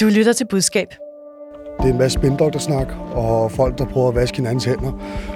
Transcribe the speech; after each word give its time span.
Du 0.00 0.06
lytter 0.06 0.32
til 0.32 0.46
budskab. 0.50 0.94
Det 1.78 1.88
er 1.88 1.92
en 1.92 1.98
masse 1.98 2.18
spindoktersnak 2.18 2.86
og 3.12 3.52
folk, 3.52 3.78
der 3.78 3.84
prøver 3.84 4.08
at 4.08 4.14
vaske 4.14 4.36
hinandens 4.36 4.64
hænder, 4.64 4.92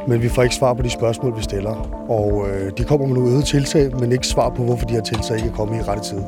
men 0.08 0.22
vi 0.22 0.29
får 0.29 0.42
ikke 0.42 0.54
svar 0.54 0.75
på 0.75 0.83
de 0.83 0.90
spørgsmål, 0.90 1.36
vi 1.36 1.42
stiller. 1.42 1.71
Og 2.10 2.48
øh, 2.48 2.70
de 2.78 2.84
kommer 2.84 3.06
med 3.06 3.14
nogle 3.14 3.30
øget 3.30 3.44
tiltag, 3.44 4.00
men 4.00 4.12
ikke 4.12 4.26
svar 4.26 4.48
på, 4.48 4.62
hvorfor 4.62 4.86
de 4.86 4.94
her 4.94 5.00
tiltag 5.00 5.36
ikke 5.36 5.48
er 5.48 5.52
kommet 5.52 5.78
i 5.78 5.82
rette 5.82 6.02
tid. 6.02 6.18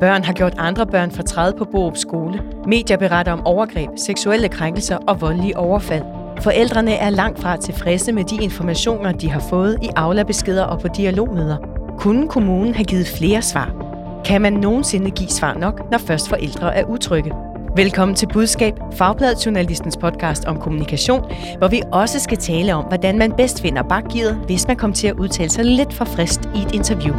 Børn 0.00 0.24
har 0.24 0.32
gjort 0.32 0.54
andre 0.58 0.86
børn 0.86 1.10
fortrædet 1.10 1.56
på 1.56 1.64
Borup 1.64 1.96
skole. 1.96 2.42
Medier 2.66 2.96
beretter 2.96 3.32
om 3.32 3.46
overgreb, 3.46 3.90
seksuelle 3.96 4.48
krænkelser 4.48 4.96
og 4.96 5.20
voldelige 5.20 5.56
overfald. 5.56 6.04
Forældrene 6.40 6.94
er 6.94 7.10
langt 7.10 7.38
fra 7.38 7.56
tilfredse 7.56 8.12
med 8.12 8.24
de 8.24 8.36
informationer, 8.44 9.12
de 9.12 9.30
har 9.30 9.40
fået 9.40 9.78
i 9.82 9.88
Aula-beskeder 9.96 10.64
og 10.64 10.80
på 10.80 10.88
dialogmøder. 10.88 11.56
Kunne 11.98 12.28
kommunen 12.28 12.74
have 12.74 12.84
givet 12.84 13.06
flere 13.06 13.42
svar? 13.42 13.86
Kan 14.24 14.42
man 14.42 14.52
nogensinde 14.52 15.10
give 15.10 15.28
svar 15.28 15.54
nok, 15.54 15.90
når 15.90 15.98
først 15.98 16.28
forældre 16.28 16.76
er 16.76 16.84
utrygge? 16.84 17.32
Velkommen 17.76 18.14
til 18.14 18.28
Budskab, 18.32 18.74
Fagbladet 18.92 19.46
Journalistens 19.46 19.96
podcast 19.96 20.44
om 20.44 20.60
kommunikation, 20.60 21.20
hvor 21.58 21.68
vi 21.68 21.82
også 21.92 22.20
skal 22.20 22.38
tale 22.38 22.74
om, 22.74 22.84
hvordan 22.84 23.18
man 23.18 23.32
bedst 23.36 23.62
finder 23.62 23.82
bakgearet, 23.82 24.36
hvis 24.46 24.66
man 24.66 24.76
kommer 24.76 24.94
til 24.94 25.06
at 25.06 25.14
udtale 25.18 25.50
sig 25.50 25.64
lidt 25.64 25.94
for 25.94 26.04
frist 26.04 26.40
i 26.40 26.58
et 26.58 26.74
interview. 26.74 27.14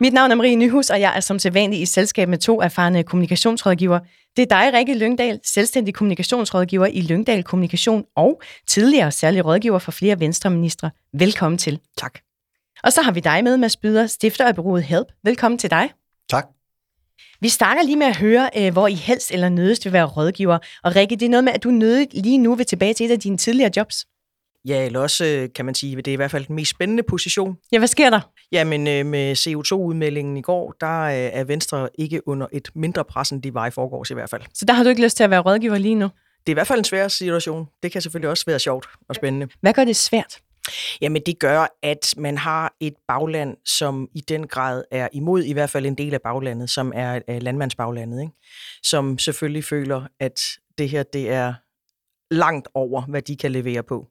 Mit 0.00 0.12
navn 0.12 0.30
er 0.30 0.34
Marie 0.34 0.56
Nyhus, 0.56 0.90
og 0.90 1.00
jeg 1.00 1.16
er 1.16 1.20
som 1.20 1.38
sædvanlig 1.38 1.80
i 1.80 1.86
selskab 1.86 2.28
med 2.28 2.38
to 2.38 2.60
erfarne 2.60 3.02
kommunikationsrådgiver. 3.02 3.98
Det 4.36 4.42
er 4.42 4.46
dig, 4.46 4.78
Rikke 4.78 4.98
Lyngdal, 4.98 5.40
selvstændig 5.44 5.94
kommunikationsrådgiver 5.94 6.86
i 6.86 7.00
Lyngdal 7.00 7.44
Kommunikation 7.44 8.04
og 8.16 8.42
tidligere 8.68 9.12
særlig 9.12 9.44
rådgiver 9.44 9.78
for 9.78 9.92
flere 9.92 10.20
venstreministre. 10.20 10.90
Velkommen 11.12 11.58
til. 11.58 11.80
Tak. 11.98 12.18
Og 12.84 12.92
så 12.92 13.02
har 13.02 13.12
vi 13.12 13.20
dig 13.20 13.44
med, 13.44 13.56
Mads 13.56 13.76
Byder, 13.76 14.06
stifter 14.06 14.46
af 14.46 14.54
bureauet 14.54 14.82
Help. 14.82 15.06
Velkommen 15.24 15.58
til 15.58 15.70
dig. 15.70 15.90
Tak. 16.30 16.59
Vi 17.42 17.48
starter 17.48 17.82
lige 17.82 17.96
med 17.96 18.06
at 18.06 18.16
høre, 18.16 18.50
øh, 18.56 18.72
hvor 18.72 18.88
I 18.88 18.94
helst 18.94 19.30
eller 19.30 19.48
nødest 19.48 19.84
vil 19.84 19.92
være 19.92 20.04
rådgiver. 20.04 20.58
Og 20.84 20.96
Rikke, 20.96 21.16
det 21.16 21.26
er 21.26 21.30
noget 21.30 21.44
med, 21.44 21.52
at 21.52 21.64
du 21.64 21.70
nødigt 21.70 22.14
lige 22.14 22.38
nu 22.38 22.54
vil 22.54 22.66
tilbage 22.66 22.94
til 22.94 23.06
et 23.06 23.10
af 23.10 23.20
dine 23.20 23.36
tidligere 23.36 23.70
jobs. 23.76 24.06
Ja, 24.64 24.86
eller 24.86 25.00
også 25.00 25.24
øh, 25.24 25.48
kan 25.54 25.64
man 25.64 25.74
sige, 25.74 25.98
at 25.98 26.04
det 26.04 26.10
er 26.10 26.12
i 26.12 26.16
hvert 26.16 26.30
fald 26.30 26.46
den 26.46 26.56
mest 26.56 26.70
spændende 26.70 27.02
position. 27.02 27.56
Ja, 27.72 27.78
hvad 27.78 27.88
sker 27.88 28.10
der? 28.10 28.20
Jamen, 28.52 28.88
øh, 28.88 29.06
med 29.06 29.36
CO2-udmeldingen 29.36 30.36
i 30.36 30.42
går, 30.42 30.74
der 30.80 31.06
er 31.08 31.44
Venstre 31.44 31.88
ikke 31.98 32.28
under 32.28 32.46
et 32.52 32.68
mindre 32.74 33.04
pres, 33.04 33.30
end 33.30 33.42
de 33.42 33.54
var 33.54 33.66
i 33.66 33.70
forgårs 33.70 34.10
i 34.10 34.14
hvert 34.14 34.30
fald. 34.30 34.42
Så 34.54 34.64
der 34.64 34.74
har 34.74 34.82
du 34.82 34.88
ikke 34.88 35.02
lyst 35.02 35.16
til 35.16 35.24
at 35.24 35.30
være 35.30 35.40
rådgiver 35.40 35.78
lige 35.78 35.94
nu? 35.94 36.08
Det 36.46 36.48
er 36.48 36.52
i 36.52 36.54
hvert 36.54 36.66
fald 36.66 36.78
en 36.78 36.84
svær 36.84 37.08
situation. 37.08 37.66
Det 37.82 37.92
kan 37.92 38.02
selvfølgelig 38.02 38.30
også 38.30 38.44
være 38.46 38.58
sjovt 38.58 38.86
og 39.08 39.14
spændende. 39.14 39.48
Hvad 39.60 39.72
gør 39.72 39.84
det 39.84 39.96
svært? 39.96 40.40
Jamen 41.00 41.22
det 41.26 41.38
gør, 41.38 41.66
at 41.82 42.14
man 42.16 42.38
har 42.38 42.74
et 42.80 42.94
bagland, 43.08 43.56
som 43.66 44.08
i 44.14 44.20
den 44.20 44.46
grad 44.46 44.84
er 44.90 45.08
imod 45.12 45.42
i 45.42 45.52
hvert 45.52 45.70
fald 45.70 45.86
en 45.86 45.94
del 45.94 46.14
af 46.14 46.22
baglandet, 46.22 46.70
som 46.70 46.92
er 46.94 47.40
landmandsbaglandet, 47.40 48.20
ikke? 48.20 48.32
som 48.82 49.18
selvfølgelig 49.18 49.64
føler, 49.64 50.06
at 50.20 50.40
det 50.78 50.88
her 50.88 51.02
det 51.02 51.30
er 51.30 51.54
langt 52.30 52.68
over, 52.74 53.02
hvad 53.02 53.22
de 53.22 53.36
kan 53.36 53.52
levere 53.52 53.82
på. 53.82 54.08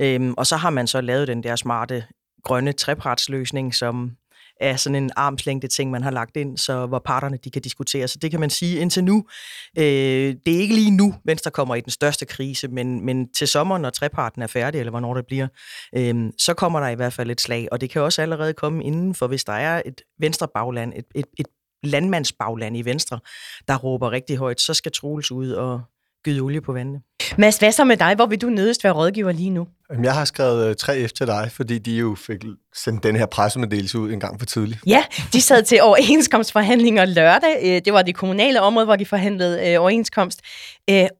Øhm, 0.00 0.34
og 0.34 0.46
så 0.46 0.56
har 0.56 0.70
man 0.70 0.86
så 0.86 1.00
lavet 1.00 1.28
den 1.28 1.42
der 1.42 1.56
smarte 1.56 2.04
grønne 2.44 2.72
trepartsløsning, 2.72 3.74
som 3.74 4.16
af 4.60 4.80
sådan 4.80 5.02
en 5.02 5.10
armslængde 5.16 5.68
ting, 5.68 5.90
man 5.90 6.02
har 6.02 6.10
lagt 6.10 6.36
ind, 6.36 6.58
så 6.58 6.86
hvor 6.86 6.98
parterne 6.98 7.38
de 7.44 7.50
kan 7.50 7.62
diskutere. 7.62 8.08
Så 8.08 8.18
det 8.22 8.30
kan 8.30 8.40
man 8.40 8.50
sige 8.50 8.80
indtil 8.80 9.04
nu. 9.04 9.24
Øh, 9.78 9.84
det 10.46 10.54
er 10.54 10.58
ikke 10.58 10.74
lige 10.74 10.90
nu, 10.90 11.14
Venstre 11.24 11.50
kommer 11.50 11.74
i 11.74 11.80
den 11.80 11.90
største 11.90 12.26
krise, 12.26 12.68
men, 12.68 13.06
men 13.06 13.32
til 13.32 13.48
sommer, 13.48 13.78
når 13.78 13.90
treparten 13.90 14.42
er 14.42 14.46
færdig, 14.46 14.78
eller 14.78 14.90
hvornår 14.90 15.14
det 15.14 15.26
bliver, 15.26 15.48
øh, 15.96 16.32
så 16.38 16.54
kommer 16.54 16.80
der 16.80 16.88
i 16.88 16.94
hvert 16.94 17.12
fald 17.12 17.30
et 17.30 17.40
slag. 17.40 17.68
Og 17.72 17.80
det 17.80 17.90
kan 17.90 18.02
også 18.02 18.22
allerede 18.22 18.52
komme 18.52 18.84
inden, 18.84 19.14
for 19.14 19.26
hvis 19.26 19.44
der 19.44 19.52
er 19.52 19.82
et 19.86 20.00
venstre 20.20 20.48
bagland, 20.54 20.92
et, 20.96 21.04
et, 21.14 21.26
et 21.38 21.46
landmandsbagland 21.82 22.76
i 22.76 22.84
Venstre, 22.84 23.20
der 23.68 23.76
råber 23.76 24.10
rigtig 24.10 24.36
højt, 24.36 24.60
så 24.60 24.74
skal 24.74 24.92
Troels 24.92 25.30
ud 25.30 25.50
og 25.50 25.80
gyde 26.24 26.40
olie 26.40 26.60
på 26.60 26.72
vandene. 26.72 27.00
Mads, 27.38 27.58
hvad 27.58 27.72
så 27.72 27.84
med 27.84 27.96
dig? 27.96 28.14
Hvor 28.14 28.26
vil 28.26 28.40
du 28.40 28.48
nødest 28.48 28.84
være 28.84 28.92
rådgiver 28.92 29.32
lige 29.32 29.50
nu? 29.50 29.68
Jeg 30.02 30.14
har 30.14 30.24
skrevet 30.24 30.82
3F 30.82 30.92
øh, 30.92 31.08
til 31.08 31.26
dig, 31.26 31.50
fordi 31.52 31.78
de 31.78 31.96
jo 31.96 32.14
fik 32.14 32.44
sendt 32.74 33.02
den 33.02 33.16
her 33.16 33.26
pressemeddelelse 33.26 33.98
ud 33.98 34.12
en 34.12 34.20
gang 34.20 34.38
for 34.38 34.46
tidligt. 34.46 34.80
Ja, 34.86 35.04
de 35.32 35.40
sad 35.40 35.62
til 35.62 35.82
overenskomstforhandlinger 35.82 37.04
lørdag. 37.04 37.58
Øh, 37.62 37.80
det 37.84 37.92
var 37.92 38.02
det 38.02 38.14
kommunale 38.14 38.60
område, 38.60 38.84
hvor 38.84 38.96
de 38.96 39.06
forhandlede 39.06 39.68
øh, 39.68 39.80
overenskomst. 39.80 40.40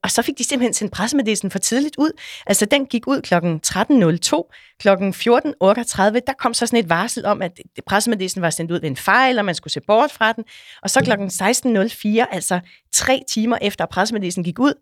Og 0.02 0.10
så 0.10 0.22
fik 0.22 0.38
de 0.38 0.44
simpelthen 0.44 0.74
sendt 0.74 0.92
pressemeddelelsen 0.92 1.50
for 1.50 1.58
tidligt 1.58 1.96
ud. 1.98 2.10
Altså, 2.46 2.66
den 2.66 2.86
gik 2.86 3.06
ud 3.06 3.20
kl. 3.20 3.34
13.02. 3.34 4.50
Kl. 4.80 4.88
14.38, 4.88 6.20
der 6.26 6.32
kom 6.38 6.54
så 6.54 6.66
sådan 6.66 6.78
et 6.78 6.88
varsel 6.88 7.26
om, 7.26 7.42
at 7.42 7.52
pressemeddelelsen 7.86 8.42
var 8.42 8.50
sendt 8.50 8.70
ud 8.70 8.80
ved 8.80 8.90
en 8.90 8.96
fejl, 8.96 9.38
og 9.38 9.44
man 9.44 9.54
skulle 9.54 9.72
se 9.72 9.80
bort 9.86 10.10
fra 10.10 10.32
den. 10.32 10.44
Og 10.82 10.90
så 10.90 11.00
kl. 11.00 11.12
16.04, 11.12 12.34
altså 12.34 12.60
tre 12.94 13.22
timer 13.28 13.58
efter 13.62 13.86
pressemeddelelsen 13.86 14.44
gik 14.44 14.58
ud, 14.58 14.74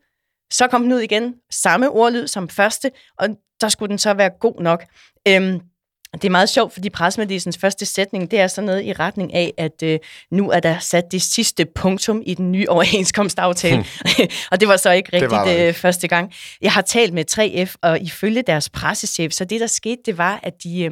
så 0.50 0.66
kom 0.66 0.82
den 0.82 0.92
ud 0.92 1.00
igen, 1.00 1.34
samme 1.50 1.90
ordlyd 1.90 2.26
som 2.26 2.48
første, 2.48 2.90
og 3.18 3.28
der 3.60 3.68
skulle 3.68 3.90
den 3.90 3.98
så 3.98 4.14
være 4.14 4.30
god 4.40 4.62
nok. 4.62 4.84
Øhm, 5.28 5.60
det 6.22 6.28
er 6.28 6.30
meget 6.30 6.48
sjovt, 6.48 6.72
fordi 6.72 6.90
pressemeddelelsens 6.90 7.58
første 7.58 7.86
sætning, 7.86 8.30
det 8.30 8.40
er 8.40 8.46
sådan 8.46 8.66
noget 8.66 8.84
i 8.84 8.92
retning 8.92 9.34
af, 9.34 9.52
at 9.58 9.82
øh, 9.82 9.98
nu 10.30 10.50
er 10.50 10.60
der 10.60 10.78
sat 10.78 11.04
det 11.12 11.22
sidste 11.22 11.64
punktum 11.74 12.22
i 12.26 12.34
den 12.34 12.52
nye 12.52 12.68
overenskomstaftale. 12.68 13.76
Hmm. 13.76 14.26
og 14.50 14.60
det 14.60 14.68
var 14.68 14.76
så 14.76 14.90
ikke 14.90 15.10
rigtigt 15.12 15.40
det 15.46 15.68
øh, 15.68 15.74
første 15.74 16.08
gang. 16.08 16.32
Jeg 16.62 16.72
har 16.72 16.82
talt 16.82 17.14
med 17.14 17.24
3F, 17.30 17.74
og 17.82 18.00
ifølge 18.00 18.42
deres 18.42 18.68
pressechef, 18.68 19.32
så 19.32 19.44
det 19.44 19.60
der 19.60 19.66
skete, 19.66 20.02
det 20.06 20.18
var, 20.18 20.40
at 20.42 20.52
de, 20.64 20.84
øh, 20.84 20.90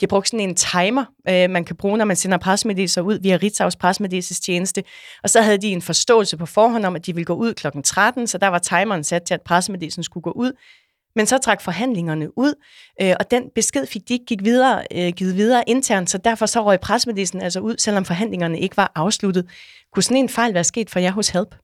de 0.00 0.06
brugte 0.06 0.30
sådan 0.30 0.48
en 0.48 0.54
timer, 0.54 1.04
øh, 1.28 1.50
man 1.50 1.64
kan 1.64 1.76
bruge, 1.76 1.98
når 1.98 2.04
man 2.04 2.16
sender 2.16 2.38
pressemeddelelser 2.38 3.00
ud 3.00 3.18
via 3.22 3.38
Ritzaus 3.42 3.76
pressemeddelelsestjeneste. 3.76 4.82
Og 5.22 5.30
så 5.30 5.40
havde 5.40 5.58
de 5.58 5.68
en 5.68 5.82
forståelse 5.82 6.36
på 6.36 6.46
forhånd 6.46 6.86
om, 6.86 6.96
at 6.96 7.06
de 7.06 7.14
ville 7.14 7.24
gå 7.24 7.34
ud 7.34 7.54
kl. 7.54 7.66
13, 7.84 8.26
så 8.26 8.38
der 8.38 8.48
var 8.48 8.58
timeren 8.58 9.04
sat 9.04 9.22
til, 9.22 9.34
at 9.34 9.42
pressemeddelelsen 9.42 10.02
skulle 10.02 10.22
gå 10.22 10.30
ud 10.30 10.52
men 11.16 11.26
så 11.26 11.38
trak 11.38 11.62
forhandlingerne 11.62 12.38
ud, 12.38 12.54
øh, 13.02 13.14
og 13.20 13.30
den 13.30 13.42
besked 13.54 13.86
fik 13.86 14.08
de 14.08 14.12
ikke 14.12 14.24
gik 14.24 14.44
videre, 14.44 14.84
øh, 14.92 15.12
givet 15.12 15.36
videre 15.36 15.64
internt, 15.66 16.10
så 16.10 16.18
derfor 16.18 16.46
så 16.46 16.64
røg 16.64 16.80
pressemeddelelsen 16.80 17.42
altså 17.42 17.60
ud, 17.60 17.76
selvom 17.78 18.04
forhandlingerne 18.04 18.60
ikke 18.60 18.76
var 18.76 18.92
afsluttet. 18.94 19.46
Kunne 19.92 20.02
sådan 20.02 20.16
en 20.16 20.28
fejl 20.28 20.54
være 20.54 20.64
sket 20.64 20.90
for 20.90 20.98
jer 20.98 21.12
hos 21.12 21.28
Help? 21.28 21.54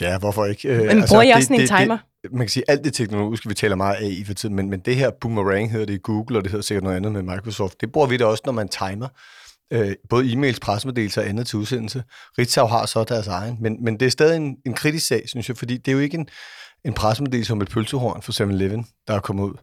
Ja, 0.00 0.18
hvorfor 0.18 0.44
ikke? 0.44 0.68
Øh, 0.68 0.78
men 0.78 0.88
altså, 0.88 1.14
bruger 1.14 1.22
jeg 1.22 1.36
også 1.36 1.46
sådan 1.46 1.60
en 1.60 1.66
timer? 1.66 1.98
Det, 2.22 2.32
man 2.32 2.40
kan 2.40 2.48
sige, 2.48 2.64
alt 2.68 2.84
det 2.84 2.94
teknologiske, 2.94 3.48
vi 3.48 3.54
taler 3.54 3.76
meget 3.76 3.96
af 3.96 4.08
i 4.08 4.24
for 4.24 4.34
tiden, 4.34 4.54
men, 4.54 4.70
men 4.70 4.80
det 4.80 4.96
her 4.96 5.10
boomerang 5.20 5.72
hedder 5.72 5.86
det 5.86 5.94
i 5.94 6.00
Google, 6.02 6.38
og 6.38 6.44
det 6.44 6.50
hedder 6.50 6.62
sikkert 6.62 6.84
noget 6.84 6.96
andet 6.96 7.12
med 7.12 7.22
Microsoft. 7.22 7.80
Det 7.80 7.92
bruger 7.92 8.06
vi 8.06 8.16
da 8.16 8.24
også, 8.24 8.42
når 8.46 8.52
man 8.52 8.68
timer. 8.68 9.08
Øh, 9.72 9.92
både 10.08 10.32
e-mails, 10.32 10.58
pressemeddelelser 10.58 11.22
og 11.22 11.28
andet 11.28 11.46
til 11.46 11.58
udsendelse. 11.58 12.02
Ritzau 12.38 12.66
har 12.66 12.86
så 12.86 13.04
deres 13.04 13.26
egen, 13.26 13.56
men, 13.60 13.84
men 13.84 14.00
det 14.00 14.06
er 14.06 14.10
stadig 14.10 14.36
en, 14.36 14.56
en 14.66 14.74
kritisk 14.74 15.06
sag, 15.06 15.22
synes 15.26 15.48
jeg, 15.48 15.56
fordi 15.56 15.76
det 15.76 15.88
er 15.88 15.92
jo 15.92 15.98
ikke 15.98 16.14
en, 16.14 16.28
en 16.84 16.94
pressemeddelelse 16.94 17.52
om 17.52 17.60
et 17.60 17.70
pølsehorn 17.70 18.22
for 18.22 18.44
7-Eleven, 18.44 18.86
der 19.08 19.14
er 19.14 19.20
kommet 19.20 19.44
ud. 19.44 19.54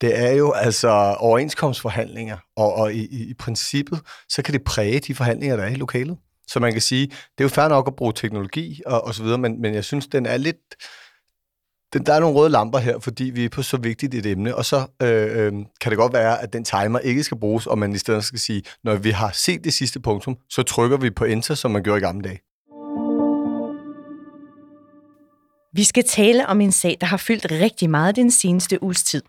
Det 0.00 0.18
er 0.18 0.30
jo 0.30 0.52
altså 0.52 1.16
overenskomstforhandlinger, 1.18 2.36
og, 2.56 2.74
og 2.74 2.94
i, 2.94 3.06
i, 3.06 3.30
i 3.30 3.34
princippet, 3.34 4.00
så 4.28 4.42
kan 4.42 4.54
det 4.54 4.64
præge 4.64 5.00
de 5.00 5.14
forhandlinger, 5.14 5.56
der 5.56 5.64
er 5.64 5.68
i 5.68 5.74
lokalet. 5.74 6.16
Så 6.46 6.60
man 6.60 6.72
kan 6.72 6.82
sige, 6.82 7.06
det 7.06 7.38
er 7.38 7.44
jo 7.44 7.48
fair 7.48 7.68
nok 7.68 7.88
at 7.88 7.96
bruge 7.96 8.12
teknologi 8.12 8.82
og, 8.86 9.04
og 9.04 9.14
så 9.14 9.22
videre, 9.22 9.38
men, 9.38 9.60
men 9.60 9.74
jeg 9.74 9.84
synes, 9.84 10.06
den 10.06 10.26
er 10.26 10.36
lidt... 10.36 10.56
Den, 11.92 12.06
der 12.06 12.14
er 12.14 12.20
nogle 12.20 12.36
røde 12.36 12.50
lamper 12.50 12.78
her, 12.78 12.98
fordi 12.98 13.24
vi 13.24 13.44
er 13.44 13.48
på 13.48 13.62
så 13.62 13.76
vigtigt 13.76 14.14
et 14.14 14.26
emne, 14.26 14.56
og 14.56 14.64
så 14.64 14.86
øh, 15.02 15.36
øh, 15.36 15.52
kan 15.80 15.90
det 15.90 15.96
godt 15.96 16.12
være, 16.12 16.42
at 16.42 16.52
den 16.52 16.64
timer 16.64 16.98
ikke 16.98 17.24
skal 17.24 17.38
bruges, 17.38 17.66
og 17.66 17.78
man 17.78 17.92
i 17.92 17.98
stedet 17.98 18.24
skal 18.24 18.38
sige, 18.38 18.62
når 18.84 18.94
vi 18.94 19.10
har 19.10 19.30
set 19.34 19.64
det 19.64 19.74
sidste 19.74 20.00
punktum, 20.00 20.36
så 20.50 20.62
trykker 20.62 20.96
vi 20.96 21.10
på 21.10 21.24
enter, 21.24 21.54
som 21.54 21.70
man 21.70 21.82
gjorde 21.82 21.98
i 21.98 22.00
gamle 22.00 22.22
dage. 22.22 22.40
Vi 25.76 25.84
skal 25.84 26.04
tale 26.04 26.46
om 26.46 26.60
en 26.60 26.72
sag, 26.72 26.96
der 27.00 27.06
har 27.06 27.16
fyldt 27.16 27.46
rigtig 27.50 27.90
meget 27.90 28.16
den 28.16 28.30
seneste 28.30 28.82
uges 28.82 29.02
tid. 29.02 29.22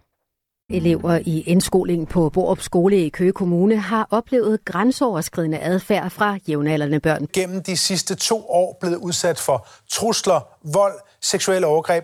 Elever 0.69 1.19
i 1.25 1.41
indskolingen 1.41 2.07
på 2.07 2.29
Borup 2.29 2.61
Skole 2.61 3.05
i 3.05 3.09
Køge 3.09 3.31
Kommune 3.31 3.77
har 3.77 4.07
oplevet 4.11 4.65
grænseoverskridende 4.65 5.59
adfærd 5.59 6.09
fra 6.09 6.37
jævnaldrende 6.47 6.99
børn. 6.99 7.27
Gennem 7.33 7.63
de 7.63 7.77
sidste 7.77 8.15
to 8.15 8.49
år 8.49 8.77
blevet 8.79 8.95
udsat 8.95 9.39
for 9.39 9.67
trusler, 9.95 10.39
vold, 10.63 10.93
seksuelle 11.21 11.67
overgreb. 11.67 12.03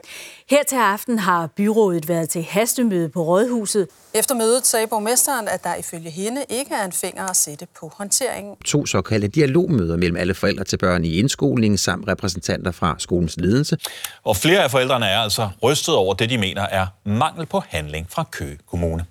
Her 0.49 0.63
til 0.63 0.75
aften 0.75 1.19
har 1.19 1.47
byrådet 1.57 2.07
været 2.07 2.29
til 2.29 2.43
hastemøde 2.43 3.09
på 3.09 3.23
Rådhuset. 3.23 3.87
Efter 4.13 4.35
mødet 4.35 4.65
sagde 4.67 4.87
borgmesteren, 4.87 5.47
at 5.47 5.63
der 5.63 5.75
ifølge 5.75 6.09
hende 6.09 6.45
ikke 6.49 6.75
er 6.75 6.85
en 6.85 6.91
finger 6.91 7.29
at 7.29 7.35
sætte 7.35 7.67
på 7.79 7.91
håndteringen. 7.97 8.55
To 8.65 8.85
såkaldte 8.85 9.27
dialogmøder 9.27 9.97
mellem 9.97 10.17
alle 10.17 10.33
forældre 10.33 10.63
til 10.63 10.77
børn 10.77 11.05
i 11.05 11.17
indskolingen 11.19 11.77
samt 11.77 12.07
repræsentanter 12.07 12.71
fra 12.71 12.95
skolens 12.99 13.37
ledelse. 13.37 13.77
Og 14.23 14.37
flere 14.37 14.63
af 14.63 14.71
forældrene 14.71 15.05
er 15.05 15.19
altså 15.19 15.49
rystet 15.63 15.95
over 15.95 16.13
det, 16.13 16.29
de 16.29 16.37
mener 16.37 16.61
er 16.61 16.87
mangel 17.05 17.45
på 17.45 17.59
handling 17.69 18.05
fra 18.09 18.23
Køge 18.31 18.57
Kommune. 18.67 19.05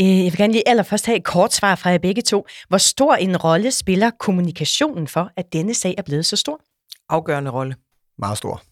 Øh, 0.00 0.06
jeg 0.06 0.32
vil 0.32 0.36
gerne 0.36 0.52
lige 0.52 0.68
allerførst 0.68 1.06
have 1.06 1.16
et 1.16 1.24
kort 1.24 1.54
svar 1.54 1.74
fra 1.74 1.90
jer 1.90 1.98
begge 1.98 2.22
to. 2.22 2.46
Hvor 2.68 2.78
stor 2.78 3.14
en 3.14 3.36
rolle 3.36 3.70
spiller 3.70 4.10
kommunikationen 4.18 5.08
for, 5.08 5.30
at 5.36 5.52
denne 5.52 5.74
sag 5.74 5.94
er 5.98 6.02
blevet 6.02 6.26
så 6.26 6.36
stor? 6.36 6.60
Afgørende 7.08 7.50
rolle. 7.50 7.76
Meget 8.18 8.38
stor. 8.38 8.62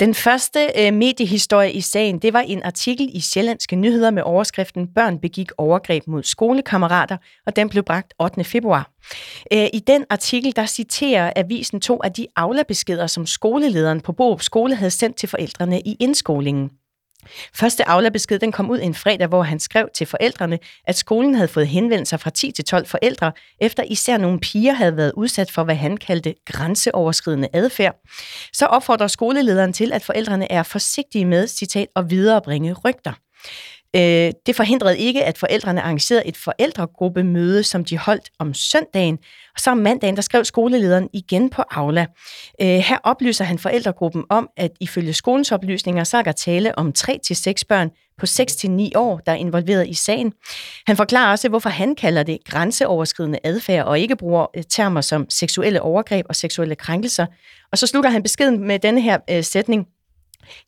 Den 0.00 0.14
første 0.14 0.70
øh, 0.78 0.94
mediehistorie 0.94 1.72
i 1.72 1.80
sagen, 1.80 2.18
det 2.18 2.32
var 2.32 2.40
en 2.40 2.62
artikel 2.62 3.10
i 3.14 3.20
Sjællandske 3.20 3.76
Nyheder 3.76 4.10
med 4.10 4.22
overskriften 4.22 4.88
Børn 4.94 5.18
begik 5.18 5.50
overgreb 5.58 6.06
mod 6.06 6.22
skolekammerater, 6.22 7.16
og 7.46 7.56
den 7.56 7.68
blev 7.68 7.82
bragt 7.82 8.14
8. 8.18 8.44
februar. 8.44 8.90
Øh, 9.52 9.66
I 9.72 9.82
den 9.86 10.04
artikel, 10.10 10.56
der 10.56 10.66
citerer 10.66 11.32
avisen 11.36 11.80
to 11.80 12.00
af 12.04 12.12
de 12.12 12.26
aflabeskeder, 12.36 13.06
som 13.06 13.26
skolelederen 13.26 14.00
på 14.00 14.12
Borup 14.12 14.42
Skole 14.42 14.74
havde 14.74 14.90
sendt 14.90 15.16
til 15.16 15.28
forældrene 15.28 15.80
i 15.80 15.96
indskolingen. 16.00 16.70
Første 17.54 17.88
aflabesked 17.88 18.38
den 18.38 18.52
kom 18.52 18.70
ud 18.70 18.78
en 18.82 18.94
fredag, 18.94 19.26
hvor 19.26 19.42
han 19.42 19.60
skrev 19.60 19.88
til 19.94 20.06
forældrene, 20.06 20.58
at 20.84 20.96
skolen 20.96 21.34
havde 21.34 21.48
fået 21.48 21.68
henvendelser 21.68 22.16
fra 22.16 22.30
10 22.30 22.52
til 22.52 22.64
12 22.64 22.86
forældre, 22.86 23.32
efter 23.60 23.82
især 23.82 24.16
nogle 24.16 24.40
piger 24.40 24.72
havde 24.72 24.96
været 24.96 25.12
udsat 25.16 25.50
for, 25.50 25.64
hvad 25.64 25.74
han 25.74 25.96
kaldte 25.96 26.34
grænseoverskridende 26.46 27.48
adfærd. 27.52 27.96
Så 28.52 28.66
opfordrer 28.66 29.06
skolelederen 29.06 29.72
til, 29.72 29.92
at 29.92 30.02
forældrene 30.02 30.52
er 30.52 30.62
forsigtige 30.62 31.24
med, 31.24 31.46
citat, 31.46 31.88
at 31.96 32.10
viderebringe 32.10 32.72
rygter. 32.84 33.12
Øh, 33.96 34.32
det 34.46 34.56
forhindrede 34.56 34.98
ikke, 34.98 35.24
at 35.24 35.38
forældrene 35.38 35.82
arrangerede 35.82 36.26
et 36.26 36.36
forældregruppemøde, 36.36 37.62
som 37.62 37.84
de 37.84 37.98
holdt 37.98 38.30
om 38.38 38.54
søndagen. 38.54 39.18
Og 39.54 39.60
så 39.60 39.70
om 39.70 39.76
mandagen, 39.76 40.16
der 40.16 40.22
skrev 40.22 40.44
skolelederen 40.44 41.08
igen 41.12 41.50
på 41.50 41.62
Aula. 41.70 42.06
Øh, 42.60 42.66
her 42.66 42.98
oplyser 43.02 43.44
han 43.44 43.58
forældregruppen 43.58 44.24
om, 44.30 44.48
at 44.56 44.70
ifølge 44.80 45.12
skolens 45.12 45.52
oplysninger, 45.52 46.04
så 46.04 46.16
er 46.18 46.22
der 46.22 46.32
tale 46.32 46.78
om 46.78 46.92
3-6 46.98 47.62
børn 47.68 47.90
på 48.18 48.26
6-9 48.26 48.90
år, 48.94 49.18
der 49.26 49.32
er 49.32 49.36
involveret 49.36 49.88
i 49.88 49.94
sagen. 49.94 50.32
Han 50.86 50.96
forklarer 50.96 51.30
også, 51.30 51.48
hvorfor 51.48 51.68
han 51.68 51.94
kalder 51.94 52.22
det 52.22 52.38
grænseoverskridende 52.44 53.38
adfærd, 53.44 53.86
og 53.86 53.98
ikke 53.98 54.16
bruger 54.16 54.46
øh, 54.56 54.62
termer 54.70 55.00
som 55.00 55.30
seksuelle 55.30 55.82
overgreb 55.82 56.26
og 56.28 56.36
seksuelle 56.36 56.74
krænkelser. 56.74 57.26
Og 57.72 57.78
så 57.78 57.86
slutter 57.86 58.10
han 58.10 58.22
beskeden 58.22 58.66
med 58.66 58.78
denne 58.78 59.00
her 59.00 59.18
øh, 59.30 59.44
sætning. 59.44 59.86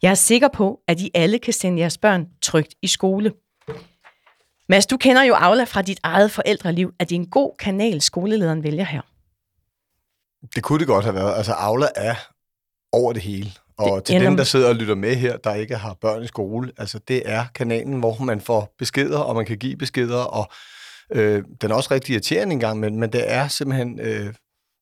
Jeg 0.02 0.10
er 0.10 0.14
sikker 0.14 0.48
på, 0.48 0.80
at 0.88 1.00
I 1.00 1.10
alle 1.14 1.38
kan 1.38 1.52
sende 1.52 1.80
jeres 1.80 1.98
børn 1.98 2.26
trygt 2.42 2.74
i 2.82 2.86
skole. 2.86 3.32
Mads, 4.68 4.86
du 4.86 4.96
kender 4.96 5.22
jo 5.22 5.34
Aula 5.34 5.64
fra 5.64 5.82
dit 5.82 6.00
eget 6.02 6.30
forældreliv. 6.30 6.92
Er 7.00 7.04
det 7.04 7.14
en 7.14 7.26
god 7.26 7.52
kanal, 7.58 8.00
skolelederen 8.00 8.62
vælger 8.62 8.84
her? 8.84 9.00
Det 10.54 10.62
kunne 10.62 10.78
det 10.78 10.86
godt 10.86 11.04
have 11.04 11.14
været. 11.14 11.36
Altså, 11.36 11.52
Aula 11.52 11.86
er 11.96 12.14
over 12.92 13.12
det 13.12 13.22
hele. 13.22 13.50
Og 13.78 13.96
det 13.96 14.04
til 14.04 14.20
dem, 14.20 14.36
der 14.36 14.44
sidder 14.44 14.68
og 14.68 14.74
lytter 14.74 14.94
med 14.94 15.14
her, 15.14 15.36
der 15.36 15.54
ikke 15.54 15.76
har 15.76 15.94
børn 16.00 16.22
i 16.22 16.26
skole, 16.26 16.72
altså 16.78 16.98
det 16.98 17.22
er 17.24 17.44
kanalen, 17.54 17.98
hvor 17.98 18.22
man 18.22 18.40
får 18.40 18.74
beskeder, 18.78 19.18
og 19.18 19.34
man 19.34 19.46
kan 19.46 19.58
give 19.58 19.76
beskeder, 19.76 20.22
og 20.22 20.52
øh, 21.12 21.44
den 21.60 21.70
er 21.70 21.74
også 21.74 21.94
rigtig 21.94 22.12
irriterende 22.12 22.52
engang, 22.52 22.80
men, 22.80 23.00
men 23.00 23.12
det 23.12 23.32
er 23.32 23.48
simpelthen 23.48 24.00
øh, 24.00 24.34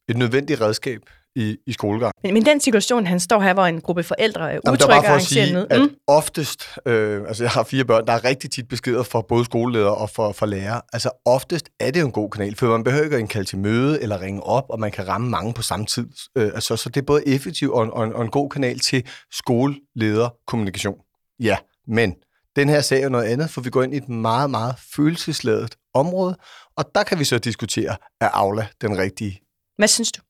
et 0.08 0.16
nødvendigt 0.16 0.60
redskab 0.60 1.00
i, 1.36 1.56
i 1.66 1.72
skolegang. 1.72 2.12
Men, 2.22 2.34
men 2.34 2.46
den 2.46 2.60
situation, 2.60 3.06
han 3.06 3.20
står 3.20 3.40
her, 3.40 3.54
hvor 3.54 3.66
en 3.66 3.80
gruppe 3.80 4.02
forældre 4.02 4.52
er 4.52 4.58
utrykker 4.58 4.96
og 4.96 5.06
arrangerer 5.06 5.52
noget. 5.52 5.66
At 5.70 5.80
mm. 5.80 5.90
oftest, 6.06 6.64
øh, 6.86 7.22
altså 7.28 7.44
jeg 7.44 7.50
har 7.50 7.62
fire 7.62 7.84
børn, 7.84 8.06
der 8.06 8.12
er 8.12 8.24
rigtig 8.24 8.50
tit 8.50 8.68
beskeder 8.68 9.02
fra 9.02 9.20
både 9.20 9.44
skoleledere 9.44 9.94
og 9.94 10.10
for, 10.10 10.32
for 10.32 10.46
lærere. 10.46 10.80
Altså 10.92 11.10
oftest 11.24 11.68
er 11.80 11.90
det 11.90 12.00
jo 12.00 12.06
en 12.06 12.12
god 12.12 12.30
kanal, 12.30 12.56
for 12.56 12.66
man 12.66 12.84
behøver 12.84 13.04
ikke 13.04 13.18
en 13.18 13.28
kalde 13.28 13.48
til 13.48 13.58
møde 13.58 14.02
eller 14.02 14.20
ringe 14.20 14.42
op, 14.42 14.64
og 14.68 14.80
man 14.80 14.90
kan 14.90 15.08
ramme 15.08 15.30
mange 15.30 15.54
på 15.54 15.62
samme 15.62 15.86
tid. 15.86 16.06
Øh, 16.36 16.50
altså, 16.54 16.76
så 16.76 16.88
det 16.88 17.00
er 17.00 17.06
både 17.06 17.28
effektiv 17.28 17.72
og 17.72 17.82
en, 17.84 17.90
og, 17.90 18.12
og 18.14 18.22
en 18.22 18.30
god 18.30 18.50
kanal 18.50 18.78
til 18.78 19.06
skolelederkommunikation. 19.32 20.96
Ja, 21.40 21.56
men 21.86 22.14
den 22.56 22.68
her 22.68 22.80
sag 22.80 23.02
er 23.02 23.08
noget 23.08 23.24
andet, 23.24 23.50
for 23.50 23.60
vi 23.60 23.70
går 23.70 23.82
ind 23.82 23.94
i 23.94 23.96
et 23.96 24.08
meget, 24.08 24.50
meget 24.50 24.74
følelsesladet 24.94 25.76
område, 25.94 26.36
og 26.76 26.84
der 26.94 27.02
kan 27.02 27.18
vi 27.18 27.24
så 27.24 27.38
diskutere, 27.38 27.96
er 28.20 28.28
Aula 28.28 28.66
den 28.80 28.98
rigtige? 28.98 29.40
Hvad 29.78 29.88
synes 29.88 30.12
du? 30.12 30.20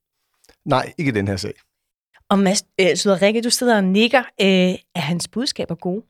Nej, 0.65 0.93
ikke 0.99 1.13
den 1.13 1.29
her 1.29 1.37
sag. 1.37 1.53
Og 2.29 2.39
Mads, 2.39 2.63
øh, 2.81 2.97
så 2.97 3.19
Rikke, 3.23 3.43
du 3.43 3.51
sidder 3.51 3.77
og 3.77 3.85
nikker. 3.85 4.21
Øh, 4.21 4.75
er 4.95 5.01
hans 5.01 5.29
budskaber 5.29 5.75
gode? 5.75 6.03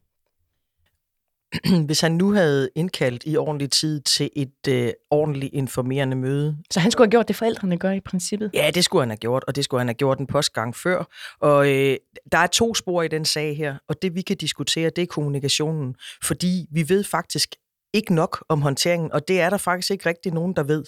Hvis 1.86 2.00
han 2.00 2.12
nu 2.12 2.32
havde 2.32 2.70
indkaldt 2.74 3.22
i 3.26 3.36
ordentlig 3.36 3.70
tid 3.70 4.00
til 4.00 4.30
et 4.36 4.68
øh, 4.68 4.92
ordentligt 5.10 5.54
informerende 5.54 6.16
møde. 6.16 6.56
Så 6.70 6.80
han 6.80 6.90
skulle 6.90 7.06
have 7.06 7.10
gjort 7.10 7.28
det, 7.28 7.36
forældrene 7.36 7.78
gør 7.78 7.90
i 7.90 8.00
princippet? 8.00 8.50
Ja, 8.54 8.70
det 8.74 8.84
skulle 8.84 9.02
han 9.02 9.10
have 9.10 9.16
gjort, 9.16 9.44
og 9.48 9.56
det 9.56 9.64
skulle 9.64 9.80
han 9.80 9.88
have 9.88 9.94
gjort 9.94 10.18
en 10.18 10.26
postgang 10.26 10.76
før. 10.76 11.04
Og 11.40 11.70
øh, 11.70 11.96
der 12.32 12.38
er 12.38 12.46
to 12.46 12.74
spor 12.74 13.02
i 13.02 13.08
den 13.08 13.24
sag 13.24 13.56
her, 13.56 13.76
og 13.88 14.02
det 14.02 14.14
vi 14.14 14.22
kan 14.22 14.36
diskutere, 14.36 14.90
det 14.96 15.02
er 15.02 15.06
kommunikationen. 15.06 15.94
Fordi 16.22 16.66
vi 16.72 16.88
ved 16.88 17.04
faktisk 17.04 17.54
ikke 17.92 18.14
nok 18.14 18.44
om 18.48 18.62
håndteringen, 18.62 19.12
og 19.12 19.28
det 19.28 19.40
er 19.40 19.50
der 19.50 19.56
faktisk 19.56 19.90
ikke 19.90 20.08
rigtig 20.08 20.32
nogen, 20.32 20.56
der 20.56 20.62
ved. 20.62 20.84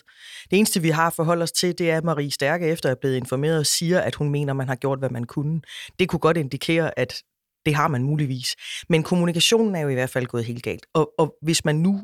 Det 0.51 0.59
eneste, 0.59 0.83
vi 0.83 0.91
har 0.91 1.11
forholdt 1.11 1.43
os 1.43 1.53
til, 1.53 1.79
det 1.79 1.91
er, 1.91 1.97
at 1.97 2.05
Marie 2.05 2.31
Stærke, 2.31 2.67
efter 2.67 2.89
at 2.89 2.97
er 2.97 3.01
blevet 3.01 3.17
informeret, 3.17 3.67
siger, 3.67 4.01
at 4.01 4.15
hun 4.15 4.31
mener, 4.31 4.53
man 4.53 4.69
har 4.69 4.77
gjort, 4.77 4.99
hvad 4.99 5.11
man 5.11 5.25
kunne. 5.25 5.61
Det 5.99 6.09
kunne 6.09 6.21
godt 6.21 6.37
indikere, 6.37 6.99
at 6.99 7.23
det 7.67 7.75
har 7.75 7.89
man 7.89 8.03
muligvis. 8.03 8.57
Men 8.89 9.03
kommunikationen 9.03 9.75
er 9.75 9.81
jo 9.81 9.89
i 9.89 9.95
hvert 9.95 10.11
fald 10.11 10.27
gået 10.27 10.45
helt 10.45 10.63
galt. 10.63 10.87
Og, 10.95 11.11
og 11.19 11.35
hvis 11.43 11.65
man 11.65 11.77
nu 11.77 12.03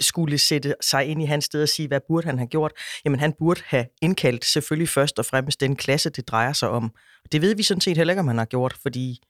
skulle 0.00 0.38
sætte 0.38 0.74
sig 0.80 1.06
ind 1.06 1.22
i 1.22 1.24
hans 1.24 1.44
sted 1.44 1.62
og 1.62 1.68
sige, 1.68 1.88
hvad 1.88 2.00
burde 2.08 2.26
han 2.26 2.38
have 2.38 2.48
gjort? 2.48 2.72
Jamen, 3.04 3.20
han 3.20 3.32
burde 3.38 3.60
have 3.66 3.86
indkaldt 4.02 4.44
selvfølgelig 4.44 4.88
først 4.88 5.18
og 5.18 5.24
fremmest 5.24 5.60
den 5.60 5.76
klasse, 5.76 6.10
det 6.10 6.28
drejer 6.28 6.52
sig 6.52 6.68
om. 6.68 6.90
Det 7.32 7.40
ved 7.40 7.54
vi 7.54 7.62
sådan 7.62 7.80
set 7.80 7.96
heller 7.96 8.12
ikke, 8.12 8.20
om 8.20 8.28
han 8.28 8.38
har 8.38 8.44
gjort, 8.44 8.76
fordi 8.82 9.20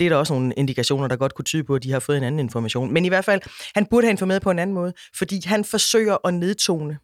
det 0.00 0.04
er 0.04 0.08
der 0.08 0.16
også 0.16 0.32
nogle 0.34 0.52
indikationer, 0.56 1.08
der 1.08 1.16
godt 1.16 1.34
kunne 1.34 1.44
tyde 1.44 1.64
på, 1.64 1.74
at 1.74 1.82
de 1.82 1.92
har 1.92 2.00
fået 2.00 2.16
en 2.16 2.24
anden 2.24 2.38
information. 2.38 2.92
Men 2.92 3.04
i 3.04 3.08
hvert 3.08 3.24
fald, 3.24 3.40
han 3.74 3.86
burde 3.86 4.06
have 4.06 4.10
informeret 4.10 4.42
på 4.42 4.50
en 4.50 4.58
anden 4.58 4.74
måde, 4.74 4.92
fordi 5.14 5.42
han 5.44 5.64
forsøger 5.64 6.16
at 6.26 6.34
nedtone. 6.34 6.98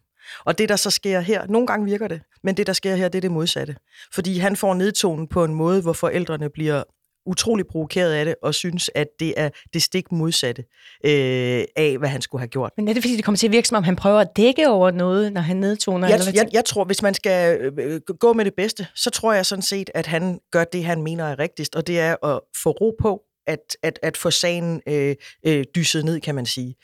Og 0.45 0.57
det, 0.57 0.69
der 0.69 0.75
så 0.75 0.89
sker 0.89 1.19
her, 1.19 1.47
nogle 1.47 1.67
gange 1.67 1.85
virker 1.85 2.07
det, 2.07 2.21
men 2.43 2.57
det, 2.57 2.67
der 2.67 2.73
sker 2.73 2.95
her, 2.95 3.09
det 3.09 3.17
er 3.17 3.21
det 3.21 3.31
modsatte. 3.31 3.75
Fordi 4.13 4.37
han 4.37 4.55
får 4.55 4.73
nedtonen 4.73 5.27
på 5.27 5.43
en 5.43 5.53
måde, 5.53 5.81
hvor 5.81 5.93
forældrene 5.93 6.49
bliver 6.49 6.83
utrolig 7.25 7.67
provokeret 7.67 8.13
af 8.13 8.25
det, 8.25 8.35
og 8.43 8.53
synes, 8.53 8.89
at 8.95 9.07
det 9.19 9.33
er 9.37 9.49
det 9.73 9.83
stik 9.83 10.11
modsatte 10.11 10.63
øh, 11.05 11.63
af, 11.75 11.95
hvad 11.99 12.09
han 12.09 12.21
skulle 12.21 12.39
have 12.39 12.47
gjort. 12.47 12.71
Men 12.77 12.87
er 12.87 12.93
det 12.93 13.03
fordi, 13.03 13.15
det 13.15 13.25
kommer 13.25 13.37
til 13.37 13.47
at 13.47 13.51
virke, 13.51 13.67
som 13.67 13.77
om 13.77 13.83
han 13.83 13.95
prøver 13.95 14.19
at 14.19 14.37
dække 14.37 14.69
over 14.69 14.91
noget, 14.91 15.33
når 15.33 15.41
han 15.41 15.57
nedtoner? 15.57 16.07
Jeg, 16.07 16.15
eller 16.15 16.31
hvad 16.31 16.33
jeg, 16.43 16.53
jeg 16.53 16.65
tror, 16.65 16.83
hvis 16.83 17.01
man 17.01 17.13
skal 17.13 17.59
øh, 17.79 18.01
gå 18.19 18.33
med 18.33 18.45
det 18.45 18.53
bedste, 18.57 18.87
så 18.95 19.09
tror 19.09 19.33
jeg 19.33 19.45
sådan 19.45 19.61
set, 19.61 19.89
at 19.93 20.05
han 20.05 20.39
gør 20.51 20.63
det, 20.63 20.85
han 20.85 21.01
mener 21.01 21.25
er 21.25 21.39
rigtigst, 21.39 21.75
og 21.75 21.87
det 21.87 21.99
er 21.99 22.25
at 22.25 22.39
få 22.63 22.71
ro 22.71 22.95
på, 23.01 23.21
at, 23.47 23.77
at, 23.83 23.99
at 24.03 24.17
få 24.17 24.31
sagen 24.31 24.81
øh, 24.87 25.15
øh, 25.45 25.63
dysset 25.75 26.05
ned, 26.05 26.19
kan 26.19 26.35
man 26.35 26.45
sige. 26.45 26.75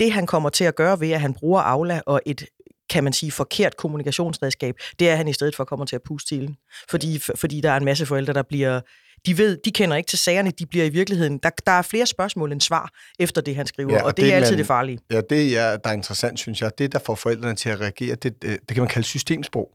Det, 0.00 0.12
han 0.12 0.26
kommer 0.26 0.48
til 0.48 0.64
at 0.64 0.76
gøre 0.76 1.00
ved, 1.00 1.10
at 1.10 1.20
han 1.20 1.34
bruger 1.34 1.60
Aula 1.60 2.00
og 2.06 2.20
et 2.26 2.46
kan 2.90 3.04
man 3.04 3.12
sige, 3.12 3.32
forkert 3.32 3.76
kommunikationsredskab, 3.76 4.74
det 4.98 5.08
er, 5.08 5.12
at 5.12 5.18
han 5.18 5.28
i 5.28 5.32
stedet 5.32 5.56
for 5.56 5.64
kommer 5.64 5.86
til 5.86 5.96
at 5.96 6.02
puste 6.02 6.28
til 6.28 6.56
Fordi, 6.90 7.18
fordi 7.34 7.60
der 7.60 7.70
er 7.70 7.76
en 7.76 7.84
masse 7.84 8.06
forældre, 8.06 8.32
der 8.32 8.42
bliver 8.42 8.80
de 9.26 9.38
ved, 9.38 9.58
de 9.64 9.70
kender 9.70 9.96
ikke 9.96 10.08
til 10.08 10.18
sagerne, 10.18 10.50
de 10.50 10.66
bliver 10.66 10.84
i 10.84 10.88
virkeligheden, 10.88 11.38
der, 11.38 11.50
der 11.66 11.72
er 11.72 11.82
flere 11.82 12.06
spørgsmål 12.06 12.52
end 12.52 12.60
svar 12.60 12.90
efter 13.18 13.40
det, 13.40 13.56
han 13.56 13.66
skriver, 13.66 13.92
ja, 13.92 14.00
og, 14.00 14.06
og 14.06 14.16
det, 14.16 14.24
det 14.24 14.32
er 14.32 14.36
altid 14.36 14.52
man, 14.52 14.58
det 14.58 14.66
farlige. 14.66 14.98
Ja, 15.12 15.20
det 15.20 15.50
ja, 15.52 15.76
der 15.76 15.90
er 15.90 15.92
interessant, 15.92 16.38
synes 16.38 16.60
jeg, 16.60 16.70
det 16.78 16.92
der 16.92 16.98
får 16.98 17.14
forældrene 17.14 17.54
til 17.54 17.68
at 17.68 17.80
reagere, 17.80 18.14
det, 18.14 18.42
det, 18.42 18.58
det 18.68 18.74
kan 18.74 18.78
man 18.78 18.88
kalde 18.88 19.06
systemsprog. 19.06 19.70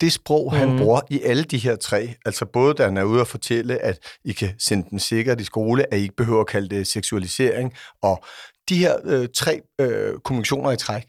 Det 0.00 0.12
sprog, 0.12 0.52
han 0.52 0.68
mhm. 0.68 0.78
bruger 0.78 1.00
i 1.10 1.20
alle 1.22 1.44
de 1.44 1.58
her 1.58 1.76
tre, 1.76 2.14
altså 2.24 2.46
både 2.46 2.74
da 2.74 2.84
han 2.84 2.96
er 2.96 3.02
ude 3.02 3.20
og 3.20 3.26
fortælle, 3.26 3.78
at 3.78 3.98
I 4.24 4.32
kan 4.32 4.50
sende 4.58 4.90
den 4.90 4.98
sikkert 4.98 5.40
i 5.40 5.44
skole, 5.44 5.94
at 5.94 5.98
I 5.98 6.02
ikke 6.02 6.16
behøver 6.16 6.40
at 6.40 6.46
kalde 6.46 6.76
det 6.76 6.86
seksualisering, 6.86 7.72
og 8.02 8.24
de 8.68 8.76
her 8.76 8.96
øh, 9.04 9.28
tre 9.34 9.60
øh, 9.80 10.14
kommunikationer 10.24 10.70
i 10.70 10.76
træk, 10.76 11.02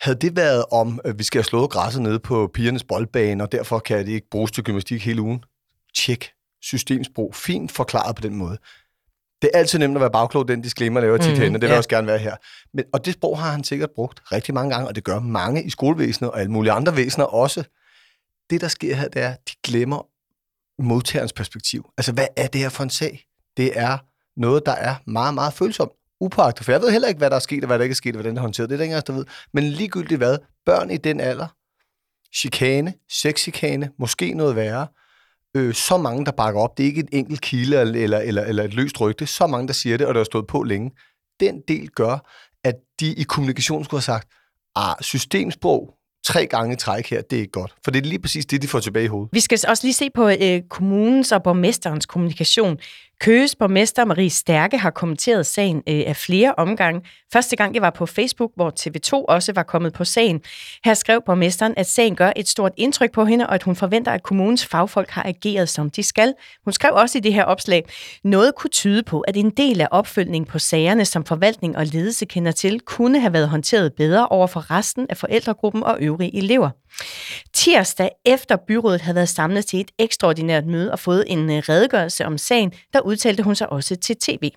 havde 0.00 0.18
det 0.20 0.36
været 0.36 0.64
om, 0.72 1.00
at 1.04 1.18
vi 1.18 1.24
skal 1.24 1.38
have 1.38 1.44
slået 1.44 1.70
græsset 1.70 2.02
nede 2.02 2.18
på 2.18 2.50
pigernes 2.54 2.84
boldbane, 2.84 3.44
og 3.44 3.52
derfor 3.52 3.78
kan 3.78 4.06
det 4.06 4.12
ikke 4.12 4.30
bruges 4.30 4.52
til 4.52 4.64
gymnastik 4.64 5.04
hele 5.04 5.22
ugen? 5.22 5.44
Tjek 5.96 6.33
systemsprog 6.64 7.34
fint 7.34 7.72
forklaret 7.72 8.16
på 8.16 8.22
den 8.22 8.34
måde. 8.34 8.58
Det 9.42 9.50
er 9.54 9.58
altid 9.58 9.78
nemt 9.78 9.96
at 9.96 10.00
være 10.00 10.10
bagklog, 10.10 10.48
den 10.48 10.62
disclaimer 10.62 11.00
laver 11.00 11.18
tit 11.18 11.32
mm, 11.32 11.40
henne, 11.40 11.54
det 11.54 11.62
vil 11.62 11.70
ja. 11.70 11.76
også 11.76 11.88
gerne 11.88 12.06
være 12.06 12.18
her. 12.18 12.36
Men, 12.74 12.84
og 12.92 13.04
det 13.04 13.14
sprog 13.14 13.38
har 13.38 13.50
han 13.50 13.64
sikkert 13.64 13.90
brugt 13.94 14.32
rigtig 14.32 14.54
mange 14.54 14.74
gange, 14.74 14.88
og 14.88 14.94
det 14.94 15.04
gør 15.04 15.20
mange 15.20 15.64
i 15.64 15.70
skolevæsenet 15.70 16.30
og 16.30 16.40
alle 16.40 16.52
mulige 16.52 16.72
andre 16.72 16.96
væsener 16.96 17.24
også. 17.24 17.64
Det, 18.50 18.60
der 18.60 18.68
sker 18.68 18.94
her, 18.94 19.08
det 19.08 19.22
er, 19.22 19.28
at 19.28 19.48
de 19.48 19.54
glemmer 19.64 20.06
modtagerens 20.82 21.32
perspektiv. 21.32 21.90
Altså, 21.98 22.12
hvad 22.12 22.26
er 22.36 22.46
det 22.46 22.60
her 22.60 22.68
for 22.68 22.82
en 22.82 22.90
sag? 22.90 23.24
Det 23.56 23.78
er 23.78 23.98
noget, 24.36 24.66
der 24.66 24.72
er 24.72 24.94
meget, 25.06 25.34
meget 25.34 25.52
følsomt. 25.52 25.92
Upagtet, 26.20 26.64
for 26.64 26.72
jeg 26.72 26.80
ved 26.80 26.90
heller 26.90 27.08
ikke, 27.08 27.18
hvad 27.18 27.30
der 27.30 27.36
er 27.36 27.40
sket, 27.40 27.64
og 27.64 27.66
hvad 27.66 27.78
der 27.78 27.82
ikke 27.82 27.92
er 27.92 27.96
sket, 27.96 28.16
og 28.16 28.16
hvordan 28.16 28.34
det 28.34 28.38
er 28.38 28.42
håndteret. 28.42 28.70
Det 28.70 28.74
er 28.74 28.76
der 28.76 28.84
ingen 28.84 29.02
der 29.06 29.12
ved. 29.12 29.24
Men 29.52 29.64
ligegyldigt 29.64 30.18
hvad, 30.18 30.38
børn 30.66 30.90
i 30.90 30.96
den 30.96 31.20
alder, 31.20 31.46
chikane, 32.34 32.94
sexchikane, 33.10 33.90
måske 33.98 34.34
noget 34.34 34.56
værre, 34.56 34.86
øh, 35.54 35.74
så 35.74 35.96
mange, 35.96 36.24
der 36.24 36.32
bakker 36.32 36.60
op. 36.60 36.78
Det 36.78 36.84
er 36.84 36.86
ikke 36.88 37.00
en 37.00 37.08
enkelt 37.12 37.40
kilde 37.40 37.80
eller, 37.80 38.18
eller, 38.18 38.40
eller, 38.40 38.64
et 38.64 38.74
løst 38.74 39.00
rygte. 39.00 39.26
Så 39.26 39.46
mange, 39.46 39.66
der 39.66 39.72
siger 39.72 39.96
det, 39.96 40.06
og 40.06 40.14
det 40.14 40.18
har 40.18 40.24
stået 40.24 40.46
på 40.46 40.62
længe. 40.62 40.90
Den 41.40 41.62
del 41.68 41.88
gør, 41.88 42.30
at 42.64 42.74
de 43.00 43.14
i 43.14 43.22
kommunikation 43.22 43.84
skulle 43.84 43.98
have 43.98 44.02
sagt, 44.02 44.28
ah, 44.76 44.94
systemsprog, 45.00 45.94
tre 46.24 46.46
gange 46.46 46.76
træk 46.76 47.10
her, 47.10 47.22
det 47.22 47.36
er 47.36 47.40
ikke 47.40 47.52
godt. 47.52 47.74
For 47.84 47.90
det 47.90 48.00
er 48.00 48.08
lige 48.08 48.18
præcis 48.18 48.46
det, 48.46 48.62
de 48.62 48.68
får 48.68 48.80
tilbage 48.80 49.04
i 49.04 49.08
hovedet. 49.08 49.28
Vi 49.32 49.40
skal 49.40 49.58
også 49.68 49.86
lige 49.86 49.94
se 49.94 50.10
på 50.14 50.28
øh, 50.28 50.60
kommunens 50.70 51.32
og 51.32 51.42
borgmesterens 51.42 52.06
kommunikation. 52.06 52.78
Køges 53.24 53.56
borgmester 53.56 54.04
Marie 54.04 54.30
Stærke 54.30 54.78
har 54.78 54.90
kommenteret 54.90 55.46
sagen 55.46 55.76
øh, 55.76 56.02
af 56.06 56.16
flere 56.16 56.54
omgange. 56.54 57.00
Første 57.32 57.56
gang 57.56 57.74
det 57.74 57.82
var 57.82 57.90
på 57.90 58.06
Facebook, 58.06 58.50
hvor 58.56 58.72
TV2 58.80 59.24
også 59.28 59.52
var 59.52 59.62
kommet 59.62 59.92
på 59.92 60.04
sagen. 60.04 60.40
Her 60.84 60.94
skrev 60.94 61.22
borgmesteren, 61.26 61.74
at 61.76 61.86
sagen 61.86 62.16
gør 62.16 62.32
et 62.36 62.48
stort 62.48 62.72
indtryk 62.76 63.12
på 63.12 63.24
hende, 63.24 63.46
og 63.46 63.54
at 63.54 63.62
hun 63.62 63.76
forventer, 63.76 64.12
at 64.12 64.22
kommunens 64.22 64.66
fagfolk 64.66 65.10
har 65.10 65.22
ageret 65.22 65.68
som 65.68 65.90
de 65.90 66.02
skal. 66.02 66.34
Hun 66.64 66.72
skrev 66.72 66.94
også 66.94 67.18
i 67.18 67.20
det 67.20 67.34
her 67.34 67.44
opslag, 67.44 67.84
noget 68.24 68.54
kunne 68.54 68.70
tyde 68.70 69.02
på, 69.02 69.20
at 69.20 69.36
en 69.36 69.50
del 69.50 69.80
af 69.80 69.88
opfølgningen 69.90 70.46
på 70.46 70.58
sagerne, 70.58 71.04
som 71.04 71.24
forvaltning 71.24 71.76
og 71.76 71.86
ledelse 71.86 72.24
kender 72.24 72.52
til, 72.52 72.80
kunne 72.80 73.20
have 73.20 73.32
været 73.32 73.48
håndteret 73.48 73.92
bedre 73.94 74.28
over 74.28 74.46
for 74.46 74.70
resten 74.70 75.06
af 75.10 75.16
forældregruppen 75.16 75.82
og 75.82 75.96
øvrige 76.00 76.36
elever. 76.36 76.70
Tirsdag 77.52 78.10
efter 78.24 78.56
byrådet 78.56 79.00
havde 79.00 79.14
været 79.14 79.28
samlet 79.28 79.66
til 79.66 79.80
et 79.80 79.90
ekstraordinært 79.98 80.66
møde 80.66 80.92
og 80.92 80.98
fået 80.98 81.24
en 81.26 81.50
øh, 81.50 81.62
redegørelse 81.68 82.26
om 82.26 82.38
sagen, 82.38 82.72
der 82.92 83.00
udtalte 83.14 83.42
hun 83.42 83.54
sig 83.54 83.72
også 83.72 83.96
til 83.96 84.16
tv. 84.16 84.50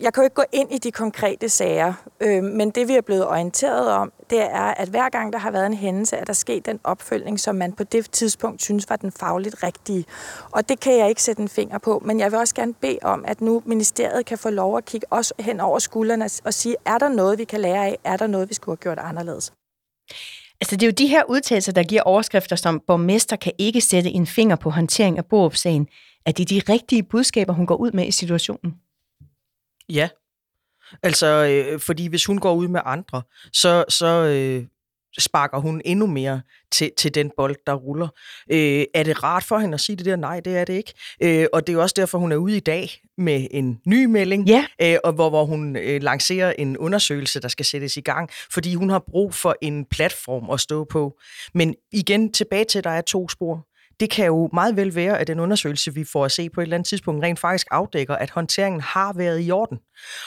Jeg 0.00 0.12
kan 0.12 0.22
jo 0.22 0.24
ikke 0.24 0.34
gå 0.34 0.44
ind 0.52 0.72
i 0.72 0.78
de 0.78 0.92
konkrete 0.92 1.48
sager, 1.48 1.92
øh, 2.20 2.44
men 2.44 2.70
det 2.70 2.88
vi 2.88 2.94
er 2.96 3.00
blevet 3.00 3.26
orienteret 3.26 3.90
om, 3.90 4.12
det 4.30 4.40
er, 4.40 4.74
at 4.82 4.88
hver 4.88 5.08
gang 5.08 5.32
der 5.32 5.38
har 5.38 5.50
været 5.50 5.66
en 5.66 5.74
hændelse, 5.74 6.16
er 6.16 6.24
der 6.24 6.32
sket 6.32 6.66
den 6.66 6.80
opfølgning, 6.84 7.40
som 7.40 7.54
man 7.54 7.72
på 7.72 7.84
det 7.84 8.10
tidspunkt 8.10 8.62
synes 8.62 8.90
var 8.90 8.96
den 8.96 9.12
fagligt 9.12 9.62
rigtige. 9.62 10.04
Og 10.50 10.68
det 10.68 10.80
kan 10.80 10.98
jeg 10.98 11.08
ikke 11.08 11.22
sætte 11.22 11.42
en 11.42 11.48
finger 11.48 11.78
på, 11.78 12.02
men 12.04 12.20
jeg 12.20 12.30
vil 12.30 12.38
også 12.38 12.54
gerne 12.54 12.74
bede 12.74 12.98
om, 13.02 13.24
at 13.28 13.40
nu 13.40 13.62
ministeriet 13.66 14.26
kan 14.26 14.38
få 14.38 14.50
lov 14.50 14.76
at 14.76 14.84
kigge 14.84 15.06
os 15.10 15.32
hen 15.38 15.60
over 15.60 15.78
skuldrene 15.78 16.28
og 16.44 16.54
sige, 16.54 16.76
er 16.84 16.98
der 16.98 17.08
noget, 17.08 17.38
vi 17.38 17.44
kan 17.44 17.60
lære 17.60 17.86
af? 17.86 17.98
Er 18.04 18.16
der 18.16 18.26
noget, 18.26 18.48
vi 18.48 18.54
skulle 18.54 18.72
have 18.72 18.82
gjort 18.82 18.98
anderledes? 18.98 19.52
Altså, 20.62 20.76
det 20.76 20.82
er 20.82 20.86
jo 20.86 20.94
de 20.98 21.06
her 21.06 21.22
udtalelser, 21.28 21.72
der 21.72 21.82
giver 21.82 22.02
overskrifter 22.02 22.56
som, 22.56 22.82
borgmester 22.86 23.36
kan 23.36 23.52
ikke 23.58 23.80
sætte 23.80 24.10
en 24.10 24.26
finger 24.26 24.56
på 24.56 24.70
håndtering 24.70 25.18
af 25.18 25.26
Borup-sagen. 25.26 25.88
Er 26.26 26.32
det 26.32 26.50
de 26.50 26.62
rigtige 26.68 27.02
budskaber, 27.02 27.52
hun 27.52 27.66
går 27.66 27.76
ud 27.76 27.92
med 27.92 28.06
i 28.06 28.10
situationen? 28.10 28.74
Ja. 29.88 30.08
Altså, 31.02 31.26
øh, 31.26 31.80
fordi 31.80 32.06
hvis 32.06 32.26
hun 32.26 32.38
går 32.38 32.54
ud 32.54 32.68
med 32.68 32.80
andre, 32.84 33.22
så, 33.52 33.84
så 33.88 34.06
øh, 34.06 34.64
sparker 35.18 35.58
hun 35.58 35.82
endnu 35.84 36.06
mere 36.06 36.42
til, 36.72 36.90
til 36.98 37.14
den 37.14 37.30
bold, 37.36 37.56
der 37.66 37.74
ruller. 37.74 38.08
Øh, 38.50 38.84
er 38.94 39.02
det 39.02 39.22
rart 39.22 39.44
for 39.44 39.58
hende 39.58 39.74
at 39.74 39.80
sige 39.80 39.96
det 39.96 40.06
der? 40.06 40.16
Nej, 40.16 40.40
det 40.40 40.56
er 40.56 40.64
det 40.64 40.72
ikke. 40.72 40.92
Øh, 41.22 41.46
og 41.52 41.66
det 41.66 41.72
er 41.72 41.74
jo 41.74 41.82
også 41.82 41.94
derfor, 41.96 42.18
hun 42.18 42.32
er 42.32 42.36
ude 42.36 42.56
i 42.56 42.60
dag 42.60 42.90
med 43.18 43.46
en 43.50 43.80
ny 43.86 44.04
melding, 44.04 44.48
ja. 44.48 44.66
øh, 44.82 44.96
og 45.04 45.12
hvor, 45.12 45.30
hvor 45.30 45.44
hun 45.44 45.76
øh, 45.76 46.02
lancerer 46.02 46.52
en 46.58 46.78
undersøgelse, 46.78 47.40
der 47.40 47.48
skal 47.48 47.66
sættes 47.66 47.96
i 47.96 48.00
gang, 48.00 48.30
fordi 48.52 48.74
hun 48.74 48.90
har 48.90 49.04
brug 49.10 49.34
for 49.34 49.56
en 49.62 49.84
platform 49.84 50.50
at 50.50 50.60
stå 50.60 50.84
på. 50.84 51.18
Men 51.54 51.74
igen, 51.92 52.32
tilbage 52.32 52.64
til, 52.64 52.78
at 52.78 52.84
der 52.84 52.90
er 52.90 53.00
to 53.00 53.28
spor 53.28 53.66
det 54.00 54.10
kan 54.10 54.26
jo 54.26 54.50
meget 54.52 54.76
vel 54.76 54.94
være, 54.94 55.18
at 55.18 55.26
den 55.26 55.40
undersøgelse, 55.40 55.94
vi 55.94 56.04
får 56.04 56.24
at 56.24 56.32
se 56.32 56.50
på 56.50 56.60
et 56.60 56.62
eller 56.62 56.76
andet 56.76 56.88
tidspunkt, 56.88 57.24
rent 57.24 57.38
faktisk 57.38 57.66
afdækker, 57.70 58.14
at 58.14 58.30
håndteringen 58.30 58.80
har 58.80 59.12
været 59.12 59.46
i 59.46 59.50
orden. 59.50 59.78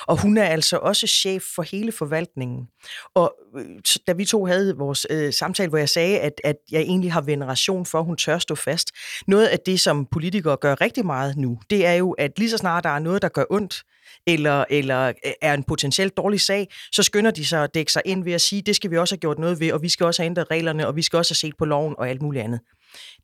Og 0.07 0.21
hun 0.21 0.37
er 0.37 0.43
altså 0.43 0.77
også 0.77 1.07
chef 1.07 1.43
for 1.55 1.61
hele 1.61 1.91
forvaltningen. 1.91 2.67
Og 3.15 3.35
øh, 3.57 3.65
da 4.07 4.13
vi 4.13 4.25
to 4.25 4.45
havde 4.45 4.77
vores 4.77 5.07
øh, 5.09 5.33
samtale, 5.33 5.69
hvor 5.69 5.77
jeg 5.77 5.89
sagde, 5.89 6.19
at, 6.19 6.33
at 6.43 6.55
jeg 6.71 6.81
egentlig 6.81 7.13
har 7.13 7.21
veneration 7.21 7.85
for, 7.85 7.99
at 7.99 8.05
hun 8.05 8.17
tør 8.17 8.37
stå 8.37 8.55
fast. 8.55 8.91
Noget 9.27 9.47
af 9.47 9.59
det, 9.59 9.79
som 9.79 10.05
politikere 10.11 10.57
gør 10.57 10.81
rigtig 10.81 11.05
meget 11.05 11.37
nu, 11.37 11.59
det 11.69 11.85
er 11.85 11.93
jo, 11.93 12.11
at 12.11 12.39
lige 12.39 12.49
så 12.49 12.57
snart 12.57 12.83
der 12.83 12.89
er 12.89 12.99
noget, 12.99 13.21
der 13.21 13.29
gør 13.29 13.43
ondt, 13.49 13.83
eller, 14.27 14.65
eller 14.69 15.07
øh, 15.07 15.31
er 15.41 15.53
en 15.53 15.63
potentielt 15.63 16.17
dårlig 16.17 16.41
sag, 16.41 16.67
så 16.91 17.03
skynder 17.03 17.31
de 17.31 17.45
sig 17.45 17.63
at 17.63 17.73
dække 17.73 17.91
sig 17.91 18.01
ind 18.05 18.23
ved 18.23 18.33
at 18.33 18.41
sige, 18.41 18.61
det 18.61 18.75
skal 18.75 18.91
vi 18.91 18.97
også 18.97 19.15
have 19.15 19.19
gjort 19.19 19.39
noget 19.39 19.59
ved, 19.59 19.71
og 19.71 19.81
vi 19.81 19.89
skal 19.89 20.05
også 20.05 20.21
have 20.21 20.25
ændret 20.25 20.51
reglerne, 20.51 20.87
og 20.87 20.95
vi 20.95 21.01
skal 21.01 21.17
også 21.17 21.31
have 21.31 21.35
set 21.35 21.57
på 21.57 21.65
loven 21.65 21.95
og 21.97 22.09
alt 22.09 22.21
muligt 22.21 22.43
andet. 22.43 22.59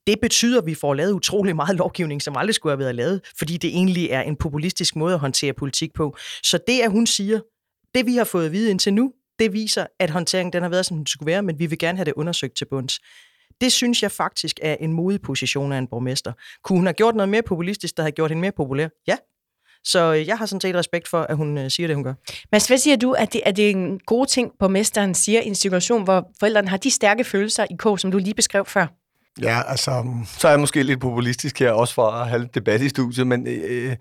Det 0.08 0.20
betyder, 0.22 0.62
at 0.62 0.66
vi 0.66 0.76
får 0.76 0.94
lavet 0.94 1.12
utrolig 1.12 1.56
meget 1.56 1.78
lovgivning, 1.78 2.22
som 2.22 2.38
aldrig 2.38 2.56
skulle 2.56 2.72
have 2.72 2.80
været 2.80 2.96
lavet, 2.96 3.22
fordi 3.38 3.58
det 3.58 3.70
egentlig 3.70 4.10
er 4.10 4.22
en 4.22 4.36
populistisk 4.36 4.96
måde 4.96 5.14
at 5.14 5.20
håndtere 5.20 5.54
politik 5.54 5.94
på. 5.94 6.18
Så 6.44 6.60
det, 6.68 6.80
at 6.80 6.92
hun 6.92 7.08
siger, 7.08 7.40
det 7.96 8.06
vi 8.06 8.16
har 8.16 8.24
fået 8.24 8.46
at 8.46 8.52
vide 8.52 8.72
indtil 8.72 8.94
nu, 8.94 9.14
det 9.40 9.54
viser, 9.54 9.86
at 10.00 10.10
håndteringen 10.10 10.54
den 10.54 10.64
har 10.64 10.70
været, 10.70 10.86
som 10.86 10.98
den 10.98 11.08
skulle 11.08 11.32
være, 11.32 11.42
men 11.42 11.60
vi 11.60 11.66
vil 11.66 11.80
gerne 11.80 11.98
have 11.98 12.06
det 12.06 12.14
undersøgt 12.14 12.58
til 12.58 12.66
bunds. 12.66 13.00
Det 13.62 13.72
synes 13.72 14.04
jeg 14.04 14.12
faktisk 14.12 14.60
er 14.62 14.76
en 14.80 14.94
modig 14.94 15.22
position 15.22 15.72
af 15.72 15.78
en 15.78 15.88
borgmester. 15.88 16.34
Kunne 16.64 16.78
hun 16.80 16.86
have 16.86 16.94
gjort 16.94 17.16
noget 17.16 17.30
mere 17.30 17.42
populistisk, 17.42 17.98
der 17.98 18.04
havde 18.04 18.12
gjort 18.12 18.32
hende 18.32 18.42
mere 18.42 18.52
populær? 18.52 18.88
Ja, 19.08 19.18
så 19.84 20.14
øh, 20.14 20.28
jeg 20.28 20.38
har 20.38 20.46
sådan 20.46 20.62
set 20.62 20.76
respekt 20.76 21.08
for, 21.08 21.22
at 21.22 21.38
hun 21.38 21.58
øh, 21.58 21.72
siger 21.72 21.88
det, 21.88 21.96
hun 21.96 22.04
gør. 22.04 22.14
Men 22.52 22.62
hvad 22.68 22.78
siger 22.78 22.96
du, 22.96 23.12
at 23.12 23.34
det, 23.34 23.42
er 23.46 23.52
det 23.52 23.70
en 23.70 24.00
god 24.00 24.26
ting, 24.26 24.52
borgmesteren 24.60 25.16
siger 25.16 25.42
i 25.42 25.48
en 25.48 25.56
situation, 25.56 26.04
hvor 26.04 26.32
forældrene 26.40 26.68
har 26.68 26.78
de 26.78 26.92
stærke 26.92 27.24
følelser 27.24 27.66
i 27.70 27.76
K, 27.80 28.00
som 28.00 28.12
du 28.12 28.18
lige 28.18 28.34
beskrev 28.34 28.66
før? 28.66 28.88
Ja, 29.42 29.62
altså, 29.68 30.06
så 30.38 30.48
er 30.48 30.52
jeg 30.52 30.60
måske 30.60 30.84
lidt 30.84 31.02
populistisk 31.02 31.60
her, 31.60 31.72
også 31.72 31.94
for 31.94 32.08
at 32.08 32.30
have 32.30 32.50
debat 32.54 32.82
i 32.82 32.90
studiet, 32.90 33.28
men 33.28 33.48
øh, 33.48 33.96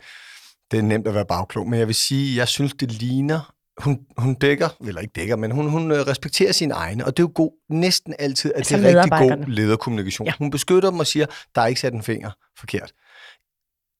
det 0.71 0.79
er 0.79 0.83
nemt 0.83 1.07
at 1.09 1.15
være 1.15 1.27
bagklog. 1.27 1.69
Men 1.69 1.79
jeg 1.79 1.87
vil 1.87 1.95
sige, 1.95 2.37
jeg 2.37 2.49
synes, 2.49 2.73
det 2.81 2.93
ligner, 2.93 3.55
hun, 3.79 3.99
hun 4.19 4.35
dækker, 4.35 4.69
eller 4.87 5.01
ikke 5.01 5.13
dækker, 5.17 5.37
men 5.37 5.51
hun, 5.51 5.71
hun 5.71 5.93
øh, 5.93 5.99
respekterer 5.99 6.53
sine 6.53 6.75
egne, 6.75 7.05
og 7.05 7.17
det 7.17 7.23
er 7.23 7.27
jo 7.27 7.33
god, 7.35 7.51
næsten 7.71 8.15
altid, 8.19 8.53
at 8.53 8.59
altså 8.59 8.77
det 8.77 8.91
er 8.91 9.03
rigtig 9.03 9.39
god 9.39 9.47
lederkommunikation. 9.47 10.27
Ja. 10.27 10.33
Hun 10.39 10.51
beskytter 10.51 10.91
dem 10.91 10.99
og 10.99 11.07
siger, 11.07 11.27
der 11.55 11.63
er 11.63 11.67
ikke 11.67 11.81
sat 11.81 11.93
en 11.93 12.03
finger 12.03 12.31
forkert. 12.59 12.93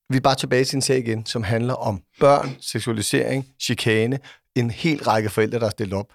Vi 0.09 0.17
er 0.17 0.21
bare 0.21 0.35
tilbage 0.35 0.65
til 0.65 0.75
en 0.75 0.81
sag 0.81 0.97
igen, 0.97 1.25
som 1.25 1.43
handler 1.43 1.73
om 1.73 2.01
børn, 2.19 2.55
seksualisering, 2.59 3.47
chikane, 3.61 4.19
en 4.55 4.71
hel 4.71 5.03
række 5.03 5.29
forældre, 5.29 5.59
der 5.59 5.65
er 5.65 5.69
stillet 5.69 5.93
op 5.97 6.07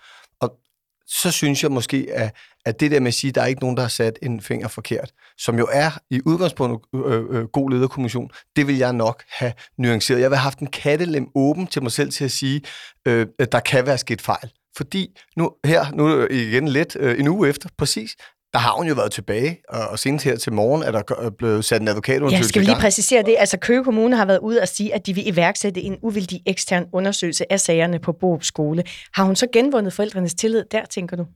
så 1.06 1.30
synes 1.30 1.62
jeg 1.62 1.72
måske, 1.72 2.06
at, 2.12 2.34
at 2.64 2.80
det 2.80 2.90
der 2.90 3.00
med 3.00 3.08
at 3.08 3.14
sige, 3.14 3.28
at 3.28 3.34
der 3.34 3.42
er 3.42 3.46
ikke 3.46 3.60
nogen, 3.60 3.76
der 3.76 3.82
har 3.82 3.88
sat 3.88 4.18
en 4.22 4.40
finger 4.40 4.68
forkert, 4.68 5.12
som 5.38 5.58
jo 5.58 5.68
er 5.72 5.90
i 6.10 6.20
udgangspunktet 6.26 6.88
øh, 7.06 7.24
øh, 7.30 7.44
god 7.44 7.70
lederkommission, 7.70 8.30
det 8.56 8.66
vil 8.66 8.76
jeg 8.76 8.92
nok 8.92 9.22
have 9.28 9.52
nuanceret. 9.78 10.20
Jeg 10.20 10.30
vil 10.30 10.36
have 10.36 10.42
haft 10.42 10.58
en 10.58 10.66
kattelem 10.66 11.28
åben 11.34 11.66
til 11.66 11.82
mig 11.82 11.92
selv 11.92 12.10
til 12.10 12.24
at 12.24 12.30
sige, 12.30 12.62
øh, 13.06 13.26
at 13.38 13.52
der 13.52 13.60
kan 13.60 13.86
være 13.86 13.98
sket 13.98 14.22
fejl. 14.22 14.50
Fordi 14.76 15.18
nu 15.36 15.50
her, 15.64 15.92
nu 15.92 16.26
igen 16.26 16.68
lidt, 16.68 16.96
øh, 17.00 17.20
en 17.20 17.28
uge 17.28 17.48
efter, 17.48 17.68
præcis, 17.78 18.16
der 18.56 18.60
har 18.60 18.72
hun 18.72 18.86
jo 18.86 18.94
været 18.94 19.12
tilbage, 19.12 19.58
og 19.68 19.98
senest 19.98 20.24
her 20.24 20.36
til 20.36 20.52
morgen 20.52 20.82
er 20.82 20.90
der 20.90 21.30
blevet 21.38 21.64
sat 21.64 21.80
en 21.80 21.88
advokatundersøgelse 21.88 22.46
Ja, 22.46 22.48
skal 22.48 22.60
vi 22.60 22.66
lige 22.66 22.80
præcisere 22.80 23.22
det? 23.22 23.36
Altså 23.38 23.58
Køge 23.58 23.84
Kommune 23.84 24.16
har 24.16 24.24
været 24.24 24.38
ude 24.38 24.60
og 24.60 24.68
sige, 24.68 24.94
at 24.94 25.06
de 25.06 25.14
vil 25.14 25.28
iværksætte 25.28 25.80
en 25.80 25.98
uvildig 26.02 26.40
ekstern 26.46 26.86
undersøgelse 26.92 27.52
af 27.52 27.60
sagerne 27.60 27.98
på 27.98 28.12
Borup 28.12 28.44
Skole. 28.44 28.82
Har 29.14 29.24
hun 29.24 29.36
så 29.36 29.46
genvundet 29.52 29.92
forældrenes 29.92 30.34
tillid 30.34 30.64
der, 30.70 30.84
tænker 30.84 31.16
du? 31.16 31.26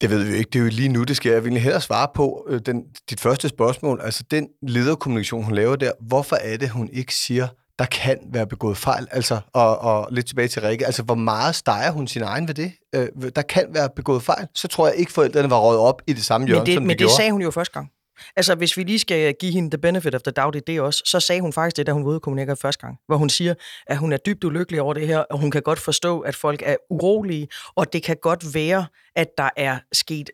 Det 0.00 0.10
ved 0.10 0.24
vi 0.24 0.30
jo 0.30 0.36
ikke. 0.36 0.50
Det 0.50 0.58
er 0.58 0.62
jo 0.62 0.70
lige 0.70 0.88
nu, 0.88 1.04
det 1.04 1.16
sker. 1.16 1.32
Jeg 1.32 1.44
vil 1.44 1.58
hellere 1.58 1.80
svare 1.80 2.08
på 2.14 2.46
øh, 2.48 2.60
den, 2.66 2.82
dit 3.10 3.20
første 3.20 3.48
spørgsmål. 3.48 4.00
Altså 4.02 4.24
den 4.30 4.48
lederkommunikation, 4.62 5.44
hun 5.44 5.54
laver 5.54 5.76
der. 5.76 5.92
Hvorfor 6.00 6.36
er 6.36 6.56
det, 6.56 6.70
hun 6.70 6.88
ikke 6.92 7.14
siger, 7.14 7.48
der 7.78 7.84
kan 7.84 8.18
være 8.32 8.46
begået 8.46 8.76
fejl. 8.76 9.06
Altså, 9.10 9.40
og, 9.52 9.78
og 9.78 10.08
lidt 10.10 10.26
tilbage 10.26 10.48
til 10.48 10.62
Rikke, 10.62 10.86
altså 10.86 11.02
hvor 11.02 11.14
meget 11.14 11.54
steger 11.54 11.90
hun 11.90 12.06
sin 12.06 12.22
egen 12.22 12.48
ved 12.48 12.54
det? 12.54 12.72
Øh, 12.94 13.08
der 13.36 13.42
kan 13.42 13.66
være 13.70 13.88
begået 13.96 14.22
fejl. 14.22 14.46
Så 14.54 14.68
tror 14.68 14.86
jeg 14.86 14.96
ikke, 14.96 15.12
forældrene 15.12 15.50
var 15.50 15.58
røget 15.60 15.80
op 15.80 16.02
i 16.06 16.12
det 16.12 16.24
samme 16.24 16.46
hjørne, 16.46 16.60
men 16.60 16.66
det, 16.66 16.74
som 16.74 16.82
de 16.82 16.86
Men 16.86 16.96
gjorde. 16.96 17.08
det 17.10 17.16
sagde 17.16 17.30
hun 17.32 17.42
jo 17.42 17.50
første 17.50 17.72
gang. 17.74 17.90
Altså, 18.36 18.54
hvis 18.54 18.76
vi 18.76 18.82
lige 18.82 18.98
skal 18.98 19.34
give 19.40 19.52
hende 19.52 19.70
the 19.70 19.78
benefit 19.78 20.14
of 20.14 20.22
the 20.22 20.32
doubt 20.32 20.56
i 20.56 20.60
det 20.66 20.80
også, 20.80 21.02
så 21.06 21.20
sagde 21.20 21.40
hun 21.40 21.52
faktisk 21.52 21.76
det, 21.76 21.86
da 21.86 21.92
hun 21.92 22.04
var 22.04 22.10
ude 22.10 22.56
første 22.56 22.86
gang, 22.86 22.98
hvor 23.06 23.16
hun 23.16 23.28
siger, 23.28 23.54
at 23.86 23.96
hun 23.96 24.12
er 24.12 24.16
dybt 24.16 24.44
ulykkelig 24.44 24.80
over 24.80 24.94
det 24.94 25.06
her, 25.06 25.18
og 25.18 25.38
hun 25.38 25.50
kan 25.50 25.62
godt 25.62 25.78
forstå, 25.78 26.20
at 26.20 26.36
folk 26.36 26.62
er 26.66 26.76
urolige, 26.90 27.48
og 27.76 27.92
det 27.92 28.02
kan 28.02 28.16
godt 28.22 28.54
være, 28.54 28.86
at 29.16 29.28
der 29.38 29.48
er 29.56 29.78
sket... 29.92 30.30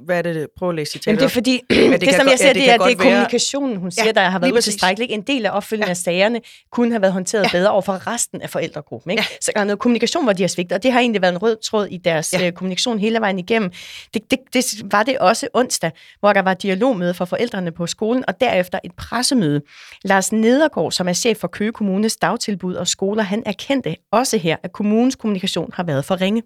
Hvad 0.00 0.18
er 0.18 0.22
det? 0.22 0.48
Prøv 0.56 0.68
at 0.68 0.74
læse 0.74 0.92
citatet. 0.92 1.06
Jamen, 1.06 1.18
det 1.18 1.24
er 1.24 1.28
fordi, 1.28 1.60
det, 1.70 2.00
det 2.00 2.14
som 2.14 2.28
jeg 2.28 2.38
siger, 2.38 2.52
det, 2.52 2.62
det 2.62 2.70
er, 2.70 2.78
det 2.78 2.92
er 2.92 2.96
kommunikationen, 2.96 3.76
hun 3.76 3.90
siger, 3.90 4.06
ja, 4.06 4.12
der 4.12 4.20
har 4.20 4.38
været 4.38 4.52
utilstrækkelig. 4.52 5.10
En 5.10 5.22
del 5.22 5.46
af 5.46 5.50
opfølgningen 5.56 5.88
ja. 5.88 5.90
af 5.90 5.96
sagerne 5.96 6.40
kunne 6.72 6.90
have 6.90 7.02
været 7.02 7.12
håndteret 7.12 7.44
ja. 7.44 7.58
bedre 7.58 7.70
over 7.70 7.82
for 7.82 8.06
resten 8.06 8.42
af 8.42 8.50
forældregruppen. 8.50 9.10
Ikke? 9.10 9.22
Ja. 9.30 9.36
Så 9.40 9.52
der 9.54 9.60
er 9.60 9.64
noget 9.64 9.78
kommunikation, 9.78 10.24
hvor 10.24 10.32
de 10.32 10.42
har 10.42 10.48
svigtet, 10.48 10.76
og 10.76 10.82
det 10.82 10.92
har 10.92 11.00
egentlig 11.00 11.22
været 11.22 11.32
en 11.32 11.38
rød 11.38 11.56
tråd 11.64 11.86
i 11.86 11.96
deres 11.96 12.32
ja. 12.32 12.50
kommunikation 12.50 12.98
hele 12.98 13.20
vejen 13.20 13.38
igennem. 13.38 13.70
Det, 14.14 14.30
det, 14.30 14.38
det 14.52 14.64
var 14.92 15.02
det 15.02 15.18
også 15.18 15.48
onsdag, 15.54 15.90
hvor 16.20 16.32
der 16.32 16.42
var 16.42 16.54
dialogmøde 16.54 17.14
for 17.18 17.24
forældrene 17.24 17.72
på 17.72 17.86
skolen, 17.86 18.24
og 18.28 18.40
derefter 18.40 18.78
et 18.84 18.92
pressemøde. 18.96 19.62
Lars 20.04 20.32
Nedergaard, 20.32 20.92
som 20.92 21.08
er 21.08 21.12
chef 21.12 21.38
for 21.38 21.48
Køge 21.48 21.72
Kommunes 21.72 22.16
dagtilbud 22.16 22.74
og 22.74 22.88
skoler, 22.88 23.22
han 23.22 23.42
erkendte 23.46 23.96
også 24.12 24.38
her, 24.38 24.56
at 24.62 24.72
kommunens 24.72 25.16
kommunikation 25.16 25.70
har 25.74 25.82
været 25.82 26.04
for 26.04 26.20
ringe. 26.20 26.42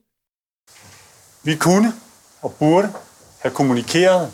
Vi 1.44 1.56
kunne 1.56 1.92
og 2.42 2.54
burde 2.58 2.88
have 3.42 3.54
kommunikeret 3.54 4.32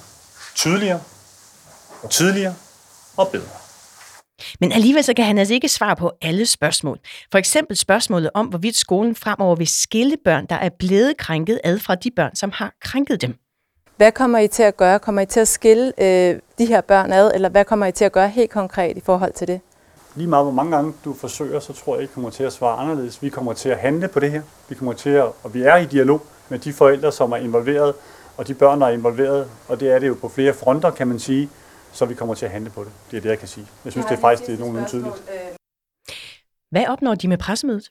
tydeligere 0.54 1.00
og 2.02 2.10
tydeligere 2.10 2.54
og 3.16 3.28
bedre. 3.32 3.48
Men 4.60 4.72
alligevel 4.72 5.04
så 5.04 5.14
kan 5.14 5.24
han 5.24 5.38
altså 5.38 5.54
ikke 5.54 5.68
svare 5.68 5.96
på 5.96 6.12
alle 6.22 6.46
spørgsmål. 6.46 6.98
For 7.32 7.38
eksempel 7.38 7.76
spørgsmålet 7.76 8.30
om, 8.34 8.46
hvorvidt 8.46 8.76
skolen 8.76 9.14
fremover 9.14 9.56
vil 9.56 9.66
skille 9.66 10.16
børn, 10.24 10.46
der 10.46 10.56
er 10.56 10.68
blevet 10.78 11.16
krænket 11.16 11.60
ad 11.64 11.78
fra 11.78 11.94
de 11.94 12.10
børn, 12.10 12.36
som 12.36 12.50
har 12.54 12.74
krænket 12.80 13.22
dem. 13.22 13.34
Hvad 13.98 14.12
kommer 14.12 14.38
I 14.38 14.48
til 14.48 14.62
at 14.62 14.76
gøre? 14.76 14.98
Kommer 14.98 15.22
I 15.22 15.26
til 15.26 15.40
at 15.40 15.48
skille 15.48 15.92
øh, 15.98 16.40
de 16.58 16.66
her 16.66 16.80
børn 16.80 17.12
ad, 17.12 17.30
eller 17.34 17.48
hvad 17.48 17.64
kommer 17.64 17.86
I 17.86 17.92
til 17.92 18.04
at 18.04 18.12
gøre 18.12 18.28
helt 18.28 18.50
konkret 18.50 18.96
i 18.96 19.00
forhold 19.00 19.32
til 19.32 19.48
det? 19.48 19.60
Lige 20.14 20.28
meget 20.28 20.44
hvor 20.44 20.52
mange 20.52 20.76
gange 20.76 20.92
du 21.04 21.14
forsøger, 21.14 21.60
så 21.60 21.72
tror 21.72 21.94
jeg 21.94 22.02
ikke, 22.02 22.14
kommer 22.14 22.30
til 22.30 22.44
at 22.44 22.52
svare 22.52 22.78
anderledes. 22.78 23.22
Vi 23.22 23.28
kommer 23.28 23.52
til 23.52 23.68
at 23.68 23.78
handle 23.78 24.08
på 24.08 24.20
det 24.20 24.30
her. 24.30 24.42
Vi 24.68 24.74
kommer 24.74 24.92
til 24.92 25.10
at, 25.10 25.24
og 25.42 25.54
vi 25.54 25.62
er 25.62 25.76
i 25.76 25.86
dialog 25.86 26.20
med 26.48 26.58
de 26.58 26.72
forældre, 26.72 27.12
som 27.12 27.32
er 27.32 27.36
involveret, 27.36 27.94
og 28.36 28.48
de 28.48 28.54
børn, 28.54 28.80
der 28.80 28.86
er 28.86 28.90
involveret. 28.90 29.50
Og 29.68 29.80
det 29.80 29.90
er 29.90 29.98
det 29.98 30.08
jo 30.08 30.16
på 30.20 30.28
flere 30.28 30.54
fronter, 30.54 30.90
kan 30.90 31.08
man 31.08 31.18
sige. 31.18 31.48
så 31.92 32.04
vi 32.04 32.14
kommer 32.14 32.34
til 32.34 32.46
at 32.46 32.52
handle 32.52 32.70
på 32.70 32.84
det. 32.84 32.92
Det 33.10 33.16
er 33.16 33.20
det, 33.20 33.28
jeg 33.28 33.38
kan 33.38 33.48
sige. 33.48 33.66
Jeg 33.84 33.92
synes, 33.92 34.06
det 34.06 34.16
er 34.16 34.20
faktisk 34.20 34.46
det 34.46 34.54
er 34.54 34.58
nogenlunde 34.58 34.88
tydeligt. 34.88 35.22
Hvad 36.70 36.86
opnår 36.88 37.14
de 37.14 37.28
med 37.28 37.38
pressemødet? 37.38 37.90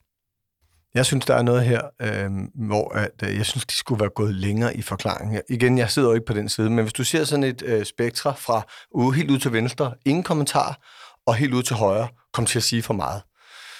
Jeg 0.94 1.06
synes, 1.06 1.26
der 1.26 1.36
er 1.36 1.42
noget 1.42 1.64
her, 1.64 1.82
øh, 2.02 2.32
hvor 2.68 2.94
at, 2.94 3.12
øh, 3.24 3.38
jeg 3.38 3.46
synes, 3.46 3.66
de 3.66 3.76
skulle 3.76 4.00
være 4.00 4.10
gået 4.10 4.36
længere 4.36 4.78
i 4.78 4.82
forklaringen. 4.82 5.42
Igen, 5.50 5.78
jeg 5.78 5.90
sidder 5.90 6.08
jo 6.08 6.14
ikke 6.14 6.26
på 6.26 6.34
den 6.34 6.50
side, 6.50 6.70
men 6.70 6.84
hvis 6.84 6.94
du 6.94 7.04
ser 7.04 7.24
sådan 7.24 7.44
et 7.44 7.62
øh, 7.62 7.86
spektra 7.86 8.34
fra 8.38 8.62
ude, 8.92 9.16
helt 9.16 9.32
ud 9.32 9.40
til 9.40 9.54
venstre, 9.54 9.94
ingen 10.06 10.24
kommentar, 10.24 10.80
og 11.26 11.36
helt 11.36 11.54
ud 11.54 11.64
til 11.64 11.76
højre, 11.76 12.08
kom 12.34 12.46
til 12.46 12.60
at 12.60 12.64
sige 12.64 12.84
for 12.84 12.94
meget, 12.94 13.22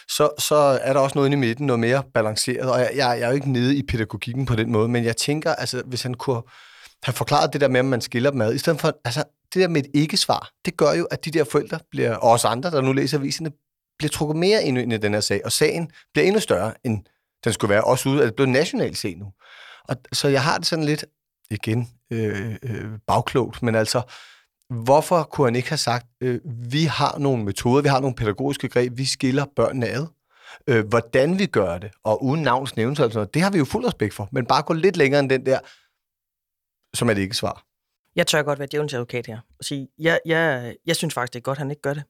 så, 0.10 0.30
så 0.40 0.56
er 0.56 0.94
der 0.94 1.00
også 1.00 1.18
noget 1.18 1.28
inde 1.28 1.38
i 1.38 1.40
midten, 1.40 1.66
noget 1.68 1.80
mere 1.80 2.04
balanceret, 2.14 2.72
og 2.72 2.80
jeg, 2.80 2.92
jeg, 2.96 3.18
jeg 3.20 3.22
er 3.22 3.28
jo 3.28 3.36
ikke 3.36 3.52
nede 3.52 3.76
i 3.76 3.84
pædagogikken 3.84 4.46
på 4.46 4.56
den 4.56 4.72
måde, 4.72 4.88
men 4.88 5.04
jeg 5.04 5.18
tænker, 5.18 5.56
altså, 5.56 5.82
hvis 5.86 6.04
han 6.04 6.14
kunne 6.14 6.42
have 7.04 7.14
forklaret 7.14 7.54
det 7.54 7.62
der 7.62 7.68
med, 7.68 7.80
at 7.80 7.86
man 7.86 8.02
skiller 8.02 8.32
dem 8.32 8.42
ad, 8.42 8.54
i 8.54 8.58
stedet 8.58 8.82
for, 8.82 8.94
altså, 9.06 9.24
det 9.54 9.62
der 9.62 9.68
med 9.68 9.84
et 9.84 9.92
ikke-svar, 9.94 10.50
det 10.66 10.78
gør 10.78 10.94
jo, 10.94 11.06
at 11.06 11.26
de 11.26 11.32
der 11.32 11.44
forældre 11.44 11.80
bliver, 11.92 12.16
og 12.16 12.32
os 12.32 12.46
andre, 12.46 12.72
der 12.72 12.82
nu 12.82 12.94
læser 12.94 13.18
aviserne, 13.18 13.52
bliver 13.98 14.10
trukket 14.10 14.38
mere 14.38 14.64
ind 14.64 14.94
i 14.94 14.98
den 14.98 15.14
her 15.14 15.22
sag, 15.22 15.42
og 15.46 15.52
sagen 15.52 15.92
bliver 16.14 16.26
endnu 16.26 16.40
større, 16.40 16.74
end 16.84 17.06
den 17.44 17.54
skulle 17.54 17.70
være, 17.70 17.84
også 17.84 18.10
ude, 18.10 18.22
at 18.22 18.26
det 18.26 18.36
blev 18.36 18.48
nationalt 18.48 18.98
set 18.98 19.18
nu. 19.18 19.34
Og, 19.84 19.96
så 20.14 20.28
jeg 20.28 20.44
har 20.44 20.58
det 20.58 20.68
sådan 20.68 20.86
lidt, 20.86 21.06
igen, 21.52 21.90
øh, 22.12 22.56
øh, 22.64 23.00
bagklogt, 23.08 23.64
men 23.64 23.76
altså, 23.76 24.02
hvorfor 24.70 25.24
kunne 25.24 25.48
han 25.48 25.56
ikke 25.56 25.70
have 25.70 25.78
sagt, 25.78 26.08
øh, 26.22 26.40
vi 26.72 26.84
har 26.84 27.18
nogle 27.18 27.44
metoder, 27.44 27.82
vi 27.82 27.88
har 27.88 28.00
nogle 28.00 28.16
pædagogiske 28.16 28.68
greb, 28.68 28.98
vi 28.98 29.06
skiller 29.06 29.46
børnene 29.56 29.88
ad. 29.88 30.08
Øh, 30.68 30.88
hvordan 30.88 31.40
vi 31.40 31.46
gør 31.46 31.78
det, 31.78 31.92
og 32.04 32.24
uden 32.24 32.42
navns 32.42 32.76
nævnelse, 32.76 33.04
altså, 33.04 33.26
det 33.26 33.42
har 33.42 33.52
vi 33.52 33.58
jo 33.58 33.66
fuld 33.66 33.86
respekt 33.86 34.14
for, 34.14 34.30
men 34.32 34.46
bare 34.46 34.64
gå 34.64 34.74
lidt 34.74 34.98
længere 34.98 35.20
end 35.20 35.30
den 35.30 35.46
der, 35.46 35.60
som 36.94 37.10
er 37.10 37.14
det 37.14 37.22
ikke 37.22 37.36
svar. 37.36 37.64
Jeg 38.16 38.28
tør 38.28 38.44
godt 38.44 38.60
være 38.60 38.68
djævnens 38.72 38.94
advokat 38.94 39.28
her 39.28 39.40
og 39.60 39.66
sige, 39.66 39.88
jeg, 40.00 40.20
jeg, 40.26 40.76
jeg 40.86 40.96
synes 40.96 41.14
faktisk, 41.14 41.34
det 41.34 41.40
er 41.40 41.44
godt, 41.44 41.56
at 41.56 41.60
han 41.60 41.72
ikke 41.72 41.82
gør 41.82 41.94
det. 41.94 42.04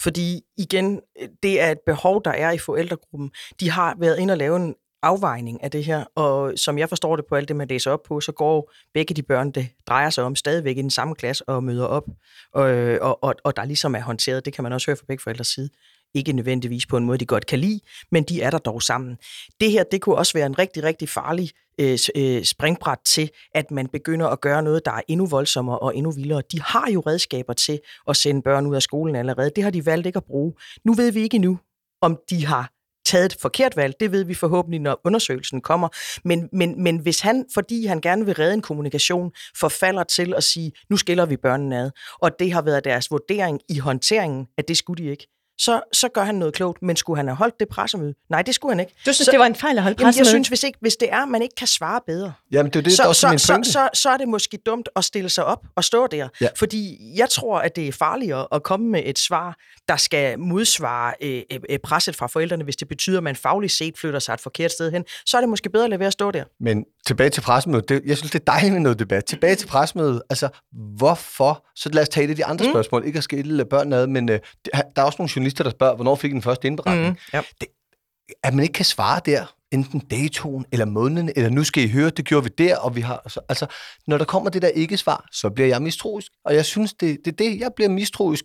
Fordi 0.00 0.40
igen, 0.56 1.00
det 1.42 1.60
er 1.60 1.70
et 1.70 1.78
behov, 1.86 2.24
der 2.24 2.30
er 2.30 2.50
i 2.50 2.58
forældregruppen. 2.58 3.30
De 3.60 3.70
har 3.70 3.96
været 3.98 4.18
inde 4.18 4.32
og 4.32 4.38
lave 4.38 4.56
en 4.56 4.74
afvejning 5.02 5.62
af 5.62 5.70
det 5.70 5.84
her, 5.84 6.04
og 6.14 6.52
som 6.56 6.78
jeg 6.78 6.88
forstår 6.88 7.16
det 7.16 7.24
på 7.28 7.34
alt 7.34 7.48
det, 7.48 7.56
man 7.56 7.68
læser 7.68 7.90
op 7.90 8.02
på, 8.02 8.20
så 8.20 8.32
går 8.32 8.72
begge 8.94 9.14
de 9.14 9.22
børn, 9.22 9.50
det 9.50 9.68
drejer 9.86 10.10
sig 10.10 10.24
om, 10.24 10.36
stadigvæk 10.36 10.76
i 10.76 10.82
den 10.82 10.90
samme 10.90 11.14
klasse 11.14 11.48
og 11.48 11.64
møder 11.64 11.84
op, 11.84 12.04
og, 12.52 12.64
og, 13.00 13.24
og, 13.24 13.34
og 13.44 13.56
der 13.56 13.64
ligesom 13.64 13.94
er 13.94 14.00
håndteret, 14.00 14.44
det 14.44 14.52
kan 14.52 14.62
man 14.62 14.72
også 14.72 14.86
høre 14.86 14.96
fra 14.96 15.04
begge 15.08 15.22
forældres 15.22 15.46
side, 15.46 15.70
ikke 16.14 16.32
nødvendigvis 16.32 16.86
på 16.86 16.96
en 16.96 17.04
måde, 17.04 17.18
de 17.18 17.26
godt 17.26 17.46
kan 17.46 17.58
lide, 17.58 17.80
men 18.10 18.22
de 18.22 18.42
er 18.42 18.50
der 18.50 18.58
dog 18.58 18.82
sammen. 18.82 19.16
Det 19.60 19.70
her, 19.70 19.84
det 19.84 20.00
kunne 20.00 20.16
også 20.16 20.32
være 20.32 20.46
en 20.46 20.58
rigtig, 20.58 20.84
rigtig 20.84 21.08
farlig 21.08 21.50
øh, 21.78 21.98
øh, 22.16 22.44
springbræt 22.44 22.98
til, 23.04 23.30
at 23.54 23.70
man 23.70 23.86
begynder 23.86 24.26
at 24.26 24.40
gøre 24.40 24.62
noget, 24.62 24.84
der 24.84 24.92
er 24.92 25.00
endnu 25.08 25.26
voldsommere 25.26 25.78
og 25.78 25.96
endnu 25.96 26.10
vildere. 26.10 26.42
De 26.52 26.62
har 26.62 26.90
jo 26.90 27.00
redskaber 27.00 27.52
til 27.52 27.80
at 28.08 28.16
sende 28.16 28.42
børn 28.42 28.66
ud 28.66 28.74
af 28.74 28.82
skolen 28.82 29.16
allerede. 29.16 29.50
Det 29.56 29.64
har 29.64 29.70
de 29.70 29.86
valgt 29.86 30.06
ikke 30.06 30.16
at 30.16 30.24
bruge. 30.24 30.54
Nu 30.84 30.92
ved 30.92 31.12
vi 31.12 31.20
ikke 31.20 31.34
endnu, 31.34 31.58
om 32.02 32.18
de 32.30 32.46
har 32.46 32.72
taget 33.06 33.32
et 33.32 33.40
forkert 33.40 33.76
valg. 33.76 33.94
Det 34.00 34.12
ved 34.12 34.24
vi 34.24 34.34
forhåbentlig, 34.34 34.80
når 34.80 35.00
undersøgelsen 35.04 35.60
kommer. 35.60 35.88
Men, 36.24 36.48
men, 36.52 36.82
men 36.82 36.98
hvis 36.98 37.20
han, 37.20 37.44
fordi 37.54 37.86
han 37.86 38.00
gerne 38.00 38.24
vil 38.24 38.34
redde 38.34 38.54
en 38.54 38.62
kommunikation, 38.62 39.32
forfalder 39.56 40.02
til 40.02 40.34
at 40.34 40.44
sige, 40.44 40.72
nu 40.90 40.96
skiller 40.96 41.26
vi 41.26 41.36
børnene 41.36 41.78
ad, 41.78 41.90
og 42.20 42.30
det 42.38 42.52
har 42.52 42.62
været 42.62 42.84
deres 42.84 43.10
vurdering 43.10 43.60
i 43.68 43.78
håndteringen, 43.78 44.46
at 44.58 44.68
det 44.68 44.76
skulle 44.76 45.04
de 45.04 45.10
ikke, 45.10 45.26
så, 45.58 45.80
så 45.92 46.08
gør 46.08 46.22
han 46.22 46.34
noget 46.34 46.54
klogt. 46.54 46.82
Men 46.82 46.96
skulle 46.96 47.16
han 47.16 47.26
have 47.26 47.36
holdt 47.36 47.60
det 47.60 47.68
pressemøde? 47.68 48.14
Nej, 48.30 48.42
det 48.42 48.54
skulle 48.54 48.72
han 48.72 48.80
ikke. 48.80 48.92
Du 49.06 49.12
synes, 49.12 49.16
så, 49.16 49.30
det 49.30 49.40
var 49.40 49.46
en 49.46 49.54
fejl 49.54 49.76
at 49.76 49.82
holde 49.82 49.94
pressemøde? 49.94 50.16
Jeg 50.16 50.20
pressemøde? 50.20 50.30
synes, 50.30 50.48
hvis, 50.48 50.62
ikke, 50.62 50.78
hvis 50.80 50.96
det 50.96 51.08
er, 51.12 51.24
man 51.26 51.42
ikke 51.42 51.54
kan 51.54 51.66
svare 51.66 52.00
bedre, 52.06 52.32
Jamen, 52.52 52.72
det 52.72 52.78
er 52.78 52.82
det, 52.82 52.92
så, 52.92 53.02
der 53.02 53.08
også 53.08 53.20
så, 53.20 53.26
er 53.26 53.30
min 53.30 53.38
så, 53.38 53.52
pointe. 53.52 53.72
så, 53.72 53.88
så 53.94 54.10
er 54.10 54.16
det 54.16 54.28
måske 54.28 54.58
dumt 54.66 54.88
at 54.96 55.04
stille 55.04 55.28
sig 55.28 55.44
op 55.44 55.66
og 55.76 55.84
stå 55.84 56.06
der. 56.06 56.28
Ja. 56.40 56.48
Fordi 56.56 56.98
jeg 57.16 57.28
tror, 57.28 57.58
at 57.58 57.76
det 57.76 57.88
er 57.88 57.92
farligere 57.92 58.46
at 58.52 58.62
komme 58.62 58.86
med 58.86 59.02
et 59.04 59.18
svar, 59.18 59.56
der 59.88 59.96
skal 59.96 60.38
modsvare 60.38 61.14
øh, 61.20 61.42
øh, 61.70 61.78
presset 61.78 62.16
fra 62.16 62.26
forældrene, 62.26 62.64
hvis 62.64 62.76
det 62.76 62.88
betyder, 62.88 63.18
at 63.18 63.24
man 63.24 63.36
fagligt 63.36 63.72
set 63.72 63.98
flytter 63.98 64.18
sig 64.18 64.34
et 64.34 64.40
forkert 64.40 64.72
sted 64.72 64.92
hen. 64.92 65.04
Så 65.26 65.36
er 65.36 65.40
det 65.40 65.48
måske 65.48 65.70
bedre 65.70 65.84
at 65.84 65.90
lade 65.90 66.00
være 66.00 66.06
at 66.06 66.12
stå 66.12 66.30
der. 66.30 66.44
Men 66.60 66.84
tilbage 67.08 67.30
til 67.30 67.40
pressemødet. 67.40 67.88
Det, 67.88 68.02
jeg 68.06 68.16
synes, 68.16 68.30
det 68.30 68.40
er 68.40 68.44
dejligt 68.44 68.72
med 68.72 68.80
noget 68.80 68.98
debat. 68.98 69.24
Tilbage 69.24 69.54
til 69.54 69.66
pressemødet. 69.66 70.22
Altså, 70.30 70.48
hvorfor? 70.96 71.66
Så 71.76 71.88
lad 71.88 72.02
os 72.02 72.08
tage 72.08 72.28
det 72.28 72.36
de 72.36 72.44
andre 72.44 72.64
mm. 72.66 72.72
spørgsmål. 72.72 73.06
Ikke 73.06 73.16
at 73.16 73.24
skille 73.24 73.64
børn 73.64 73.92
ad, 73.92 74.06
men 74.06 74.28
øh, 74.28 74.40
der 74.74 74.82
er 74.96 75.02
også 75.02 75.16
nogle 75.18 75.30
journalister, 75.36 75.64
der 75.64 75.70
spørger, 75.70 75.94
hvornår 75.94 76.14
fik 76.14 76.32
den 76.32 76.42
første 76.42 76.66
indberetning? 76.66 77.08
Mm. 77.08 77.16
Ja. 77.32 77.42
Det, 77.60 77.68
at 78.44 78.54
man 78.54 78.62
ikke 78.62 78.72
kan 78.72 78.84
svare 78.84 79.20
der, 79.26 79.54
enten 79.72 80.00
datoen 80.00 80.64
eller 80.72 80.86
måneden, 80.86 81.30
eller 81.36 81.50
nu 81.50 81.64
skal 81.64 81.84
I 81.84 81.88
høre, 81.88 82.10
det 82.10 82.24
gjorde 82.24 82.44
vi 82.44 82.50
der, 82.58 82.76
og 82.76 82.96
vi 82.96 83.00
har... 83.00 83.22
Så, 83.28 83.40
altså, 83.48 83.66
når 84.06 84.18
der 84.18 84.24
kommer 84.24 84.50
det 84.50 84.62
der 84.62 84.68
ikke-svar, 84.68 85.28
så 85.32 85.50
bliver 85.50 85.68
jeg 85.68 85.82
mistroisk. 85.82 86.32
Og 86.44 86.54
jeg 86.54 86.64
synes, 86.64 86.94
det, 86.94 87.18
det 87.24 87.32
er 87.32 87.36
det, 87.36 87.60
jeg 87.60 87.70
bliver 87.76 87.88
mistroisk 87.88 88.44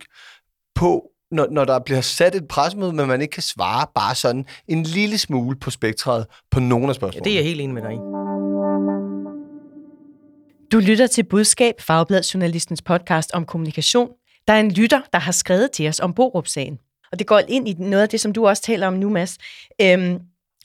på, 0.75 1.03
når, 1.32 1.48
når 1.51 1.65
der 1.65 1.79
bliver 1.79 2.01
sat 2.01 2.36
et 2.36 2.48
pressemøde, 2.48 2.93
men 2.93 3.08
man 3.08 3.22
ikke 3.22 3.32
kan 3.32 3.43
svare 3.43 3.88
bare 3.96 4.15
sådan 4.15 4.46
en 4.67 4.84
lille 4.84 5.17
smule 5.17 5.60
på 5.60 5.71
spektret 5.71 6.26
på 6.52 6.60
nogle 6.60 6.89
af 6.89 6.95
spørgsmålene. 6.95 7.30
Ja, 7.30 7.30
det 7.30 7.38
er 7.38 7.41
jeg 7.41 7.49
helt 7.49 7.62
enig 7.62 7.73
med 7.73 7.82
dig 7.82 7.93
i. 7.93 8.33
Du 10.73 10.79
lytter 10.79 11.07
til 11.07 11.23
Budskab, 11.23 11.81
Fagblad 11.81 12.23
Journalistens 12.23 12.81
podcast 12.81 13.31
om 13.33 13.45
kommunikation. 13.45 14.09
Der 14.47 14.53
er 14.53 14.59
en 14.59 14.71
lytter, 14.71 15.01
der 15.13 15.19
har 15.19 15.31
skrevet 15.31 15.71
til 15.71 15.88
os 15.88 15.99
om 15.99 16.13
Borup-sagen. 16.13 16.79
Og 17.12 17.19
det 17.19 17.27
går 17.27 17.41
ind 17.47 17.67
i 17.67 17.73
noget 17.73 18.03
af 18.03 18.09
det, 18.09 18.19
som 18.19 18.33
du 18.33 18.47
også 18.47 18.63
taler 18.63 18.88
om 18.88 18.93
nu, 18.93 19.09
Mads. 19.09 19.38
Øhm, 19.81 20.19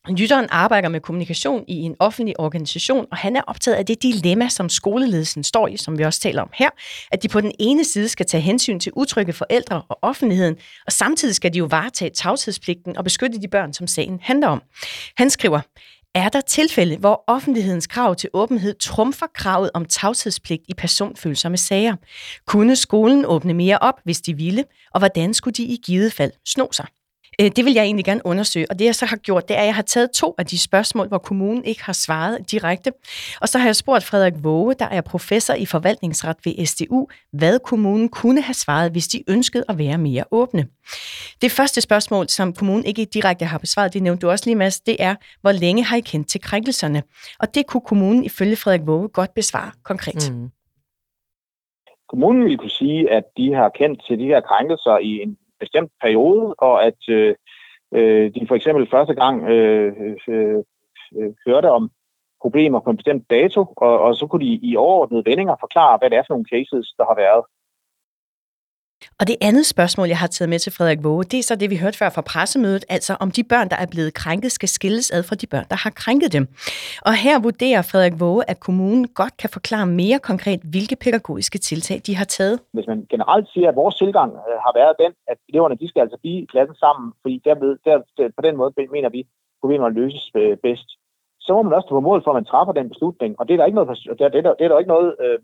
Lytteren 0.08 0.46
arbejder 0.50 0.88
med 0.88 1.00
kommunikation 1.00 1.64
i 1.68 1.74
en 1.74 1.96
offentlig 1.98 2.40
organisation, 2.40 3.06
og 3.10 3.16
han 3.16 3.36
er 3.36 3.42
optaget 3.46 3.76
af 3.76 3.86
det 3.86 4.02
dilemma, 4.02 4.48
som 4.48 4.68
skoleledelsen 4.68 5.44
står 5.44 5.68
i, 5.68 5.76
som 5.76 5.98
vi 5.98 6.04
også 6.04 6.20
taler 6.20 6.42
om 6.42 6.50
her, 6.54 6.70
at 7.10 7.22
de 7.22 7.28
på 7.28 7.40
den 7.40 7.52
ene 7.58 7.84
side 7.84 8.08
skal 8.08 8.26
tage 8.26 8.40
hensyn 8.40 8.80
til 8.80 8.92
utrygge 8.96 9.32
forældre 9.32 9.82
og 9.88 9.98
offentligheden, 10.02 10.56
og 10.86 10.92
samtidig 10.92 11.34
skal 11.34 11.54
de 11.54 11.58
jo 11.58 11.64
varetage 11.64 12.10
tavshedspligten 12.10 12.96
og 12.96 13.04
beskytte 13.04 13.40
de 13.40 13.48
børn, 13.48 13.72
som 13.72 13.86
sagen 13.86 14.18
handler 14.22 14.48
om. 14.48 14.62
Han 15.16 15.30
skriver, 15.30 15.60
er 16.14 16.28
der 16.28 16.40
tilfælde, 16.40 16.96
hvor 16.96 17.24
offentlighedens 17.26 17.86
krav 17.86 18.16
til 18.16 18.30
åbenhed 18.32 18.74
trumfer 18.74 19.26
kravet 19.34 19.70
om 19.74 19.84
tavshedspligt 19.84 20.62
i 20.68 20.74
personfølsomme 20.74 21.56
sager? 21.56 21.96
Kunne 22.46 22.76
skolen 22.76 23.24
åbne 23.24 23.54
mere 23.54 23.78
op, 23.78 24.00
hvis 24.04 24.20
de 24.20 24.36
ville, 24.36 24.64
og 24.94 25.00
hvordan 25.00 25.34
skulle 25.34 25.54
de 25.54 25.62
i 25.62 25.80
givet 25.86 26.12
fald 26.12 26.32
sno 26.46 26.66
sig? 26.72 26.86
Øh, 27.40 27.50
det 27.56 27.64
vil 27.64 27.72
jeg 27.72 27.84
egentlig 27.84 28.04
gerne 28.04 28.20
undersøge, 28.24 28.66
og 28.70 28.78
det 28.78 28.84
jeg 28.84 28.94
så 28.94 29.06
har 29.06 29.16
gjort, 29.16 29.48
det 29.48 29.56
er, 29.56 29.60
at 29.60 29.66
jeg 29.66 29.74
har 29.74 29.82
taget 29.82 30.10
to 30.10 30.34
af 30.38 30.46
de 30.46 30.58
spørgsmål, 30.58 31.08
hvor 31.08 31.18
kommunen 31.18 31.64
ikke 31.64 31.84
har 31.84 31.92
svaret 31.92 32.50
direkte. 32.50 32.92
Og 33.40 33.48
så 33.48 33.58
har 33.58 33.68
jeg 33.68 33.76
spurgt 33.76 34.04
Frederik 34.04 34.34
Våge, 34.42 34.74
der 34.74 34.84
er 34.84 35.00
professor 35.00 35.54
i 35.54 35.66
forvaltningsret 35.66 36.36
ved 36.44 36.66
SDU, 36.66 37.08
hvad 37.32 37.58
kommunen 37.58 38.08
kunne 38.08 38.40
have 38.42 38.54
svaret, 38.54 38.92
hvis 38.92 39.08
de 39.08 39.24
ønskede 39.28 39.64
at 39.68 39.78
være 39.78 39.98
mere 39.98 40.24
åbne. 40.30 40.66
Det 41.42 41.50
første 41.50 41.80
spørgsmål, 41.80 42.28
som 42.28 42.52
kommunen 42.52 42.84
ikke 42.84 43.04
direkte 43.04 43.44
har 43.44 43.58
besvaret, 43.58 43.94
det 43.94 44.02
nævnte 44.02 44.26
du 44.26 44.30
også 44.30 44.44
lige, 44.46 44.56
Mads, 44.56 44.80
det 44.80 44.96
er, 44.98 45.14
hvor 45.40 45.52
længe 45.52 45.84
har 45.84 45.96
I 45.96 46.00
kendt 46.00 46.28
til 46.28 46.40
krænkelserne? 46.40 47.02
Og 47.40 47.54
det 47.54 47.66
kunne 47.66 47.80
kommunen 47.80 48.24
ifølge 48.24 48.56
Frederik 48.56 48.86
Våge 48.86 49.08
godt 49.08 49.34
besvare 49.34 49.70
konkret. 49.84 50.32
Mm. 50.32 50.50
Kommunen 52.08 52.44
vil 52.44 52.58
kunne 52.58 52.70
sige, 52.70 53.10
at 53.10 53.24
de 53.36 53.54
har 53.54 53.68
kendt 53.68 54.02
til 54.06 54.18
de 54.18 54.24
her 54.24 54.40
krænkelser 54.40 54.98
i 54.98 55.22
en 55.22 55.36
bestemt 55.60 55.92
periode, 56.02 56.54
og 56.58 56.84
at 56.84 57.00
øh, 57.08 57.34
øh, 57.94 58.34
de 58.34 58.46
for 58.48 58.54
eksempel 58.54 58.90
første 58.90 59.14
gang 59.14 59.48
øh, 59.48 60.16
øh, 60.28 60.58
øh, 61.16 61.32
hørte 61.46 61.70
om 61.70 61.90
problemer 62.42 62.80
på 62.80 62.90
en 62.90 62.96
bestemt 62.96 63.30
dato, 63.30 63.60
og, 63.76 64.00
og 64.00 64.14
så 64.14 64.26
kunne 64.26 64.46
de 64.46 64.52
i 64.62 64.76
overordnede 64.76 65.24
vendinger 65.26 65.56
forklare, 65.60 65.98
hvad 65.98 66.10
det 66.10 66.18
er 66.18 66.22
for 66.26 66.34
nogle 66.34 66.50
cases, 66.54 66.94
der 66.98 67.04
har 67.04 67.16
været. 67.24 67.44
Og 69.20 69.24
det 69.30 69.36
andet 69.48 69.66
spørgsmål, 69.74 70.08
jeg 70.08 70.20
har 70.24 70.30
taget 70.36 70.48
med 70.48 70.58
til 70.58 70.72
Frederik 70.76 71.04
Våge, 71.04 71.24
det 71.32 71.38
er 71.38 71.46
så 71.50 71.54
det, 71.62 71.70
vi 71.70 71.76
hørte 71.82 71.98
før 71.98 72.10
fra 72.16 72.24
pressemødet, 72.32 72.84
altså 72.96 73.12
om 73.24 73.30
de 73.36 73.42
børn, 73.52 73.68
der 73.72 73.78
er 73.84 73.88
blevet 73.94 74.12
krænket, 74.14 74.50
skal 74.52 74.68
skilles 74.78 75.10
ad 75.16 75.22
fra 75.28 75.36
de 75.42 75.46
børn, 75.52 75.66
der 75.72 75.78
har 75.84 75.92
krænket 76.02 76.30
dem. 76.36 76.44
Og 77.08 77.14
her 77.24 77.36
vurderer 77.46 77.82
Frederik 77.90 78.16
Våge, 78.20 78.42
at 78.52 78.58
kommunen 78.66 79.04
godt 79.20 79.34
kan 79.42 79.50
forklare 79.56 79.86
mere 80.02 80.18
konkret, 80.30 80.60
hvilke 80.72 80.96
pædagogiske 81.04 81.58
tiltag 81.58 81.98
de 82.06 82.16
har 82.20 82.24
taget. 82.24 82.56
Hvis 82.76 82.86
man 82.92 83.06
generelt 83.14 83.46
siger, 83.52 83.68
at 83.68 83.76
vores 83.82 83.96
tilgang 84.02 84.30
øh, 84.48 84.56
har 84.66 84.72
været 84.80 84.94
den, 85.02 85.12
at 85.32 85.38
eleverne 85.48 85.76
de 85.82 85.88
skal 85.88 86.00
altså 86.00 86.18
blive 86.22 86.40
i 86.42 86.50
klassen 86.52 86.76
sammen, 86.84 87.06
fordi 87.22 87.42
derved, 87.44 87.72
der, 87.84 87.96
der, 88.16 88.28
på 88.38 88.42
den 88.46 88.56
måde 88.56 88.72
mener 88.96 89.10
vi, 89.16 89.20
at 89.20 89.26
problemerne 89.62 89.94
løses 90.00 90.24
øh, 90.40 90.56
bedst, 90.66 90.88
så 91.40 91.50
må 91.54 91.62
man 91.62 91.72
også 91.78 91.88
på 91.88 92.00
mål 92.00 92.20
for, 92.24 92.30
at 92.30 92.38
man 92.40 92.50
træffer 92.52 92.72
den 92.72 92.88
beslutning. 92.88 93.30
Og 93.38 93.48
det 93.48 93.52
er 93.52 93.58
der 93.58 93.68
ikke 93.68 93.80
noget, 93.80 93.88
det 94.18 94.24
er, 94.26 94.28
det 94.34 94.38
er 94.38 94.46
der, 94.48 94.54
det 94.58 94.64
er 94.64 94.68
der 94.68 94.78
ikke 94.78 94.94
noget 94.96 95.10
øh, 95.24 95.38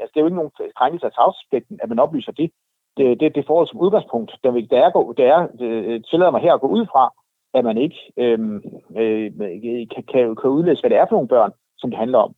altså, 0.00 0.12
det 0.12 0.18
er 0.18 0.24
jo 0.24 0.30
ikke 0.30 0.40
nogen 0.42 0.56
krænkelse 0.78 1.06
af 1.06 1.12
tavshedspligten, 1.12 1.76
at 1.82 1.88
man 1.88 1.98
oplyser 2.04 2.32
det 2.32 2.50
det, 2.98 3.20
det, 3.20 3.34
det 3.34 3.46
forhold 3.46 3.68
som 3.68 3.80
udgangspunkt. 3.80 4.30
Der, 4.44 4.50
der 4.70 4.78
er, 4.86 4.90
der 5.16 5.26
er 5.34 5.48
øh, 5.60 6.00
tillader 6.10 6.30
mig 6.30 6.40
her 6.40 6.54
at 6.54 6.60
gå 6.60 6.66
ud 6.66 6.86
fra, 6.86 7.12
at 7.54 7.64
man 7.64 7.78
ikke 7.78 8.12
øh, 8.16 8.38
øh, 8.96 9.32
kan, 9.94 10.02
kan, 10.12 10.36
kan 10.36 10.50
udlæse, 10.50 10.82
hvad 10.82 10.90
det 10.90 10.98
er 10.98 11.06
for 11.08 11.16
nogle 11.16 11.28
børn, 11.28 11.52
som 11.78 11.90
det 11.90 11.98
handler 11.98 12.18
om. 12.18 12.34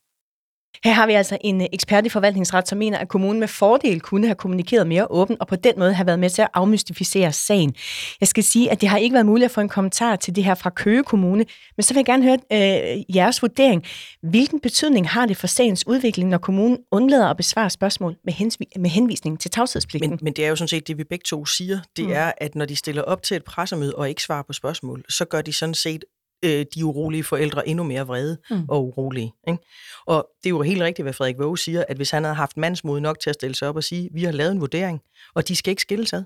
Her 0.85 0.93
har 0.93 1.07
vi 1.07 1.13
altså 1.13 1.39
en 1.41 1.61
øh, 1.61 1.67
ekspert 1.73 2.07
i 2.07 2.09
forvaltningsret, 2.09 2.69
som 2.69 2.79
mener, 2.79 2.99
at 2.99 3.09
kommunen 3.09 3.41
med 3.41 3.49
fordel 3.49 4.01
kunne 4.01 4.27
have 4.27 4.35
kommunikeret 4.35 4.87
mere 4.87 5.07
åbent, 5.11 5.41
og 5.41 5.47
på 5.47 5.57
den 5.57 5.75
måde 5.79 5.93
have 5.95 6.07
været 6.07 6.19
med 6.19 6.31
til 6.31 6.43
at 6.43 6.49
afmystificere 6.55 7.33
sagen. 7.33 7.75
Jeg 8.21 8.29
skal 8.29 8.45
sige, 8.45 8.71
at 8.71 8.81
det 8.81 8.89
har 8.89 8.99
ikke 8.99 9.15
været 9.15 9.27
muligt 9.27 9.45
at 9.45 9.51
få 9.51 9.61
en 9.61 9.69
kommentar 9.69 10.17
til 10.17 10.37
det 10.37 10.45
her 10.45 10.55
fra 10.55 10.71
Køge 10.71 11.05
Kommune, 11.05 11.45
men 11.77 11.83
så 11.83 11.95
vil 11.95 11.99
jeg 11.99 12.05
gerne 12.07 12.23
høre 12.23 12.39
øh, 12.53 13.17
jeres 13.17 13.43
vurdering. 13.43 13.85
Hvilken 14.23 14.61
betydning 14.61 15.09
har 15.09 15.27
det 15.27 15.37
for 15.37 15.47
sagens 15.47 15.87
udvikling, 15.87 16.29
når 16.31 16.39
kommunen 16.39 16.79
undlader 16.91 17.29
at 17.29 17.37
besvare 17.37 17.71
spørgsmål 17.71 18.17
med, 18.25 18.33
hensvi- 18.33 18.81
med 18.81 18.91
henvisning 18.91 19.41
til 19.41 19.51
tavshedspligten? 19.51 20.11
Men, 20.11 20.19
men 20.23 20.33
det 20.33 20.45
er 20.45 20.49
jo 20.49 20.57
sådan 20.57 20.69
set 20.69 20.89
det, 20.89 20.99
vi 20.99 21.05
begge 21.05 21.25
to 21.27 21.47
siger. 21.47 21.81
Det 21.97 22.05
Mm. 22.05 22.13
er, 22.13 22.33
at 22.39 22.55
når 22.55 22.65
de 22.65 22.77
stiller 22.77 23.03
op 23.03 23.23
til 23.23 23.37
et 23.37 23.45
pressemøde 23.45 23.95
og 23.97 24.09
ikke 24.09 24.23
svarer 24.23 24.43
på 24.43 24.53
spørgsmål, 24.53 25.05
så 25.09 25.25
gør 25.25 25.43
de 25.43 25.53
sådan 25.53 25.75
set 25.75 26.05
øh, 26.45 26.67
de 26.75 26.85
urolige 26.85 27.25
forældre 27.25 27.69
endnu 27.69 27.85
mere 27.85 28.07
vrede 28.07 28.39
Mm. 28.51 28.65
og 28.69 28.85
urolige. 28.87 29.33
Ikke? 29.49 29.63
Og 30.07 30.29
det 30.43 30.47
er 30.47 30.51
jo 30.51 30.63
helt 30.63 30.83
rigtigt, 30.83 31.05
hvad 31.05 31.13
Frederik 31.13 31.39
Våge 31.39 31.59
siger, 31.59 31.85
at 31.89 31.97
hvis 31.97 32.11
han 32.11 32.25
havde 32.25 32.37
haft 32.37 32.57
mandsmod 32.57 33.01
nok 33.01 33.21
til 33.21 33.31
at 33.31 33.35
stille 33.35 33.55
sig 33.55 33.69
op 33.69 33.77
og 33.77 33.85
sige, 33.85 34.09
vi 34.15 34.25
har 34.25 34.33
lavet 34.33 34.53
en 34.53 34.61
vurdering, 34.61 35.01
og 35.35 35.49
de 35.49 35.57
skal 35.57 35.71
ikke 35.71 35.83
skilles 35.83 36.13
ad. 36.13 36.23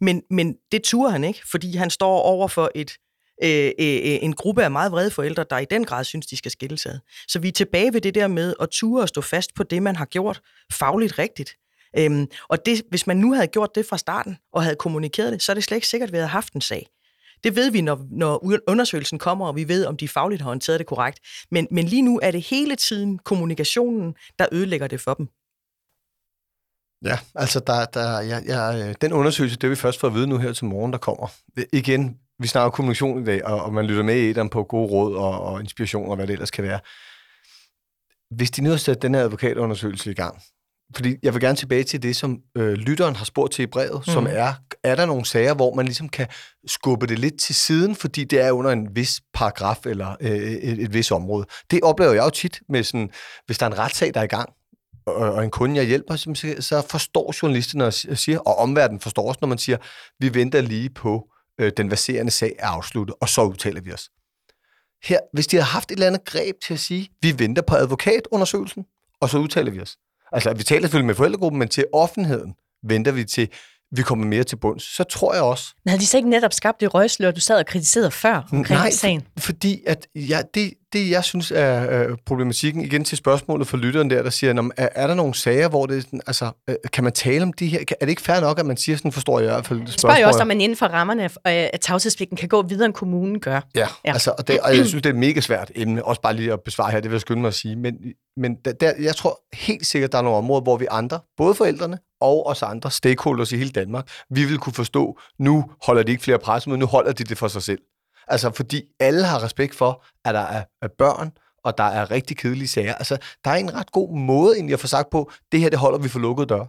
Men, 0.00 0.22
men 0.30 0.54
det 0.72 0.82
turer 0.84 1.10
han 1.10 1.24
ikke, 1.24 1.40
fordi 1.50 1.76
han 1.76 1.90
står 1.90 2.20
over 2.20 2.48
for 2.48 2.70
et, 2.74 2.92
øh, 3.44 3.66
øh, 3.66 3.72
en 4.22 4.32
gruppe 4.32 4.64
af 4.64 4.70
meget 4.70 4.92
vrede 4.92 5.10
forældre, 5.10 5.44
der 5.50 5.58
i 5.58 5.64
den 5.64 5.84
grad 5.84 6.04
synes, 6.04 6.26
de 6.26 6.36
skal 6.36 6.50
skilles 6.50 6.86
ad. 6.86 6.98
Så 7.28 7.38
vi 7.38 7.48
er 7.48 7.52
tilbage 7.52 7.92
ved 7.92 8.00
det 8.00 8.14
der 8.14 8.26
med 8.26 8.54
at 8.60 8.68
ture 8.70 9.02
og 9.02 9.08
stå 9.08 9.20
fast 9.20 9.54
på 9.54 9.62
det, 9.62 9.82
man 9.82 9.96
har 9.96 10.04
gjort 10.04 10.40
fagligt 10.72 11.18
rigtigt. 11.18 11.56
Øhm, 11.98 12.26
og 12.48 12.66
det, 12.66 12.82
hvis 12.88 13.06
man 13.06 13.16
nu 13.16 13.32
havde 13.32 13.46
gjort 13.46 13.74
det 13.74 13.86
fra 13.86 13.98
starten 13.98 14.36
og 14.52 14.62
havde 14.62 14.76
kommunikeret 14.76 15.32
det, 15.32 15.42
så 15.42 15.52
er 15.52 15.54
det 15.54 15.64
slet 15.64 15.76
ikke 15.76 15.88
sikkert, 15.88 16.08
at 16.08 16.12
vi 16.12 16.16
havde 16.16 16.28
haft 16.28 16.52
en 16.52 16.60
sag. 16.60 16.86
Det 17.44 17.56
ved 17.56 17.70
vi, 17.70 17.80
når, 17.80 18.06
når 18.10 18.60
undersøgelsen 18.68 19.18
kommer, 19.18 19.46
og 19.46 19.56
vi 19.56 19.68
ved, 19.68 19.86
om 19.86 19.96
de 19.96 20.08
fagligt 20.08 20.42
har 20.42 20.48
håndteret 20.48 20.78
det 20.78 20.86
korrekt. 20.86 21.20
Men, 21.50 21.68
men 21.70 21.84
lige 21.84 22.02
nu 22.02 22.20
er 22.22 22.30
det 22.30 22.42
hele 22.42 22.76
tiden 22.76 23.18
kommunikationen, 23.18 24.14
der 24.38 24.46
ødelægger 24.52 24.86
det 24.86 25.00
for 25.00 25.14
dem. 25.14 25.28
Ja, 27.04 27.18
altså 27.34 27.60
der, 27.60 27.84
der, 27.84 28.20
ja, 28.20 28.40
ja, 28.46 28.88
øh, 28.88 28.94
den 29.00 29.12
undersøgelse, 29.12 29.58
det 29.58 29.70
vi 29.70 29.76
først 29.76 30.00
får 30.00 30.08
at 30.08 30.14
vide 30.14 30.26
nu 30.26 30.38
her 30.38 30.52
til 30.52 30.64
morgen, 30.64 30.92
der 30.92 30.98
kommer. 30.98 31.28
Igen, 31.72 32.18
vi 32.38 32.46
snakker 32.46 32.70
kommunikation 32.70 33.22
i 33.22 33.24
dag, 33.24 33.44
og, 33.44 33.62
og 33.62 33.74
man 33.74 33.86
lytter 33.86 34.02
med 34.02 34.16
i 34.16 34.32
dem 34.32 34.48
på 34.48 34.62
gode 34.62 34.90
råd 34.90 35.14
og, 35.16 35.40
og 35.40 35.60
inspiration 35.60 36.08
og 36.08 36.16
hvad 36.16 36.26
det 36.26 36.32
ellers 36.32 36.50
kan 36.50 36.64
være. 36.64 36.80
Hvis 38.30 38.50
de 38.50 38.62
nu 38.62 38.70
har 38.70 38.76
sat 38.76 39.02
den 39.02 39.14
her 39.14 39.22
advokatundersøgelse 39.22 40.10
i 40.10 40.14
gang, 40.14 40.42
fordi 40.94 41.16
jeg 41.22 41.34
vil 41.34 41.40
gerne 41.40 41.56
tilbage 41.56 41.84
til 41.84 42.02
det, 42.02 42.16
som 42.16 42.38
øh, 42.56 42.72
lytteren 42.72 43.16
har 43.16 43.24
spurgt 43.24 43.52
til 43.52 43.62
i 43.62 43.66
brevet, 43.66 44.02
mm. 44.06 44.12
som 44.12 44.26
er, 44.30 44.52
er 44.82 44.94
der 44.94 45.06
nogle 45.06 45.24
sager, 45.24 45.54
hvor 45.54 45.74
man 45.74 45.84
ligesom 45.84 46.08
kan 46.08 46.26
skubbe 46.66 47.06
det 47.06 47.18
lidt 47.18 47.40
til 47.40 47.54
siden, 47.54 47.96
fordi 47.96 48.24
det 48.24 48.40
er 48.40 48.52
under 48.52 48.70
en 48.70 48.88
vis 48.96 49.20
paragraf 49.34 49.86
eller 49.86 50.16
øh, 50.20 50.30
et, 50.30 50.82
et 50.82 50.94
vis 50.94 51.10
område. 51.10 51.46
Det 51.70 51.80
oplever 51.82 52.12
jeg 52.12 52.24
jo 52.24 52.30
tit 52.30 52.60
med 52.68 52.82
sådan, 52.82 53.10
hvis 53.46 53.58
der 53.58 53.66
er 53.66 53.70
en 53.70 53.78
retssag, 53.78 54.14
der 54.14 54.20
er 54.20 54.24
i 54.24 54.26
gang, 54.26 54.50
og, 55.06 55.14
og 55.14 55.44
en 55.44 55.50
kunde, 55.50 55.76
jeg 55.76 55.84
hjælper, 55.84 56.16
så, 56.60 56.86
forstår 56.90 57.34
journalisten 57.42 57.80
og 57.80 57.94
siger, 57.94 58.38
og 58.38 58.58
omverdenen 58.58 59.00
forstår 59.00 59.28
også, 59.28 59.38
når 59.42 59.48
man 59.48 59.58
siger, 59.58 59.76
vi 60.20 60.34
venter 60.34 60.60
lige 60.60 60.90
på, 60.90 61.28
øh, 61.60 61.72
den 61.76 61.90
verserende 61.90 62.30
sag 62.30 62.52
er 62.58 62.68
afsluttet, 62.68 63.16
og 63.20 63.28
så 63.28 63.42
udtaler 63.42 63.80
vi 63.80 63.92
os. 63.92 64.10
Her, 65.04 65.18
hvis 65.32 65.46
de 65.46 65.56
har 65.56 65.64
haft 65.64 65.90
et 65.90 65.94
eller 65.94 66.06
andet 66.06 66.24
greb 66.24 66.56
til 66.66 66.74
at 66.74 66.80
sige, 66.80 67.08
vi 67.22 67.38
venter 67.38 67.62
på 67.62 67.74
advokatundersøgelsen, 67.74 68.84
og 69.20 69.28
så 69.28 69.38
udtaler 69.38 69.70
vi 69.70 69.80
os. 69.80 69.96
Altså, 70.34 70.54
vi 70.54 70.62
taler 70.62 70.82
selvfølgelig 70.82 71.06
med 71.06 71.14
forældregruppen, 71.14 71.58
men 71.58 71.68
til 71.68 71.84
offentligheden 71.92 72.54
venter 72.82 73.12
vi 73.12 73.24
til, 73.24 73.48
vi 73.96 74.02
kommer 74.02 74.26
mere 74.26 74.44
til 74.44 74.56
bunds. 74.56 74.96
Så 74.96 75.04
tror 75.04 75.34
jeg 75.34 75.42
også, 75.42 75.64
Men 75.84 75.90
havde 75.90 76.00
de 76.00 76.06
så 76.06 76.16
ikke 76.16 76.28
netop 76.30 76.52
skabt 76.52 76.80
det 76.80 76.94
røgslør, 76.94 77.30
du 77.30 77.40
sad 77.40 77.56
og 77.56 77.66
kritiserede 77.66 78.10
før 78.10 78.48
omkring 78.52 78.80
Nej, 78.80 78.90
sagen? 78.90 79.20
for, 79.38 79.46
fordi 79.46 79.82
at 79.86 80.06
ja, 80.14 80.40
det, 80.54 80.72
det, 80.92 81.10
jeg 81.10 81.24
synes 81.24 81.52
er 81.54 82.00
øh, 82.08 82.16
problematikken, 82.26 82.84
igen 82.84 83.04
til 83.04 83.18
spørgsmålet 83.18 83.66
for 83.68 83.76
lytteren 83.76 84.10
der, 84.10 84.22
der 84.22 84.30
siger, 84.30 84.52
"Nå, 84.52 84.62
men 84.62 84.72
er, 84.76 84.88
er 84.94 85.06
der 85.06 85.14
nogle 85.14 85.34
sager, 85.34 85.68
hvor 85.68 85.86
det 85.86 86.02
sådan, 86.02 86.20
altså, 86.26 86.50
øh, 86.70 86.76
kan 86.92 87.04
man 87.04 87.12
tale 87.12 87.42
om 87.42 87.52
de 87.52 87.66
her? 87.66 87.78
Er 87.78 88.04
det 88.04 88.08
ikke 88.08 88.22
fair 88.22 88.40
nok, 88.40 88.58
at 88.58 88.66
man 88.66 88.76
siger 88.76 88.96
sådan, 88.96 89.12
forstår 89.12 89.38
jeg 89.40 89.48
i 89.48 89.52
hvert 89.52 89.66
fald 89.66 89.78
Jeg 89.78 89.88
spørger 89.88 89.98
spørgsmålet? 89.98 90.22
jo 90.22 90.26
også, 90.28 90.40
om 90.40 90.46
man 90.46 90.60
inden 90.60 90.76
for 90.76 90.86
rammerne 90.86 91.24
af 91.24 91.30
af 91.44 91.78
tavshedspligten 91.80 92.36
kan 92.36 92.48
gå 92.48 92.62
videre, 92.62 92.86
end 92.86 92.94
kommunen 92.94 93.40
gør. 93.40 93.60
Ja, 93.74 93.86
ja. 94.04 94.12
Altså, 94.12 94.34
og, 94.38 94.48
det, 94.48 94.60
og 94.60 94.76
jeg 94.76 94.86
synes, 94.86 95.02
det 95.02 95.06
er 95.06 95.14
et 95.14 95.18
mega 95.20 95.40
svært 95.40 95.70
emne, 95.74 96.04
også 96.04 96.20
bare 96.20 96.34
lige 96.34 96.52
at 96.52 96.60
besvare 96.64 96.90
her, 96.90 97.00
det 97.00 97.10
vil 97.10 97.14
jeg 97.14 97.20
skynde 97.20 97.40
mig 97.40 97.48
at 97.48 97.54
sige. 97.54 97.76
Men, 97.76 97.94
men 98.36 98.54
der, 98.64 98.72
der, 98.72 98.92
jeg 99.00 99.16
tror 99.16 99.40
helt 99.52 99.86
sikkert, 99.86 100.12
der 100.12 100.18
er 100.18 100.22
nogle 100.22 100.38
områder, 100.38 100.62
hvor 100.62 100.76
vi 100.76 100.86
andre, 100.90 101.20
både 101.36 101.54
forældrene 101.54 101.98
og 102.24 102.46
os 102.46 102.62
andre 102.62 102.90
stakeholders 102.90 103.52
i 103.52 103.56
hele 103.56 103.70
Danmark, 103.70 104.08
vi 104.30 104.44
vil 104.44 104.58
kunne 104.58 104.72
forstå, 104.72 105.18
nu 105.38 105.64
holder 105.82 106.02
de 106.02 106.12
ikke 106.12 106.24
flere 106.24 106.38
pressemøder, 106.38 106.80
nu 106.80 106.86
holder 106.86 107.12
de 107.12 107.24
det 107.24 107.38
for 107.38 107.48
sig 107.48 107.62
selv. 107.62 107.78
Altså, 108.28 108.50
fordi 108.50 108.82
alle 109.00 109.24
har 109.24 109.42
respekt 109.42 109.74
for, 109.74 110.04
at 110.24 110.34
der 110.34 110.40
er, 110.40 110.64
er 110.82 110.88
børn, 110.98 111.30
og 111.64 111.78
der 111.78 111.84
er 111.84 112.10
rigtig 112.10 112.36
kedelige 112.36 112.68
sager. 112.68 112.94
Altså, 112.94 113.18
der 113.44 113.50
er 113.50 113.54
en 113.54 113.74
ret 113.74 113.92
god 113.92 114.16
måde 114.18 114.56
egentlig 114.56 114.74
at 114.74 114.80
få 114.80 114.86
sagt 114.86 115.10
på, 115.10 115.30
det 115.52 115.60
her, 115.60 115.70
det 115.70 115.78
holder 115.78 115.98
vi 115.98 116.08
for 116.08 116.18
lukkede 116.18 116.46
døre. 116.46 116.66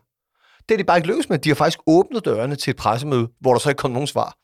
Det 0.70 0.76
er 0.76 0.78
de 0.78 0.84
bare 0.84 0.98
ikke 0.98 1.08
lykkes 1.08 1.30
med. 1.30 1.40
De 1.40 1.50
har 1.50 1.56
faktisk 1.56 1.80
åbnet 1.88 2.26
dørene 2.26 2.56
til 2.56 2.72
et 2.72 2.78
pressemøde, 2.78 3.28
hvor 3.40 3.52
der 3.52 3.60
så 3.60 3.70
ikke 3.70 3.80
kom 3.80 3.92
nogen 3.92 4.08
svar 4.08 4.38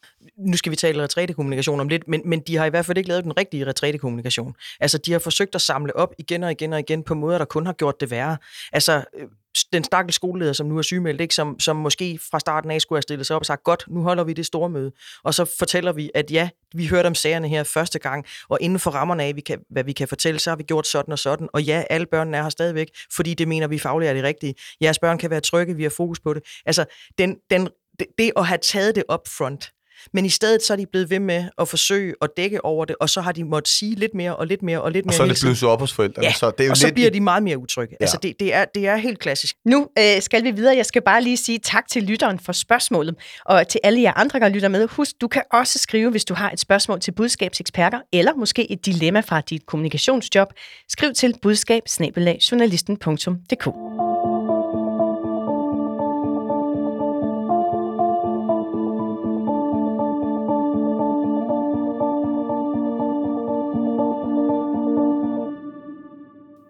nu 0.46 0.58
skal 0.58 0.72
vi 0.72 0.76
tale 0.76 1.04
retrætekommunikation 1.04 1.80
om 1.80 1.88
lidt, 1.88 2.08
men, 2.08 2.22
men 2.26 2.40
de 2.40 2.58
har 2.58 2.66
i 2.66 2.70
hvert 2.70 2.86
fald 2.86 2.98
ikke 2.98 3.08
lavet 3.08 3.24
den 3.24 3.38
rigtige 3.38 3.66
retrætekommunikation. 3.66 4.56
Altså, 4.80 4.98
de 4.98 5.12
har 5.12 5.20
forsøgt 5.20 5.56
at 5.56 5.62
samle 5.62 5.96
op 5.96 6.14
igen 6.18 6.44
og 6.44 6.52
igen 6.52 6.74
og 6.74 6.80
igen 6.80 7.04
på 7.04 7.16
måder, 7.16 7.38
der 7.38 7.46
kun 7.46 7.66
har 7.66 7.74
gjort 7.74 8.02
det 8.02 8.12
værre. 8.12 8.38
Altså, 8.74 9.04
øh, 9.20 9.28
den 9.74 9.84
stakkels 9.84 10.16
skoleleder, 10.16 10.54
som 10.54 10.68
nu 10.68 10.78
er 10.78 10.82
sygemeldt, 10.82 11.22
ikke? 11.22 11.36
Som, 11.36 11.60
som 11.60 11.76
måske 11.76 12.20
fra 12.32 12.40
starten 12.40 12.72
af 12.72 12.82
skulle 12.82 12.98
have 12.98 13.02
stillet 13.02 13.28
sig 13.28 13.36
op 13.36 13.42
og 13.42 13.46
sagt, 13.46 13.64
godt, 13.64 13.86
nu 13.88 14.02
holder 14.02 14.24
vi 14.24 14.34
det 14.34 14.46
store 14.46 14.70
møde. 14.70 14.92
Og 15.24 15.34
så 15.34 15.56
fortæller 15.60 15.92
vi, 15.92 16.12
at 16.16 16.32
ja, 16.32 16.50
vi 16.74 16.88
hørte 16.88 17.08
om 17.08 17.16
sagerne 17.16 17.48
her 17.48 17.64
første 17.64 18.00
gang, 18.00 18.26
og 18.50 18.58
inden 18.62 18.80
for 18.80 18.92
rammerne 18.92 19.24
af, 19.24 19.36
vi 19.36 19.42
kan, 19.42 19.60
hvad 19.70 19.84
vi 19.84 19.92
kan 19.92 20.08
fortælle, 20.08 20.40
så 20.40 20.50
har 20.50 20.58
vi 20.58 20.64
gjort 20.64 20.88
sådan 20.88 21.12
og 21.12 21.20
sådan. 21.20 21.50
Og 21.54 21.64
ja, 21.64 21.84
alle 21.90 22.06
børnene 22.06 22.38
er 22.38 22.42
her 22.42 22.50
stadigvæk, 22.50 22.88
fordi 23.16 23.34
det 23.34 23.48
mener 23.48 23.68
vi 23.68 23.80
fagligt 23.80 24.10
er 24.10 24.14
det 24.14 24.24
rigtige. 24.24 24.56
Jeres 24.82 25.00
børn 25.00 25.18
kan 25.18 25.30
være 25.30 25.42
trygge, 25.42 25.76
vi 25.76 25.84
har 25.84 25.90
fokus 25.90 26.20
på 26.20 26.34
det. 26.34 26.44
Altså, 26.66 26.86
den, 27.18 27.38
den, 27.50 27.70
det, 28.00 28.08
det 28.18 28.32
at 28.36 28.46
have 28.46 28.60
taget 28.62 28.96
det 28.96 29.04
up 29.14 29.28
front, 29.28 29.72
men 30.14 30.26
i 30.26 30.30
stedet 30.30 30.64
så 30.64 30.74
er 30.74 30.78
de 30.78 30.86
blevet 30.86 31.10
ved 31.10 31.20
med 31.20 31.46
at 31.58 31.68
forsøge 31.68 32.14
at 32.22 32.30
dække 32.38 32.66
over 32.66 32.86
det, 32.86 32.96
og 33.00 33.10
så 33.10 33.22
har 33.22 33.32
de 33.32 33.44
måttet 33.44 33.68
sige 33.74 33.96
lidt 33.96 34.14
mere 34.16 34.36
og 34.36 34.48
lidt 34.48 34.64
mere 34.64 34.82
og 34.82 34.92
lidt 34.92 35.06
mere. 35.06 35.12
Og 35.12 35.14
så 35.16 35.24
er 35.24 35.28
det 35.28 35.38
blusset 35.42 35.70
op 35.70 35.80
hos 35.80 35.94
forældrene. 35.94 36.28
Ja, 36.28 36.34
så 36.34 36.52
det 36.52 36.60
er 36.60 36.66
jo 36.66 36.72
og 36.72 36.78
så 36.78 36.88
lidt 36.88 36.94
bliver 36.94 37.10
i- 37.10 37.14
de 37.14 37.20
meget 37.20 37.44
mere 37.44 37.58
utrygge. 37.58 37.96
Ja. 38.00 38.04
Altså, 38.04 38.18
det, 38.24 38.34
det, 38.40 38.54
er, 38.54 38.66
det 38.76 38.88
er 38.88 38.96
helt 38.96 39.20
klassisk. 39.20 39.56
Nu 39.66 39.88
øh, 40.00 40.22
skal 40.22 40.44
vi 40.44 40.52
videre. 40.52 40.76
Jeg 40.76 40.86
skal 40.86 41.02
bare 41.02 41.22
lige 41.24 41.38
sige 41.38 41.60
tak 41.60 41.88
til 41.88 42.04
lytteren 42.04 42.40
for 42.40 42.52
spørgsmålet. 42.54 43.16
Og 43.46 43.68
til 43.68 43.80
alle 43.84 44.02
jer 44.02 44.14
andre, 44.16 44.40
der 44.40 44.50
lytter 44.50 44.68
med, 44.70 44.88
husk, 44.88 45.12
du 45.22 45.28
kan 45.28 45.42
også 45.54 45.80
skrive, 45.80 46.12
hvis 46.12 46.26
du 46.26 46.34
har 46.34 46.52
et 46.52 46.60
spørgsmål 46.60 47.00
til 47.00 47.12
budskabseksperter, 47.12 48.00
eller 48.14 48.34
måske 48.36 48.72
et 48.72 48.86
dilemma 48.86 49.20
fra 49.20 49.42
dit 49.42 49.66
kommunikationsjob. 49.66 50.48
Skriv 50.90 51.14
til 51.14 51.36
budskab 51.42 51.84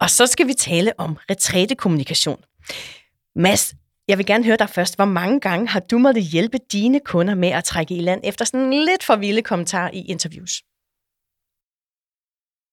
Og 0.02 0.10
så 0.10 0.26
skal 0.26 0.46
vi 0.46 0.54
tale 0.54 0.92
om 0.98 1.18
retrætekommunikation. 1.30 2.44
Mads, 3.36 3.74
jeg 4.08 4.18
vil 4.18 4.26
gerne 4.26 4.44
høre 4.44 4.56
dig 4.56 4.68
først. 4.68 4.96
Hvor 4.96 5.04
mange 5.04 5.40
gange 5.40 5.68
har 5.68 5.80
du 5.80 5.98
måttet 5.98 6.22
hjælpe 6.22 6.58
dine 6.72 7.00
kunder 7.00 7.34
med 7.34 7.48
at 7.48 7.64
trække 7.64 7.94
i 7.94 8.00
land 8.00 8.20
efter 8.24 8.44
sådan 8.44 8.60
en 8.60 8.84
lidt 8.84 9.04
for 9.04 9.16
vilde 9.16 9.42
kommentar 9.42 9.90
i 9.92 10.02
interviews? 10.02 10.62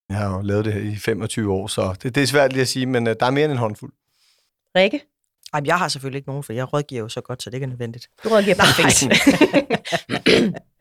Jeg 0.09 0.17
har 0.17 0.35
jo 0.35 0.41
lavet 0.41 0.65
det 0.65 0.73
her 0.73 0.81
i 0.81 0.95
25 0.95 1.53
år, 1.53 1.67
så 1.67 1.95
det, 2.03 2.15
det 2.15 2.23
er 2.23 2.27
svært 2.27 2.53
lige 2.53 2.61
at 2.61 2.67
sige, 2.67 2.85
men 2.85 3.07
uh, 3.07 3.13
der 3.19 3.25
er 3.25 3.31
mere 3.31 3.45
end 3.45 3.51
en 3.51 3.57
håndfuld. 3.57 3.93
Rikke? 4.75 5.01
Ej, 5.53 5.59
men 5.59 5.67
jeg 5.67 5.77
har 5.77 5.87
selvfølgelig 5.87 6.17
ikke 6.17 6.29
nogen, 6.29 6.43
for 6.43 6.53
jeg 6.53 6.73
rådgiver 6.73 7.01
jo 7.01 7.09
så 7.09 7.21
godt, 7.21 7.43
så 7.43 7.49
det 7.49 7.53
ikke 7.53 7.63
er 7.63 7.69
nødvendigt. 7.69 8.09
Du 8.23 8.29
rådgiver 8.29 8.55
perfekt. 8.55 9.03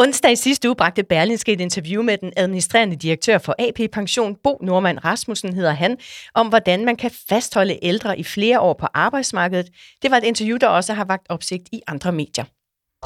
Onsdag 0.00 0.32
i 0.32 0.36
sidste 0.36 0.68
uge 0.68 0.76
bragte 0.76 1.02
Berlinske 1.02 1.52
et 1.52 1.60
interview 1.60 2.02
med 2.02 2.18
den 2.18 2.32
administrerende 2.36 2.96
direktør 2.96 3.38
for 3.38 3.54
AP 3.58 3.90
Pension, 3.92 4.36
Bo 4.44 4.58
Normand 4.62 4.98
Rasmussen 5.04 5.54
hedder 5.54 5.72
han, 5.72 5.96
om 6.34 6.48
hvordan 6.48 6.84
man 6.84 6.96
kan 6.96 7.10
fastholde 7.28 7.78
ældre 7.82 8.18
i 8.18 8.24
flere 8.24 8.60
år 8.60 8.76
på 8.80 8.86
arbejdsmarkedet. 8.94 9.66
Det 10.02 10.10
var 10.10 10.16
et 10.16 10.24
interview, 10.24 10.56
der 10.56 10.68
også 10.68 10.92
har 10.92 11.04
vagt 11.04 11.26
opsigt 11.28 11.68
i 11.72 11.80
andre 11.86 12.12
medier. 12.12 12.44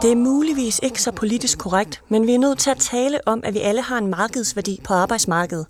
Det 0.02 0.12
er 0.12 0.16
muligvis 0.16 0.80
ikke 0.82 1.02
så 1.02 1.12
politisk 1.12 1.58
korrekt, 1.58 2.02
men 2.08 2.26
vi 2.26 2.34
er 2.34 2.38
nødt 2.38 2.58
til 2.58 2.70
at 2.70 2.78
tale 2.78 3.28
om, 3.28 3.40
at 3.44 3.54
vi 3.54 3.58
alle 3.58 3.82
har 3.82 3.98
en 3.98 4.06
markedsværdi 4.06 4.80
på 4.84 4.94
arbejdsmarkedet. 4.94 5.66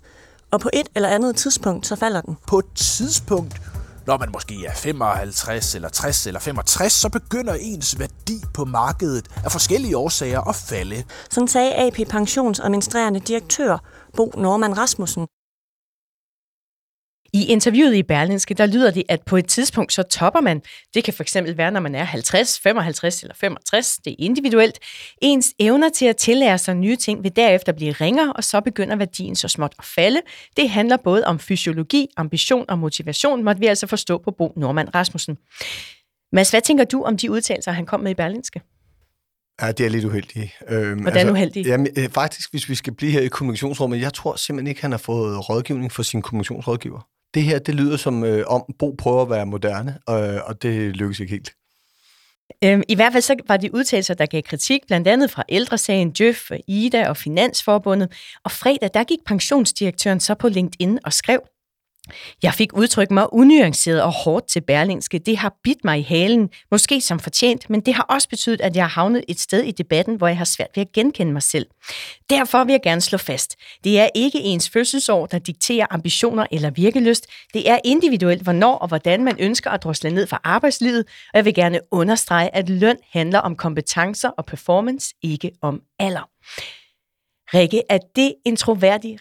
Og 0.51 0.59
på 0.59 0.69
et 0.73 0.87
eller 0.95 1.09
andet 1.09 1.35
tidspunkt, 1.35 1.87
så 1.87 1.95
falder 1.95 2.21
den. 2.21 2.37
På 2.47 2.59
et 2.59 2.73
tidspunkt, 2.75 3.61
når 4.07 4.17
man 4.17 4.29
måske 4.33 4.65
er 4.65 4.73
55 4.73 5.75
eller 5.75 5.89
60 5.89 6.27
eller 6.27 6.39
65, 6.39 6.93
så 6.93 7.09
begynder 7.09 7.53
ens 7.59 7.99
værdi 7.99 8.43
på 8.53 8.65
markedet 8.65 9.27
af 9.45 9.51
forskellige 9.51 9.97
årsager 9.97 10.41
at 10.41 10.55
falde. 10.55 11.03
Sådan 11.29 11.47
sagde 11.47 11.75
AP 11.75 12.09
Pensions 12.09 12.59
administrerende 12.59 13.19
direktør, 13.19 13.77
Bo 14.17 14.33
Norman 14.37 14.77
Rasmussen. 14.77 15.27
I 17.35 17.45
interviewet 17.45 17.95
i 17.95 18.03
Berlinske, 18.03 18.53
der 18.53 18.65
lyder 18.65 18.91
det, 18.91 19.03
at 19.09 19.21
på 19.21 19.37
et 19.37 19.47
tidspunkt 19.47 19.93
så 19.93 20.03
topper 20.03 20.41
man. 20.41 20.61
Det 20.93 21.03
kan 21.03 21.13
fx 21.13 21.35
være, 21.55 21.71
når 21.71 21.79
man 21.79 21.95
er 21.95 22.03
50, 22.03 22.59
55 22.59 23.21
eller 23.21 23.35
65. 23.35 23.97
Det 23.97 24.11
er 24.11 24.15
individuelt. 24.19 24.79
Ens 25.21 25.53
evner 25.59 25.89
til 25.89 26.05
at 26.05 26.17
tillære 26.17 26.57
sig 26.57 26.75
nye 26.75 26.95
ting 26.95 27.23
vil 27.23 27.35
derefter 27.35 27.71
blive 27.71 27.91
ringere, 27.91 28.33
og 28.33 28.43
så 28.43 28.61
begynder 28.61 28.95
værdien 28.95 29.35
så 29.35 29.47
småt 29.47 29.73
at 29.79 29.85
falde. 29.85 30.21
Det 30.57 30.69
handler 30.69 30.97
både 30.97 31.25
om 31.25 31.39
fysiologi, 31.39 32.07
ambition 32.17 32.65
og 32.69 32.79
motivation, 32.79 33.43
måtte 33.43 33.59
vi 33.59 33.67
altså 33.67 33.87
forstå 33.87 34.17
på 34.17 34.31
Bo 34.31 34.53
Normand 34.57 34.95
Rasmussen. 34.95 35.37
Mads, 36.31 36.49
hvad 36.49 36.61
tænker 36.61 36.83
du 36.83 37.03
om 37.03 37.17
de 37.17 37.31
udtalelser, 37.31 37.71
han 37.71 37.85
kom 37.85 37.99
med 37.99 38.11
i 38.11 38.15
Berlinske? 38.15 38.61
Ja, 39.61 39.71
det 39.71 39.85
er 39.85 39.89
lidt 39.89 40.05
uheldigt. 40.05 40.51
Øhm, 40.69 41.01
Hvordan 41.01 41.17
altså, 41.17 41.31
uheldigt? 41.31 41.67
Jamen, 41.67 41.87
øh, 41.97 42.09
faktisk, 42.09 42.51
hvis 42.51 42.69
vi 42.69 42.75
skal 42.75 42.93
blive 42.93 43.11
her 43.11 43.21
i 43.21 43.27
kommunikationsrummet, 43.27 44.01
jeg 44.01 44.13
tror 44.13 44.35
simpelthen 44.35 44.67
ikke, 44.67 44.81
han 44.81 44.91
har 44.91 44.97
fået 44.97 45.49
rådgivning 45.49 45.91
for 45.91 46.03
sin 46.03 46.21
kommunikationsrådgiver. 46.21 47.07
Det 47.33 47.43
her, 47.43 47.59
det 47.59 47.75
lyder 47.75 47.97
som 47.97 48.23
øh, 48.23 48.43
om 48.47 48.63
Bo 48.79 48.95
prøver 48.97 49.21
at 49.21 49.29
være 49.29 49.45
moderne, 49.45 49.99
og, 50.07 50.19
og 50.45 50.61
det 50.61 50.95
lykkes 50.95 51.19
ikke 51.19 51.31
helt. 51.31 51.53
Øhm, 52.63 52.83
I 52.89 52.95
hvert 52.95 53.13
fald 53.13 53.23
så 53.23 53.35
var 53.47 53.57
de 53.57 53.73
udtalelser, 53.73 54.13
der 54.13 54.25
gav 54.25 54.41
kritik, 54.41 54.81
blandt 54.87 55.07
andet 55.07 55.31
fra 55.31 55.43
Ældresagen, 55.49 56.11
Djøf, 56.11 56.51
Ida 56.67 57.09
og 57.09 57.17
Finansforbundet. 57.17 58.13
Og 58.43 58.51
fredag, 58.51 58.89
der 58.93 59.03
gik 59.03 59.19
pensionsdirektøren 59.25 60.19
så 60.19 60.35
på 60.35 60.47
LinkedIn 60.47 60.99
og 61.03 61.13
skrev, 61.13 61.39
jeg 62.43 62.53
fik 62.53 62.73
udtrykt 62.73 63.11
mig 63.11 63.33
unuanceret 63.33 64.01
og 64.01 64.11
hårdt 64.11 64.47
til 64.47 64.61
Berlingske. 64.61 65.19
Det 65.19 65.37
har 65.37 65.55
bidt 65.63 65.83
mig 65.83 65.99
i 65.99 66.01
halen, 66.01 66.49
måske 66.71 67.01
som 67.01 67.19
fortjent, 67.19 67.69
men 67.69 67.81
det 67.81 67.93
har 67.93 68.03
også 68.03 68.29
betydet, 68.29 68.61
at 68.61 68.75
jeg 68.75 68.83
har 68.83 68.89
havnet 68.89 69.23
et 69.27 69.39
sted 69.39 69.63
i 69.63 69.71
debatten, 69.71 70.15
hvor 70.15 70.27
jeg 70.27 70.37
har 70.37 70.45
svært 70.45 70.67
ved 70.75 70.81
at 70.81 70.91
genkende 70.91 71.33
mig 71.33 71.43
selv. 71.43 71.67
Derfor 72.29 72.63
vil 72.63 72.73
jeg 72.73 72.81
gerne 72.83 73.01
slå 73.01 73.17
fast. 73.17 73.55
Det 73.83 73.99
er 73.99 74.09
ikke 74.15 74.39
ens 74.39 74.69
fødselsår, 74.69 75.25
der 75.25 75.39
dikterer 75.39 75.87
ambitioner 75.89 76.45
eller 76.51 76.69
virkelyst. 76.69 77.27
Det 77.53 77.69
er 77.69 77.79
individuelt, 77.85 78.41
hvornår 78.41 78.75
og 78.75 78.87
hvordan 78.87 79.23
man 79.23 79.35
ønsker 79.39 79.71
at 79.71 79.83
drosle 79.83 80.11
ned 80.11 80.27
for 80.27 80.39
arbejdslivet, 80.43 81.05
og 81.33 81.37
jeg 81.37 81.45
vil 81.45 81.53
gerne 81.53 81.79
understrege, 81.91 82.55
at 82.55 82.69
løn 82.69 82.97
handler 83.11 83.39
om 83.39 83.55
kompetencer 83.55 84.29
og 84.29 84.45
performance, 84.45 85.13
ikke 85.21 85.51
om 85.61 85.81
alder. 85.99 86.29
Rikke, 87.53 87.81
er 87.89 87.99
det 88.15 88.33
en 88.45 88.55
troværdig 88.55 89.19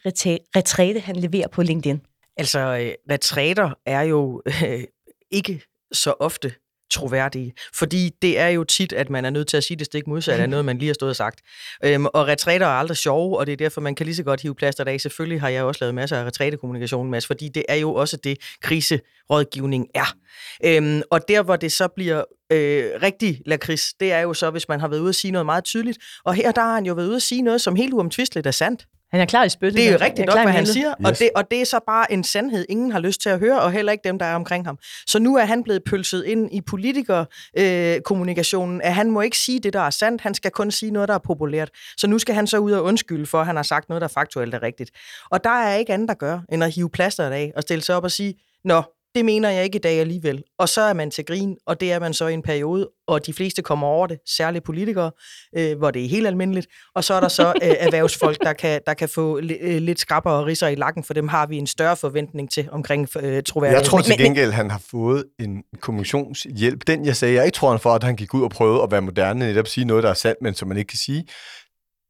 retræte, 0.56 1.00
han 1.00 1.16
leverer 1.16 1.48
på 1.48 1.62
LinkedIn? 1.62 2.00
Altså, 2.36 2.58
øh, 2.58 3.14
retræter 3.14 3.70
er 3.86 4.02
jo 4.02 4.42
øh, 4.46 4.84
ikke 5.30 5.62
så 5.92 6.14
ofte 6.20 6.52
troværdige. 6.92 7.52
Fordi 7.74 8.10
det 8.22 8.38
er 8.38 8.48
jo 8.48 8.64
tit, 8.64 8.92
at 8.92 9.10
man 9.10 9.24
er 9.24 9.30
nødt 9.30 9.48
til 9.48 9.56
at 9.56 9.64
sige 9.64 9.76
det 9.76 9.86
stik 9.86 10.06
modsat 10.06 10.40
af 10.40 10.48
noget, 10.48 10.64
man 10.64 10.78
lige 10.78 10.86
har 10.86 10.94
stået 10.94 11.10
og 11.10 11.16
sagt. 11.16 11.40
Øhm, 11.84 12.06
og 12.06 12.26
retræter 12.26 12.66
er 12.66 12.70
aldrig 12.70 12.96
sjove, 12.96 13.38
og 13.38 13.46
det 13.46 13.52
er 13.52 13.56
derfor, 13.56 13.80
man 13.80 13.94
kan 13.94 14.06
lige 14.06 14.16
så 14.16 14.22
godt 14.22 14.40
hive 14.40 14.54
plaster 14.54 14.84
af. 14.84 15.00
Selvfølgelig 15.00 15.40
har 15.40 15.48
jeg 15.48 15.64
også 15.64 15.78
lavet 15.82 15.94
masser 15.94 16.16
af 16.16 16.24
retrætekommunikation, 16.24 17.10
Mads, 17.10 17.26
fordi 17.26 17.48
det 17.48 17.64
er 17.68 17.74
jo 17.74 17.94
også 17.94 18.16
det, 18.16 18.38
kriserådgivning 18.62 19.86
er. 19.94 20.16
Øhm, 20.64 21.02
og 21.10 21.28
der, 21.28 21.42
hvor 21.42 21.56
det 21.56 21.72
så 21.72 21.88
bliver 21.88 22.24
øh, 22.52 22.90
rigtig 23.02 23.40
lakrids, 23.46 23.94
det 24.00 24.12
er 24.12 24.20
jo 24.20 24.34
så, 24.34 24.50
hvis 24.50 24.68
man 24.68 24.80
har 24.80 24.88
været 24.88 25.00
ude 25.00 25.08
at 25.08 25.14
sige 25.14 25.30
noget 25.30 25.46
meget 25.46 25.64
tydeligt. 25.64 25.98
Og 26.24 26.34
her 26.34 26.52
der 26.52 26.62
har 26.62 26.74
han 26.74 26.86
jo 26.86 26.94
været 26.94 27.06
ude 27.06 27.16
at 27.16 27.22
sige 27.22 27.42
noget, 27.42 27.60
som 27.60 27.76
helt 27.76 27.94
uomtvisteligt 27.94 28.46
er 28.46 28.50
sandt. 28.50 28.86
Han 29.12 29.20
er 29.20 29.26
klar 29.26 29.44
i 29.44 29.48
spyttet. 29.48 29.76
Det 29.76 29.88
er 29.88 29.92
jo 29.92 29.98
rigtigt 30.00 30.26
nok, 30.26 30.38
hvad 30.38 30.52
han 30.52 30.66
siger, 30.66 30.88
yes. 30.88 30.94
og, 31.04 31.18
det, 31.18 31.30
og 31.36 31.50
det 31.50 31.60
er 31.60 31.64
så 31.64 31.80
bare 31.86 32.12
en 32.12 32.24
sandhed, 32.24 32.66
ingen 32.68 32.92
har 32.92 32.98
lyst 32.98 33.20
til 33.20 33.28
at 33.28 33.38
høre, 33.38 33.60
og 33.60 33.72
heller 33.72 33.92
ikke 33.92 34.08
dem, 34.08 34.18
der 34.18 34.26
er 34.26 34.34
omkring 34.34 34.66
ham. 34.66 34.78
Så 35.06 35.18
nu 35.18 35.36
er 35.36 35.44
han 35.44 35.62
blevet 35.62 35.82
pølset 35.86 36.24
ind 36.24 36.54
i 36.54 36.60
politikerkommunikationen, 36.60 38.80
øh, 38.80 38.86
at 38.86 38.94
han 38.94 39.10
må 39.10 39.20
ikke 39.20 39.38
sige 39.38 39.60
det, 39.60 39.72
der 39.72 39.80
er 39.80 39.90
sandt, 39.90 40.22
han 40.22 40.34
skal 40.34 40.50
kun 40.50 40.70
sige 40.70 40.92
noget, 40.92 41.08
der 41.08 41.14
er 41.14 41.18
populært. 41.18 41.70
Så 41.96 42.06
nu 42.06 42.18
skal 42.18 42.34
han 42.34 42.46
så 42.46 42.58
ud 42.58 42.72
og 42.72 42.84
undskylde 42.84 43.26
for, 43.26 43.40
at 43.40 43.46
han 43.46 43.56
har 43.56 43.62
sagt 43.62 43.88
noget, 43.88 44.02
der 44.02 44.08
faktuelt 44.08 44.54
er 44.54 44.62
rigtigt. 44.62 44.90
Og 45.30 45.44
der 45.44 45.50
er 45.50 45.74
ikke 45.74 45.92
andet 45.92 46.10
at 46.10 46.18
gøre, 46.18 46.42
end 46.52 46.64
at 46.64 46.74
hive 46.74 46.90
plasteret 46.90 47.30
af 47.30 47.52
og 47.56 47.62
stille 47.62 47.82
sig 47.82 47.96
op 47.96 48.04
og 48.04 48.10
sige, 48.10 48.34
Nå, 48.64 48.82
det 49.14 49.24
mener 49.24 49.50
jeg 49.50 49.64
ikke 49.64 49.76
i 49.76 49.80
dag 49.80 50.00
alligevel. 50.00 50.42
Og 50.58 50.68
så 50.68 50.80
er 50.80 50.92
man 50.92 51.10
til 51.10 51.24
grin, 51.24 51.56
og 51.66 51.80
det 51.80 51.92
er 51.92 51.98
man 51.98 52.14
så 52.14 52.26
i 52.26 52.34
en 52.34 52.42
periode, 52.42 52.88
og 53.06 53.26
de 53.26 53.32
fleste 53.32 53.62
kommer 53.62 53.86
over 53.86 54.06
det, 54.06 54.18
særligt 54.36 54.64
politikere, 54.64 55.10
øh, 55.58 55.78
hvor 55.78 55.90
det 55.90 56.04
er 56.04 56.08
helt 56.08 56.26
almindeligt. 56.26 56.66
Og 56.94 57.04
så 57.04 57.14
er 57.14 57.20
der 57.20 57.28
så 57.28 57.48
øh, 57.62 57.68
erhvervsfolk, 57.86 58.42
der 58.42 58.52
kan, 58.52 58.80
der 58.86 58.94
kan 58.94 59.08
få 59.08 59.40
li- 59.40 59.64
øh, 59.64 59.80
lidt 59.80 60.00
skrabber 60.00 60.30
og 60.30 60.46
risser 60.46 60.68
i 60.68 60.74
lakken, 60.74 61.04
for 61.04 61.14
dem 61.14 61.28
har 61.28 61.46
vi 61.46 61.56
en 61.56 61.66
større 61.66 61.96
forventning 61.96 62.50
til 62.50 62.68
omkring 62.72 63.08
øh, 63.16 63.42
troværdighed. 63.42 63.80
Jeg 63.80 63.86
tror 63.86 64.00
til 64.00 64.18
gengæld, 64.18 64.50
han 64.50 64.70
har 64.70 64.82
fået 64.90 65.24
en 65.40 65.62
kommissionshjælp. 65.80 66.86
Den, 66.86 67.04
jeg 67.04 67.16
sagde, 67.16 67.34
jeg 67.34 67.44
ikke 67.44 67.56
tror 67.56 67.70
han 67.70 67.80
for, 67.80 67.90
at 67.94 68.02
han 68.04 68.16
gik 68.16 68.34
ud 68.34 68.42
og 68.42 68.50
prøvede 68.50 68.82
at 68.82 68.90
være 68.90 69.02
moderne, 69.02 69.38
netop 69.38 69.66
sige 69.66 69.84
noget, 69.84 70.02
der 70.02 70.10
er 70.10 70.14
sandt, 70.14 70.42
men 70.42 70.54
som 70.54 70.68
man 70.68 70.76
ikke 70.76 70.88
kan 70.88 70.98
sige. 70.98 71.24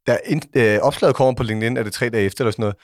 Da 0.06 0.18
øh, 0.56 0.78
opslaget 0.80 1.16
kommer 1.16 1.34
på 1.34 1.42
LinkedIn, 1.42 1.76
er 1.76 1.82
det 1.82 1.92
tre 1.92 2.08
dage 2.08 2.24
efter 2.24 2.44
eller 2.44 2.52
sådan 2.52 2.62
noget, 2.62 2.76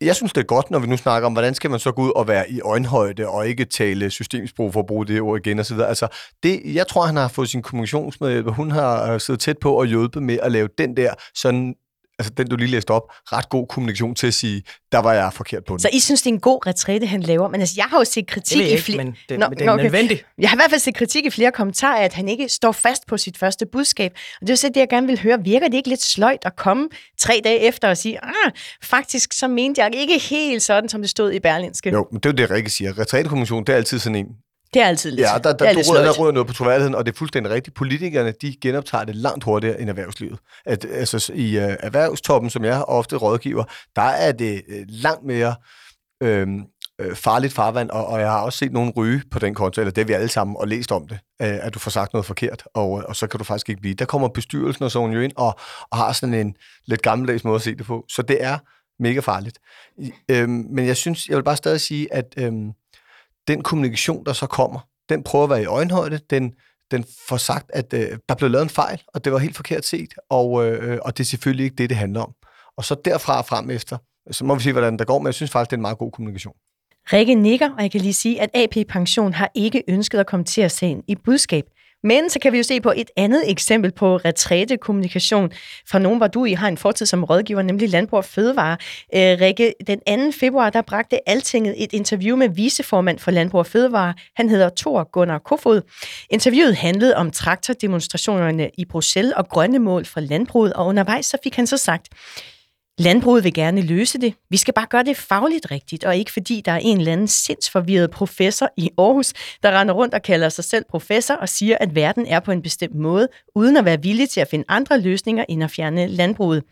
jeg 0.00 0.16
synes, 0.16 0.32
det 0.32 0.40
er 0.40 0.46
godt, 0.46 0.70
når 0.70 0.78
vi 0.78 0.86
nu 0.86 0.96
snakker 0.96 1.26
om, 1.26 1.32
hvordan 1.32 1.54
skal 1.54 1.70
man 1.70 1.80
så 1.80 1.92
gå 1.92 2.02
ud 2.02 2.12
og 2.16 2.28
være 2.28 2.50
i 2.50 2.60
øjenhøjde 2.60 3.28
og 3.28 3.48
ikke 3.48 3.64
tale 3.64 4.10
systemsprog 4.10 4.72
for 4.72 4.80
at 4.80 4.86
bruge 4.86 5.06
det 5.06 5.20
ord 5.20 5.46
igen 5.46 5.58
osv. 5.58 5.80
Altså, 5.80 6.08
det, 6.42 6.60
jeg 6.64 6.86
tror, 6.86 7.06
han 7.06 7.16
har 7.16 7.28
fået 7.28 7.48
sin 7.48 7.62
kommunikationsmedhjælper. 7.62 8.52
Hun 8.52 8.70
har 8.70 9.12
øh, 9.12 9.20
siddet 9.20 9.40
tæt 9.40 9.58
på 9.58 9.72
og 9.72 9.86
hjulpet 9.86 10.22
med 10.22 10.38
at 10.42 10.52
lave 10.52 10.68
den 10.78 10.96
der 10.96 11.14
sådan 11.34 11.74
altså 12.18 12.32
den 12.36 12.46
du 12.48 12.56
lige 12.56 12.70
læste 12.70 12.90
op, 12.90 13.02
ret 13.32 13.48
god 13.48 13.66
kommunikation 13.66 14.14
til 14.14 14.26
at 14.26 14.34
sige, 14.34 14.62
der 14.92 14.98
var 14.98 15.12
jeg 15.12 15.32
forkert 15.32 15.64
på 15.64 15.72
den. 15.72 15.80
Så 15.80 15.88
I 15.92 16.00
synes, 16.00 16.22
det 16.22 16.30
er 16.30 16.34
en 16.34 16.40
god 16.40 16.66
retræte, 16.66 17.06
han 17.06 17.20
laver? 17.20 17.48
Men 17.48 17.60
altså, 17.60 17.74
jeg 17.76 17.84
har 17.84 17.98
jo 17.98 18.04
set 18.04 18.26
kritik 18.26 18.70
i 18.70 18.78
flere... 18.78 19.04
men 19.04 19.16
det, 19.28 19.38
Nå, 19.38 19.48
men 19.48 19.58
det 19.58 19.66
er 19.66 19.72
okay. 19.72 19.82
nødvendigt. 19.82 20.26
Jeg 20.38 20.50
har 20.50 20.56
i 20.56 20.58
hvert 20.58 20.70
fald 20.70 20.80
set 20.80 20.94
kritik 20.94 21.26
i 21.26 21.30
flere 21.30 21.52
kommentarer, 21.52 22.04
at 22.04 22.12
han 22.12 22.28
ikke 22.28 22.48
står 22.48 22.72
fast 22.72 23.06
på 23.06 23.16
sit 23.16 23.38
første 23.38 23.66
budskab. 23.72 24.12
Og 24.40 24.46
det 24.46 24.52
er 24.52 24.56
så 24.56 24.68
det, 24.68 24.76
jeg 24.76 24.88
gerne 24.88 25.06
vil 25.06 25.20
høre. 25.22 25.44
Virker 25.44 25.68
det 25.68 25.76
ikke 25.76 25.88
lidt 25.88 26.02
sløjt 26.02 26.38
at 26.42 26.56
komme 26.56 26.88
tre 27.18 27.40
dage 27.44 27.58
efter 27.58 27.88
og 27.88 27.96
sige, 27.96 28.24
ah, 28.24 28.52
faktisk 28.82 29.32
så 29.32 29.48
mente 29.48 29.82
jeg 29.82 29.94
ikke 29.94 30.18
helt 30.18 30.62
sådan, 30.62 30.88
som 30.88 31.00
det 31.00 31.10
stod 31.10 31.32
i 31.32 31.40
Berlinske? 31.40 31.90
Jo, 31.90 32.06
men 32.12 32.20
det 32.20 32.26
er 32.26 32.30
jo 32.30 32.36
det, 32.36 32.50
Rikke 32.50 32.70
siger. 32.70 32.98
Retrætekommission, 32.98 33.64
det 33.64 33.72
er 33.72 33.76
altid 33.76 33.98
sådan 33.98 34.16
en, 34.16 34.26
det 34.74 34.82
er 34.82 34.86
altid 34.86 35.10
lidt 35.10 35.20
Ja, 35.20 35.32
der, 35.34 35.38
der, 35.38 35.52
det 35.52 35.68
er 35.68 35.92
der, 35.92 36.02
der 36.02 36.12
rører 36.12 36.32
noget 36.32 36.46
på 36.46 36.52
troværdigheden, 36.52 36.94
og 36.94 37.06
det 37.06 37.12
er 37.12 37.16
fuldstændig 37.16 37.52
rigtigt. 37.52 37.76
Politikerne, 37.76 38.32
de 38.42 38.56
genoptager 38.60 39.04
det 39.04 39.16
langt 39.16 39.44
hurtigere 39.44 39.80
end 39.80 39.90
erhvervslivet. 39.90 40.38
At, 40.66 40.86
altså, 40.92 41.32
I 41.34 41.56
uh, 41.56 41.62
erhvervstoppen, 41.62 42.50
som 42.50 42.64
jeg 42.64 42.84
ofte 42.84 43.16
rådgiver, 43.16 43.64
der 43.96 44.02
er 44.02 44.32
det 44.32 44.62
uh, 44.68 44.74
langt 44.88 45.24
mere 45.24 45.54
øhm, 46.22 46.62
øh, 47.00 47.16
farligt 47.16 47.52
farvand, 47.52 47.90
og, 47.90 48.06
og 48.06 48.20
jeg 48.20 48.30
har 48.30 48.40
også 48.40 48.58
set 48.58 48.72
nogen 48.72 48.92
ryge 48.96 49.22
på 49.30 49.38
den 49.38 49.54
konto, 49.54 49.80
eller 49.80 49.92
det 49.92 50.02
er 50.02 50.06
vi 50.06 50.12
alle 50.12 50.28
sammen, 50.28 50.56
og 50.60 50.68
læst 50.68 50.92
om 50.92 51.08
det, 51.08 51.18
øh, 51.42 51.66
at 51.66 51.74
du 51.74 51.78
får 51.78 51.90
sagt 51.90 52.12
noget 52.12 52.26
forkert, 52.26 52.62
og, 52.74 52.90
og 52.90 53.16
så 53.16 53.26
kan 53.26 53.38
du 53.38 53.44
faktisk 53.44 53.68
ikke 53.68 53.80
blive. 53.80 53.94
Der 53.94 54.04
kommer 54.04 54.28
bestyrelsen 54.28 54.84
og 54.84 54.90
sådan 54.90 55.10
jo 55.10 55.20
ind, 55.20 55.32
og, 55.36 55.58
og 55.90 55.98
har 55.98 56.12
sådan 56.12 56.34
en 56.34 56.54
lidt 56.86 57.02
gammeldags 57.02 57.44
måde 57.44 57.56
at 57.56 57.62
se 57.62 57.74
det 57.74 57.86
på. 57.86 58.04
Så 58.08 58.22
det 58.22 58.44
er 58.44 58.58
mega 59.02 59.20
farligt. 59.20 59.58
Øhm, 60.30 60.66
men 60.70 60.86
jeg 60.86 60.96
synes, 60.96 61.28
jeg 61.28 61.36
vil 61.36 61.42
bare 61.42 61.56
stadig 61.56 61.80
sige, 61.80 62.14
at 62.14 62.34
øhm, 62.36 62.72
den 63.48 63.62
kommunikation, 63.62 64.24
der 64.24 64.32
så 64.32 64.46
kommer, 64.46 64.80
den 65.08 65.22
prøver 65.22 65.44
at 65.44 65.50
være 65.50 65.62
i 65.62 65.66
øjenhøjde, 65.66 66.20
den, 66.30 66.52
den 66.90 67.04
får 67.28 67.36
sagt, 67.36 67.70
at 67.74 67.92
øh, 67.92 68.18
der 68.28 68.34
blev 68.34 68.50
lavet 68.50 68.62
en 68.62 68.70
fejl, 68.70 69.02
og 69.14 69.24
det 69.24 69.32
var 69.32 69.38
helt 69.38 69.56
forkert 69.56 69.84
set, 69.84 70.14
og, 70.30 70.66
øh, 70.66 70.98
og 71.02 71.18
det 71.18 71.24
er 71.24 71.26
selvfølgelig 71.26 71.64
ikke 71.64 71.76
det, 71.76 71.90
det 71.90 71.96
handler 71.96 72.20
om. 72.20 72.32
Og 72.76 72.84
så 72.84 72.96
derfra 73.04 73.38
og 73.38 73.46
frem 73.46 73.70
efter, 73.70 73.98
så 74.30 74.44
må 74.44 74.54
vi 74.54 74.62
se, 74.62 74.72
hvordan 74.72 74.98
der 74.98 75.04
går, 75.04 75.18
men 75.18 75.26
jeg 75.26 75.34
synes 75.34 75.50
faktisk, 75.50 75.70
det 75.70 75.74
er 75.74 75.78
en 75.78 75.82
meget 75.82 75.98
god 75.98 76.12
kommunikation. 76.12 76.54
Rikke 77.12 77.34
nikker, 77.34 77.70
og 77.70 77.82
jeg 77.82 77.90
kan 77.90 78.00
lige 78.00 78.14
sige, 78.14 78.40
at 78.40 78.50
AP 78.54 78.88
Pension 78.88 79.32
har 79.32 79.50
ikke 79.54 79.82
ønsket 79.88 80.18
at 80.18 80.26
kommentere 80.26 80.68
sagen 80.68 81.02
i 81.08 81.14
budskab. 81.24 81.64
Men 82.04 82.30
så 82.30 82.38
kan 82.38 82.52
vi 82.52 82.56
jo 82.56 82.62
se 82.62 82.80
på 82.80 82.92
et 82.96 83.10
andet 83.16 83.50
eksempel 83.50 83.92
på 83.92 84.16
retrætekommunikation 84.16 85.52
fra 85.90 85.98
nogen, 85.98 86.18
hvor 86.18 86.26
du 86.26 86.44
i 86.44 86.52
har 86.52 86.68
en 86.68 86.76
fortid 86.76 87.06
som 87.06 87.24
rådgiver, 87.24 87.62
nemlig 87.62 87.88
Landbrug 87.88 88.16
og 88.16 88.24
Fødevare. 88.24 88.76
Øh, 89.14 89.40
Rikke, 89.40 89.74
den 89.86 90.32
2. 90.32 90.38
februar, 90.38 90.70
der 90.70 90.82
bragte 90.82 91.28
Altinget 91.28 91.74
et 91.82 91.92
interview 91.92 92.36
med 92.36 92.48
viceformand 92.48 93.18
for 93.18 93.30
Landbrug 93.30 93.58
og 93.58 93.66
Fødevare. 93.66 94.14
Han 94.36 94.48
hedder 94.48 94.70
Thor 94.76 95.10
Gunnar 95.12 95.38
Kofod. 95.38 95.80
Interviewet 96.30 96.76
handlede 96.76 97.16
om 97.16 97.30
traktordemonstrationerne 97.30 98.70
i 98.78 98.84
Bruxelles 98.84 99.32
og 99.36 99.48
grønne 99.48 99.78
mål 99.78 100.04
for 100.04 100.20
landbruget, 100.20 100.72
og 100.72 100.86
undervejs 100.86 101.26
så 101.26 101.38
fik 101.44 101.56
han 101.56 101.66
så 101.66 101.76
sagt, 101.76 102.08
Landbruget 103.00 103.44
vil 103.44 103.54
gerne 103.54 103.80
løse 103.80 104.18
det. 104.18 104.34
Vi 104.50 104.56
skal 104.56 104.74
bare 104.74 104.86
gøre 104.90 105.02
det 105.04 105.16
fagligt 105.16 105.70
rigtigt, 105.70 106.04
og 106.04 106.16
ikke 106.16 106.32
fordi 106.32 106.62
der 106.64 106.72
er 106.72 106.78
en 106.78 106.98
eller 106.98 107.12
anden 107.12 107.28
sindsforvirret 107.28 108.10
professor 108.10 108.68
i 108.76 108.90
Aarhus, 108.98 109.32
der 109.62 109.80
render 109.80 109.94
rundt 109.94 110.14
og 110.14 110.22
kalder 110.22 110.48
sig 110.48 110.64
selv 110.64 110.84
professor 110.90 111.34
og 111.34 111.48
siger, 111.48 111.76
at 111.80 111.94
verden 111.94 112.26
er 112.26 112.40
på 112.40 112.52
en 112.52 112.62
bestemt 112.62 112.94
måde, 112.94 113.28
uden 113.54 113.76
at 113.76 113.84
være 113.84 114.02
villig 114.02 114.30
til 114.30 114.40
at 114.40 114.48
finde 114.48 114.64
andre 114.68 115.00
løsninger 115.00 115.44
end 115.48 115.64
at 115.64 115.70
fjerne 115.70 116.06
landbruget. 116.06 116.64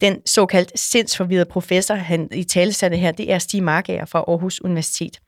Den 0.00 0.26
såkaldt 0.26 0.78
sindsforvirrede 0.80 1.50
professor, 1.50 1.94
han 1.94 2.28
i 2.32 2.44
talesatte 2.44 2.96
her, 2.96 3.12
det 3.12 3.32
er 3.32 3.38
Stig 3.38 3.62
Markager 3.62 4.04
fra 4.04 4.24
Aarhus 4.28 4.60
Universitet. 4.60 5.20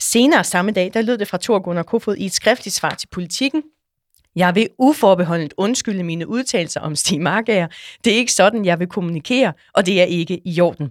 Senere 0.00 0.44
samme 0.44 0.70
dag, 0.70 0.90
der 0.94 1.02
lød 1.02 1.18
det 1.18 1.28
fra 1.28 1.38
Thor 1.42 1.58
Gunnar 1.58 1.82
Kofod 1.82 2.16
i 2.16 2.26
et 2.26 2.32
skriftligt 2.32 2.76
svar 2.76 2.94
til 2.94 3.08
politikken, 3.12 3.62
jeg 4.36 4.54
vil 4.54 4.68
uforbeholdent 4.78 5.54
undskylde 5.56 6.04
mine 6.04 6.28
udtalelser 6.28 6.80
om 6.80 6.96
Stig 6.96 7.20
Markager. 7.20 7.68
Det 8.04 8.12
er 8.12 8.16
ikke 8.16 8.32
sådan, 8.32 8.64
jeg 8.64 8.78
vil 8.78 8.86
kommunikere, 8.86 9.52
og 9.74 9.86
det 9.86 10.00
er 10.00 10.04
ikke 10.04 10.40
i 10.44 10.60
orden. 10.60 10.90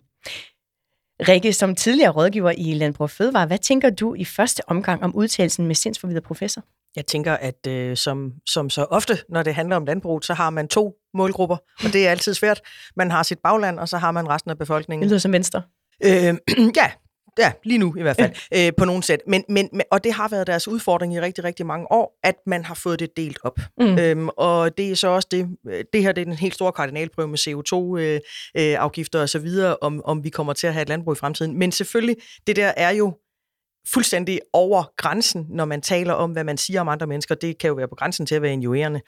Rikke, 1.27 1.53
som 1.53 1.75
tidligere 1.75 2.11
rådgiver 2.11 2.53
i 2.57 2.73
Landbrug 2.73 3.03
og 3.03 3.09
Fødevare, 3.09 3.47
hvad 3.47 3.57
tænker 3.57 3.89
du 3.89 4.15
i 4.15 4.25
første 4.25 4.61
omgang 4.67 5.03
om 5.03 5.15
udtalelsen 5.15 5.67
med 5.67 5.75
sindsforvidere 5.75 6.21
professor? 6.21 6.63
Jeg 6.95 7.05
tænker, 7.05 7.33
at 7.33 7.67
øh, 7.67 7.97
som, 7.97 8.33
som 8.45 8.69
så 8.69 8.83
ofte, 8.83 9.17
når 9.29 9.43
det 9.43 9.55
handler 9.55 9.75
om 9.75 9.85
landbrug, 9.85 10.23
så 10.23 10.33
har 10.33 10.49
man 10.49 10.67
to 10.67 10.95
målgrupper, 11.13 11.57
og 11.85 11.93
det 11.93 12.07
er 12.07 12.11
altid 12.11 12.33
svært. 12.33 12.61
Man 12.95 13.11
har 13.11 13.23
sit 13.23 13.39
bagland, 13.43 13.79
og 13.79 13.89
så 13.89 13.97
har 13.97 14.11
man 14.11 14.29
resten 14.29 14.51
af 14.51 14.57
befolkningen. 14.57 15.01
Det 15.01 15.09
lyder 15.09 15.19
som 15.19 15.33
venstre. 15.33 15.61
Øh, 16.03 16.33
ja, 16.79 16.91
Ja, 17.37 17.51
lige 17.63 17.77
nu 17.77 17.95
i 17.97 18.01
hvert 18.01 18.15
fald, 18.15 18.31
øh, 18.55 18.71
på 18.77 18.85
nogen 18.85 19.01
sæt. 19.01 19.19
Men, 19.27 19.43
men, 19.49 19.69
og 19.91 20.03
det 20.03 20.13
har 20.13 20.27
været 20.27 20.47
deres 20.47 20.67
udfordring 20.67 21.13
i 21.13 21.19
rigtig, 21.19 21.43
rigtig 21.43 21.65
mange 21.65 21.91
år, 21.91 22.19
at 22.23 22.35
man 22.45 22.65
har 22.65 22.75
fået 22.75 22.99
det 22.99 23.17
delt 23.17 23.37
op. 23.43 23.59
Mm. 23.77 23.97
Øhm, 23.99 24.29
og 24.37 24.77
det 24.77 24.91
er 24.91 24.95
så 24.95 25.07
også 25.07 25.27
det, 25.31 25.47
det 25.93 26.03
her 26.03 26.11
det 26.11 26.21
er 26.21 26.25
den 26.25 26.33
helt 26.33 26.53
store 26.53 26.71
kardinalprøve 26.71 27.27
med 27.27 27.39
CO2-afgifter 27.39 29.19
øh, 29.19 29.21
øh, 29.21 29.23
og 29.23 29.29
så 29.29 29.39
videre, 29.39 29.77
om, 29.81 30.01
om 30.05 30.23
vi 30.23 30.29
kommer 30.29 30.53
til 30.53 30.67
at 30.67 30.73
have 30.73 30.81
et 30.81 30.89
landbrug 30.89 31.13
i 31.13 31.15
fremtiden. 31.15 31.59
Men 31.59 31.71
selvfølgelig, 31.71 32.15
det 32.47 32.55
der 32.55 32.73
er 32.77 32.91
jo 32.91 33.13
fuldstændig 33.93 34.39
over 34.53 34.83
grænsen, 34.97 35.45
når 35.49 35.65
man 35.65 35.81
taler 35.81 36.13
om, 36.13 36.31
hvad 36.31 36.43
man 36.43 36.57
siger 36.57 36.81
om 36.81 36.87
andre 36.87 37.07
mennesker. 37.07 37.35
Det 37.35 37.57
kan 37.57 37.67
jo 37.67 37.73
være 37.73 37.87
på 37.87 37.95
grænsen 37.95 38.25
til 38.25 38.35
at 38.35 38.41
være 38.41 38.53
injurerende. 38.53 39.01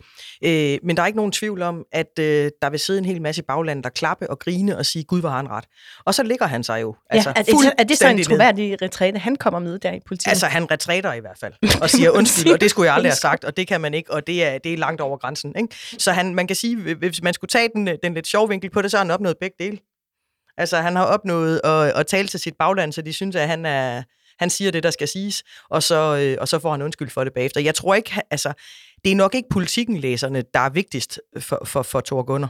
Øh, 0.43 0.79
men 0.83 0.97
der 0.97 1.03
er 1.03 1.07
ikke 1.07 1.17
nogen 1.17 1.31
tvivl 1.31 1.61
om, 1.61 1.85
at 1.91 2.19
øh, 2.19 2.51
der 2.61 2.69
vil 2.69 2.79
sidde 2.79 2.99
en 2.99 3.05
hel 3.05 3.21
masse 3.21 3.43
bagland, 3.43 3.83
der 3.83 3.89
klappe 3.89 4.29
og 4.29 4.39
grine 4.39 4.77
og 4.77 4.85
sige, 4.85 5.03
Gud 5.03 5.21
var 5.21 5.35
han 5.35 5.49
ret. 5.49 5.65
Og 6.05 6.13
så 6.13 6.23
ligger 6.23 6.45
han 6.45 6.63
sig 6.63 6.81
jo. 6.81 6.95
Ja, 7.11 7.15
altså, 7.15 7.29
er, 7.29 7.43
det, 7.43 7.73
er 7.77 7.83
det 7.83 7.97
så 7.97 8.07
en 8.07 8.23
troværdig 8.23 8.81
retræte, 8.81 9.19
han 9.19 9.35
kommer 9.35 9.59
med 9.59 9.79
der 9.79 9.91
i 9.91 9.99
politiet? 10.07 10.29
Altså, 10.31 10.45
han 10.45 10.71
retræter 10.71 11.13
i 11.13 11.19
hvert 11.19 11.37
fald, 11.39 11.53
og 11.83 11.89
siger 11.89 12.09
undskyld, 12.09 12.53
og 12.53 12.61
det 12.61 12.69
skulle 12.69 12.85
jeg 12.85 12.95
aldrig 12.95 13.11
have 13.11 13.17
sagt, 13.17 13.43
og 13.43 13.57
det 13.57 13.67
kan 13.67 13.81
man 13.81 13.93
ikke, 13.93 14.11
og 14.13 14.27
det 14.27 14.45
er, 14.45 14.57
det 14.57 14.73
er 14.73 14.77
langt 14.77 15.01
over 15.01 15.17
grænsen. 15.17 15.53
Ikke? 15.57 15.75
Så 15.97 16.11
han, 16.11 16.35
man 16.35 16.47
kan 16.47 16.55
sige, 16.55 16.95
hvis 16.95 17.21
man 17.23 17.33
skulle 17.33 17.49
tage 17.49 17.69
den, 17.75 17.89
den 18.03 18.13
lidt 18.13 18.27
sjov 18.27 18.49
vinkel 18.49 18.69
på 18.69 18.81
det, 18.81 18.91
så 18.91 18.97
har 18.97 19.03
han 19.03 19.11
opnået 19.11 19.37
begge 19.37 19.55
dele. 19.59 19.77
Altså, 20.57 20.77
han 20.77 20.95
har 20.95 21.05
opnået 21.05 21.61
at, 21.63 21.99
at 21.99 22.07
tale 22.07 22.27
til 22.27 22.39
sit 22.39 22.53
bagland, 22.59 22.93
så 22.93 23.01
de 23.01 23.13
synes, 23.13 23.35
at 23.35 23.47
han 23.47 23.65
er, 23.65 24.03
han 24.41 24.49
siger 24.49 24.71
det, 24.71 24.83
der 24.83 24.91
skal 24.91 25.07
siges, 25.07 25.43
og 25.69 25.83
så, 25.83 26.17
øh, 26.17 26.37
og 26.41 26.47
så 26.47 26.59
får 26.59 26.71
han 26.71 26.81
undskyld 26.81 27.09
for 27.09 27.23
det 27.23 27.33
bagefter. 27.33 27.61
Jeg 27.61 27.75
tror 27.75 27.95
ikke, 27.95 28.11
altså, 28.31 28.53
det 29.03 29.11
er 29.11 29.15
nok 29.15 29.35
ikke 29.35 29.49
politikken 29.49 29.97
læserne, 29.97 30.43
der 30.53 30.59
er 30.59 30.69
vigtigst 30.69 31.19
for, 31.39 31.61
for, 31.65 31.83
for 31.83 32.01
Thor 32.01 32.23
Gunnar. 32.23 32.49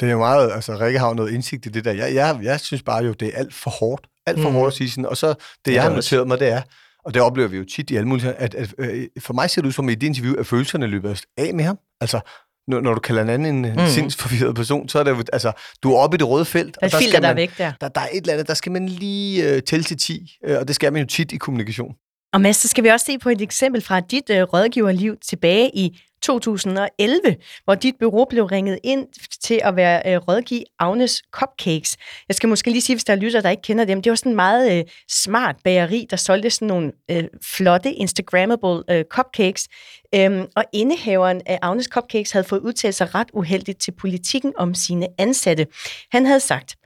Det 0.00 0.08
er 0.08 0.12
jo 0.12 0.18
meget, 0.18 0.52
altså 0.52 0.78
Rikke 0.80 0.98
har 0.98 1.14
noget 1.14 1.32
indsigt 1.32 1.66
i 1.66 1.68
det 1.68 1.84
der. 1.84 1.92
Jeg, 1.92 2.14
jeg, 2.14 2.38
jeg 2.42 2.60
synes 2.60 2.82
bare 2.82 3.04
jo, 3.04 3.12
det 3.12 3.28
er 3.28 3.38
alt 3.38 3.54
for 3.54 3.70
hårdt. 3.70 4.06
Alt 4.26 4.40
for 4.40 4.48
mm. 4.48 4.54
hårdt 4.54 4.72
at 4.72 4.76
sige 4.76 4.90
sådan. 4.90 5.06
Og 5.06 5.16
så 5.16 5.34
det, 5.64 5.74
jeg 5.74 5.82
har 5.82 5.90
noteret 5.90 6.28
mig, 6.28 6.40
det 6.40 6.48
er, 6.48 6.62
og 7.04 7.14
det 7.14 7.22
oplever 7.22 7.48
vi 7.48 7.56
jo 7.56 7.64
tit 7.64 7.90
i 7.90 7.96
alle 7.96 8.08
mulige, 8.08 8.32
at, 8.32 8.54
at, 8.54 8.74
at 8.78 8.90
øh, 8.90 9.06
for 9.20 9.34
mig 9.34 9.50
ser 9.50 9.62
det 9.62 9.66
ud 9.66 9.72
som 9.72 9.88
i 9.88 9.94
det 9.94 10.06
interview, 10.06 10.34
at 10.38 10.46
følelserne 10.46 10.86
løber 10.86 11.22
af 11.36 11.54
med 11.54 11.64
ham. 11.64 11.78
Altså, 12.00 12.20
når, 12.68 12.80
når 12.80 12.94
du 12.94 13.00
kalder 13.00 13.22
en 13.22 13.28
anden 13.30 13.64
en 13.64 13.72
mm. 13.72 13.86
sindsforvirret 13.86 14.54
person, 14.54 14.88
så 14.88 14.98
er 14.98 15.04
det 15.04 15.10
jo, 15.10 15.22
altså, 15.32 15.52
du 15.82 15.92
er 15.92 15.98
oppe 15.98 16.14
i 16.14 16.18
det 16.18 16.28
røde 16.28 16.44
felt. 16.44 16.76
Der 16.80 16.86
og 16.86 16.92
der, 16.92 17.00
skal 17.00 17.12
man, 17.12 17.22
der, 17.22 17.34
væk 17.34 17.58
der. 17.58 17.72
der. 17.80 17.88
Der 17.88 18.00
er 18.00 18.08
et 18.12 18.20
eller 18.20 18.32
andet, 18.32 18.48
der 18.48 18.54
skal 18.54 18.72
man 18.72 18.88
lige 18.88 19.54
uh, 19.54 19.60
tælle 19.62 19.84
til 19.84 19.98
10, 19.98 20.36
uh, 20.48 20.56
og 20.56 20.68
det 20.68 20.74
skal 20.74 20.92
man 20.92 21.02
jo 21.02 21.06
tit 21.06 21.32
i 21.32 21.36
kommunikation. 21.36 21.94
Og 22.32 22.40
Mads, 22.40 22.56
så 22.56 22.68
skal 22.68 22.84
vi 22.84 22.88
også 22.88 23.06
se 23.06 23.18
på 23.18 23.28
et 23.28 23.40
eksempel 23.40 23.82
fra 23.82 24.00
dit 24.00 24.30
uh, 24.30 24.36
rådgiverliv 24.36 25.16
tilbage 25.28 25.70
i 25.74 26.00
2011, 26.22 27.36
hvor 27.64 27.74
dit 27.74 27.94
bureau 28.00 28.24
blev 28.24 28.44
ringet 28.44 28.78
ind 28.84 29.06
til 29.42 29.60
at 29.64 29.76
være 29.76 30.02
øh, 30.06 30.16
rådgiv 30.28 30.62
Agnes 30.78 31.22
Cupcakes. 31.30 31.96
Jeg 32.28 32.36
skal 32.36 32.48
måske 32.48 32.70
lige 32.70 32.82
sige, 32.82 32.96
hvis 32.96 33.04
der 33.04 33.12
er 33.12 33.16
lytter, 33.16 33.40
der 33.40 33.50
ikke 33.50 33.62
kender 33.62 33.84
dem, 33.84 34.02
det 34.02 34.10
var 34.10 34.16
sådan 34.16 34.32
en 34.32 34.36
meget 34.36 34.78
øh, 34.78 34.84
smart 35.10 35.56
bageri, 35.64 36.06
der 36.10 36.16
solgte 36.16 36.50
sådan 36.50 36.68
nogle 36.68 36.92
øh, 37.10 37.24
flotte 37.42 37.92
Instagrammable 37.92 38.82
øh, 38.90 39.04
cupcakes. 39.04 39.68
Øhm, 40.14 40.46
og 40.56 40.64
indehaveren 40.72 41.40
af 41.46 41.58
Agnes 41.62 41.86
Cupcakes 41.86 42.30
havde 42.30 42.44
fået 42.44 42.60
udtalt 42.60 42.94
sig 42.94 43.14
ret 43.14 43.28
uheldigt 43.32 43.80
til 43.80 43.92
politikken 43.92 44.52
om 44.56 44.74
sine 44.74 45.06
ansatte. 45.18 45.66
Han 46.12 46.26
havde 46.26 46.40
sagt, 46.40 46.76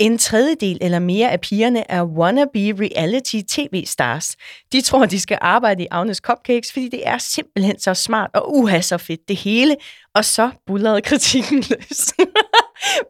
en 0.00 0.18
tredjedel 0.18 0.78
eller 0.80 0.98
mere 0.98 1.30
af 1.30 1.40
pigerne 1.40 1.90
er 1.90 2.04
wannabe 2.04 2.58
reality 2.58 3.40
tv-stars. 3.48 4.36
De 4.72 4.80
tror, 4.80 5.06
de 5.06 5.20
skal 5.20 5.38
arbejde 5.40 5.82
i 5.82 5.86
Agnes 5.90 6.16
Cupcakes, 6.16 6.72
fordi 6.72 6.88
det 6.88 7.08
er 7.08 7.18
simpelthen 7.18 7.80
så 7.80 7.94
smart 7.94 8.30
og 8.34 8.54
uha 8.54 8.80
så 8.80 8.98
fedt 8.98 9.20
det 9.28 9.36
hele. 9.36 9.76
Og 10.14 10.24
så 10.24 10.50
bullerede 10.66 11.00
kritikken 11.00 11.56
løs. 11.70 12.12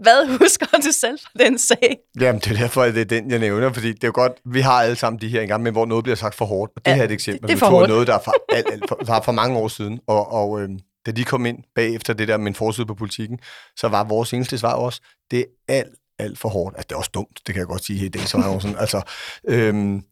Hvad 0.01 0.39
husker 0.39 0.67
du 0.67 0.93
selv 0.93 1.19
fra 1.19 1.45
den 1.45 1.59
sag? 1.59 1.97
Jamen, 2.21 2.41
det 2.41 2.53
er 2.53 2.57
derfor, 2.57 2.83
at 2.83 2.95
det 2.95 3.01
er 3.01 3.05
den, 3.05 3.31
jeg 3.31 3.39
nævner, 3.39 3.73
fordi 3.73 3.93
det 3.93 4.05
er 4.05 4.09
jo 4.09 4.13
godt, 4.15 4.33
vi 4.45 4.61
har 4.61 4.83
alle 4.83 4.97
sammen 4.97 5.21
de 5.21 5.29
her 5.29 5.41
engang, 5.41 5.63
men 5.63 5.73
hvor 5.73 5.87
noget 5.87 6.05
bliver 6.05 6.17
sagt 6.17 6.35
for 6.35 6.45
hårdt. 6.45 6.73
Og 6.77 6.85
det 6.85 6.91
ja, 6.91 6.95
her 6.95 7.03
er 7.03 7.07
et 7.07 7.13
eksempel. 7.13 7.49
Det 7.49 7.55
er 7.55 7.59
for 7.59 7.67
hårdt. 7.67 7.89
noget, 7.89 8.07
der 8.07 8.15
er 8.15 8.23
for, 8.25 8.35
alt, 8.53 8.67
alt, 8.73 8.85
for, 8.89 8.99
for, 9.07 9.23
for 9.25 9.33
mange 9.33 9.59
år 9.59 9.69
siden, 9.69 10.01
og, 10.07 10.33
og 10.33 10.63
øh, 10.63 10.69
da 11.07 11.11
de 11.11 11.25
kom 11.25 11.47
ind 11.47 11.59
bagefter 11.75 12.13
det 12.13 12.29
der 12.29 12.37
med 12.37 12.47
en 12.47 12.55
forside 12.55 12.87
på 12.87 12.95
politikken, 12.95 13.39
så 13.77 13.89
var 13.89 14.05
vores 14.05 14.33
eneste 14.33 14.59
svar 14.59 14.75
også, 14.75 15.01
det 15.31 15.41
er 15.41 15.75
alt, 15.75 15.95
alt 16.23 16.39
for 16.39 16.49
hårdt. 16.49 16.77
Altså, 16.77 16.87
det 16.89 16.95
er 16.95 16.99
også 16.99 17.11
dumt, 17.15 17.41
det 17.47 17.55
kan 17.55 17.61
jeg 17.61 17.67
godt 17.67 17.85
sige 17.85 18.05
i 18.05 18.09
dag, 18.09 18.29
så 18.29 18.37
er 18.37 18.59
sådan, 18.59 18.77
altså, 18.79 19.03
øhm, 19.49 20.03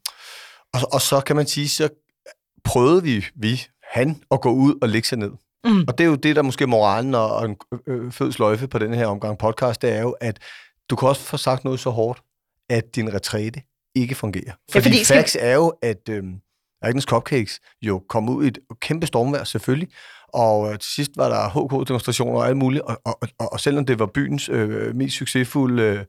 og, 0.75 0.81
og 0.93 1.01
så 1.01 1.21
kan 1.21 1.37
man 1.37 1.47
sige, 1.47 1.69
så 1.69 1.89
prøvede 2.65 3.03
vi, 3.03 3.27
vi, 3.35 3.67
han, 3.83 4.23
at 4.31 4.41
gå 4.41 4.51
ud 4.51 4.75
og 4.83 4.89
lægge 4.89 5.09
sig 5.09 5.19
ned. 5.19 5.31
Mm. 5.65 5.85
Og 5.89 5.99
det 5.99 6.05
er 6.05 6.09
jo 6.09 6.15
det, 6.15 6.37
der 6.37 6.43
måske 6.43 6.63
er 6.63 6.69
moralen 6.69 7.15
og, 7.15 7.37
og 7.37 7.45
en 7.45 7.57
øh, 7.87 8.13
fed 8.13 8.33
sløjfe 8.33 8.69
på 8.69 8.79
den 8.79 8.95
her 8.95 9.07
omgang 9.07 9.39
podcast, 9.39 9.83
det 9.83 9.93
er 9.93 10.01
jo, 10.01 10.11
at 10.21 10.39
du 10.91 10.97
kan 10.97 11.09
også 11.09 11.23
få 11.23 11.37
sagt 11.37 11.65
noget 11.65 11.81
så 11.81 11.91
hårdt, 11.91 12.23
at 12.71 12.97
din 12.97 13.15
retræte 13.15 13.63
ikke 13.95 14.15
fungerer. 14.15 14.53
Fordi, 14.73 14.89
ja, 14.89 14.95
fordi 14.95 15.05
facts 15.05 15.33
skal... 15.33 15.47
er 15.47 15.55
jo, 15.55 15.73
at 15.83 16.09
øh, 16.09 16.25
Agnes 16.83 17.05
Cupcakes 17.05 17.61
jo 17.83 18.03
kom 18.09 18.29
ud 18.29 18.45
i 18.45 18.49
et 18.49 18.59
kæmpe 18.81 19.07
stormvær 19.07 19.45
selvfølgelig, 19.45 19.89
og 20.35 20.73
øh, 20.73 20.79
til 20.79 20.91
sidst 20.91 21.11
var 21.17 21.29
der 21.29 21.49
HK-demonstrationer 21.49 22.39
og 22.39 22.49
alt 22.49 22.57
muligt, 22.57 22.83
og, 22.83 23.01
og, 23.05 23.19
og, 23.39 23.53
og 23.53 23.61
selvom 23.61 23.87
det 23.87 23.99
var 23.99 24.07
byens 24.07 24.49
øh, 24.49 24.95
mest 24.97 25.17
succesfulde 25.17 25.83
øh, 25.83 26.05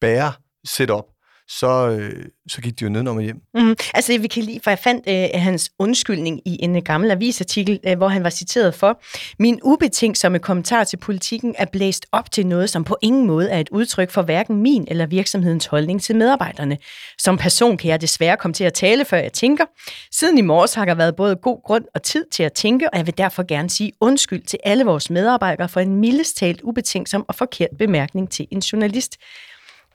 bærer 0.00 0.32
setup, 0.64 1.04
så, 1.48 1.88
øh, 1.88 2.24
så 2.48 2.60
gik 2.60 2.80
de 2.80 2.84
jo 2.84 2.90
nedenom 2.90 3.16
og 3.16 3.22
hjem. 3.22 3.36
Mm, 3.54 3.76
altså, 3.94 4.18
vi 4.18 4.26
kan 4.26 4.42
lige, 4.42 4.60
for 4.64 4.70
jeg 4.70 4.78
fandt 4.78 5.08
øh, 5.08 5.40
hans 5.42 5.70
undskyldning 5.78 6.40
i 6.44 6.56
en 6.60 6.76
øh, 6.76 6.82
gammel 6.82 7.10
avisartikel, 7.10 7.80
øh, 7.86 7.96
hvor 7.96 8.08
han 8.08 8.24
var 8.24 8.30
citeret 8.30 8.74
for, 8.74 9.00
min 9.38 9.60
ubetænksomme 9.62 10.38
kommentar 10.38 10.84
til 10.84 10.96
politikken 10.96 11.54
er 11.58 11.64
blæst 11.64 12.06
op 12.12 12.30
til 12.32 12.46
noget, 12.46 12.70
som 12.70 12.84
på 12.84 12.96
ingen 13.02 13.26
måde 13.26 13.50
er 13.50 13.60
et 13.60 13.68
udtryk 13.68 14.10
for 14.10 14.22
hverken 14.22 14.56
min 14.56 14.84
eller 14.88 15.06
virksomhedens 15.06 15.66
holdning 15.66 16.02
til 16.02 16.16
medarbejderne. 16.16 16.78
Som 17.18 17.38
person 17.38 17.76
kan 17.76 17.90
jeg 17.90 18.00
desværre 18.00 18.36
komme 18.36 18.54
til 18.54 18.64
at 18.64 18.74
tale, 18.74 19.04
før 19.04 19.18
jeg 19.18 19.32
tænker. 19.32 19.64
Siden 20.12 20.38
i 20.38 20.42
morges 20.42 20.74
har 20.74 20.84
der 20.84 20.94
været 20.94 21.16
både 21.16 21.36
god 21.36 21.62
grund 21.62 21.84
og 21.94 22.02
tid 22.02 22.24
til 22.32 22.42
at 22.42 22.52
tænke, 22.52 22.90
og 22.90 22.98
jeg 22.98 23.06
vil 23.06 23.18
derfor 23.18 23.46
gerne 23.46 23.70
sige 23.70 23.92
undskyld 24.00 24.42
til 24.42 24.58
alle 24.64 24.84
vores 24.84 25.10
medarbejdere 25.10 25.68
for 25.68 25.80
en 25.80 25.96
mildest 25.96 26.36
talt 26.36 26.60
ubetænksom 26.62 27.24
og 27.28 27.34
forkert 27.34 27.70
bemærkning 27.78 28.30
til 28.30 28.46
en 28.50 28.58
journalist. 28.58 29.16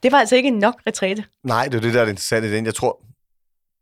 Det 0.04 0.12
var 0.12 0.18
altså 0.18 0.36
ikke 0.36 0.50
nok 0.50 0.82
retræte. 0.88 1.26
Nej, 1.44 1.66
det 1.66 1.78
er 1.78 1.82
det, 1.82 1.94
der 1.94 2.02
er 2.02 2.08
interessant 2.08 2.46
i 2.46 2.52
den. 2.52 2.66
Jeg 2.66 2.76
tror, 2.76 3.02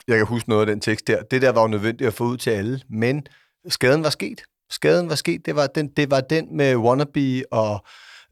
jeg 0.08 0.18
kan 0.18 0.26
huske 0.26 0.50
noget 0.50 0.62
af 0.62 0.68
den 0.68 0.82
tekst 0.82 1.08
der. 1.08 1.24
Det 1.24 1.42
der 1.42 1.52
var 1.52 1.62
jo 1.62 1.68
nødvendigt 1.68 2.08
at 2.08 2.14
få 2.14 2.24
ud 2.24 2.38
til 2.38 2.50
alle, 2.50 2.82
men 2.90 3.28
skaden 3.68 4.04
var 4.04 4.10
sket. 4.10 4.42
Skaden 4.70 5.10
var 5.10 5.16
sket. 5.16 5.46
Det 5.46 5.56
var 5.56 5.68
den, 5.68 5.88
det 5.88 6.12
var 6.12 6.22
den 6.22 6.58
med 6.58 6.76
wannabe 6.76 7.44
og 7.52 7.86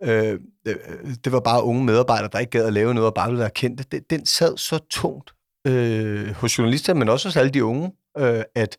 øh, 0.03 0.39
øh 0.67 0.75
det 1.23 1.31
var 1.31 1.39
bare 1.39 1.63
unge 1.63 1.83
medarbejdere, 1.83 2.29
der 2.31 2.39
ikke 2.39 2.49
gad 2.49 2.65
at 2.65 2.73
lave 2.73 2.93
noget 2.93 3.07
og 3.07 3.13
bare 3.13 3.27
ville 3.27 3.39
være 3.39 3.49
kendte. 3.49 3.83
Den, 3.91 4.01
den 4.09 4.25
sad 4.25 4.57
så 4.57 4.79
tungt 4.89 5.33
øh, 5.67 6.31
hos 6.31 6.57
journalister, 6.57 6.93
men 6.93 7.09
også 7.09 7.27
hos 7.27 7.35
alle 7.35 7.51
de 7.51 7.63
unge, 7.63 7.91
øh, 8.17 8.43
at 8.55 8.77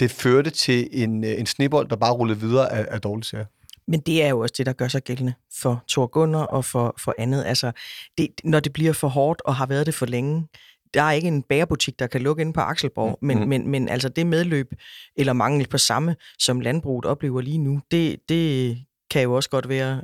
det 0.00 0.10
førte 0.10 0.50
til 0.50 0.88
en, 0.92 1.24
øh, 1.24 1.30
en 1.30 1.46
snibbold, 1.46 1.88
der 1.88 1.96
bare 1.96 2.12
rullede 2.12 2.40
videre 2.40 2.72
af, 2.72 2.86
af 2.90 3.00
dårlige 3.00 3.24
sager. 3.24 3.46
Men 3.88 4.00
det 4.00 4.22
er 4.22 4.28
jo 4.28 4.40
også 4.40 4.54
det, 4.58 4.66
der 4.66 4.72
gør 4.72 4.88
sig 4.88 5.02
gældende 5.02 5.34
for 5.60 5.84
Thor 5.88 6.06
Gunnar 6.06 6.44
og 6.44 6.64
for, 6.64 6.94
for 6.98 7.14
andet. 7.18 7.44
Altså, 7.44 7.72
det, 8.18 8.28
når 8.44 8.60
det 8.60 8.72
bliver 8.72 8.92
for 8.92 9.08
hårdt 9.08 9.42
og 9.44 9.56
har 9.56 9.66
været 9.66 9.86
det 9.86 9.94
for 9.94 10.06
længe, 10.06 10.48
der 10.94 11.02
er 11.02 11.12
ikke 11.12 11.28
en 11.28 11.42
bærebutik, 11.42 11.98
der 11.98 12.06
kan 12.06 12.22
lukke 12.22 12.40
ind 12.40 12.54
på 12.54 12.60
Akselborg, 12.60 13.18
mm. 13.22 13.26
men, 13.26 13.38
mm. 13.38 13.48
men, 13.48 13.68
men 13.68 13.88
altså 13.88 14.08
det 14.08 14.26
medløb, 14.26 14.72
eller 15.16 15.32
mangel 15.32 15.66
på 15.66 15.78
samme, 15.78 16.16
som 16.38 16.60
landbruget 16.60 17.04
oplever 17.04 17.40
lige 17.40 17.58
nu, 17.58 17.80
det, 17.90 18.28
det 18.28 18.78
kan 19.10 19.22
jo 19.22 19.34
også 19.34 19.50
godt 19.50 19.68
være, 19.68 20.02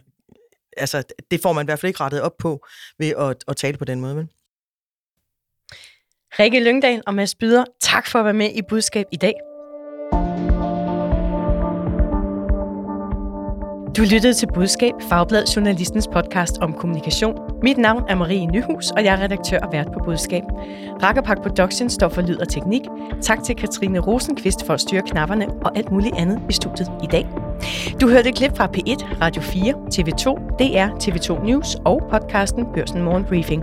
altså 0.76 1.02
det 1.30 1.40
får 1.42 1.52
man 1.52 1.64
i 1.64 1.66
hvert 1.66 1.78
fald 1.78 1.90
ikke 1.90 2.00
rettet 2.00 2.20
op 2.20 2.36
på 2.38 2.66
ved 2.98 3.08
at, 3.08 3.44
at 3.48 3.56
tale 3.56 3.78
på 3.78 3.84
den 3.84 4.00
måde. 4.00 4.14
Men. 4.14 4.30
Rikke 6.38 6.64
Lyngdal 6.64 7.02
og 7.06 7.14
Mads 7.14 7.34
Byder, 7.34 7.64
tak 7.80 8.06
for 8.06 8.18
at 8.18 8.24
være 8.24 8.34
med 8.34 8.50
i 8.54 8.62
Budskab 8.68 9.06
i 9.12 9.16
dag. 9.16 9.34
Du 13.96 14.02
lyttede 14.02 14.34
til 14.34 14.48
Budskab, 14.54 14.92
Fagblad 15.08 15.44
Journalistens 15.46 16.08
podcast 16.12 16.58
om 16.58 16.72
kommunikation. 16.72 17.34
Mit 17.62 17.78
navn 17.78 18.04
er 18.08 18.14
Marie 18.14 18.46
Nyhus, 18.46 18.90
og 18.90 19.04
jeg 19.04 19.14
er 19.14 19.24
redaktør 19.24 19.58
og 19.58 19.72
vært 19.72 19.86
på 19.92 19.98
Budskab. 20.04 20.42
Rakkerpak 21.02 21.42
Production 21.42 21.90
står 21.90 22.08
for 22.08 22.22
lyd 22.22 22.36
og 22.36 22.48
teknik. 22.48 22.82
Tak 23.22 23.42
til 23.44 23.56
Katrine 23.56 23.98
Rosenqvist 23.98 24.66
for 24.66 24.74
at 24.74 24.80
styre 24.80 25.02
knapperne 25.02 25.48
og 25.48 25.76
alt 25.76 25.90
muligt 25.90 26.16
andet 26.16 26.40
i 26.50 26.52
studiet 26.52 26.88
i 27.02 27.06
dag. 27.06 27.26
Du 28.00 28.08
hørte 28.08 28.28
et 28.28 28.34
klip 28.34 28.56
fra 28.56 28.68
P1, 28.76 29.22
Radio 29.22 29.42
4, 29.42 29.72
TV2, 29.72 30.56
DR, 30.58 30.88
TV2 31.04 31.46
News 31.46 31.76
og 31.84 32.02
podcasten 32.10 32.66
Børsen 32.74 33.02
Morgen 33.02 33.24
Briefing. 33.24 33.62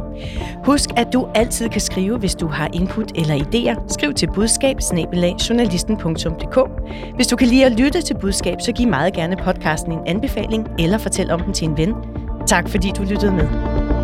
Husk, 0.65 0.89
at 0.97 1.07
du 1.13 1.27
altid 1.35 1.69
kan 1.69 1.81
skrive, 1.81 2.17
hvis 2.17 2.35
du 2.35 2.47
har 2.47 2.69
input 2.73 3.11
eller 3.15 3.35
idéer. 3.35 3.93
Skriv 3.93 4.13
til 4.13 4.27
budskab 4.27 4.77
Hvis 7.15 7.27
du 7.27 7.35
kan 7.35 7.47
lide 7.47 7.65
at 7.65 7.71
lytte 7.71 8.01
til 8.01 8.17
budskab, 8.17 8.61
så 8.61 8.71
giv 8.71 8.87
meget 8.87 9.13
gerne 9.13 9.35
podcasten 9.35 9.91
en 9.91 9.99
anbefaling 10.05 10.67
eller 10.79 10.97
fortæl 10.97 11.31
om 11.31 11.39
den 11.39 11.53
til 11.53 11.67
en 11.67 11.77
ven. 11.77 11.93
Tak 12.47 12.69
fordi 12.69 12.91
du 12.97 13.03
lyttede 13.03 13.31
med. 13.31 14.02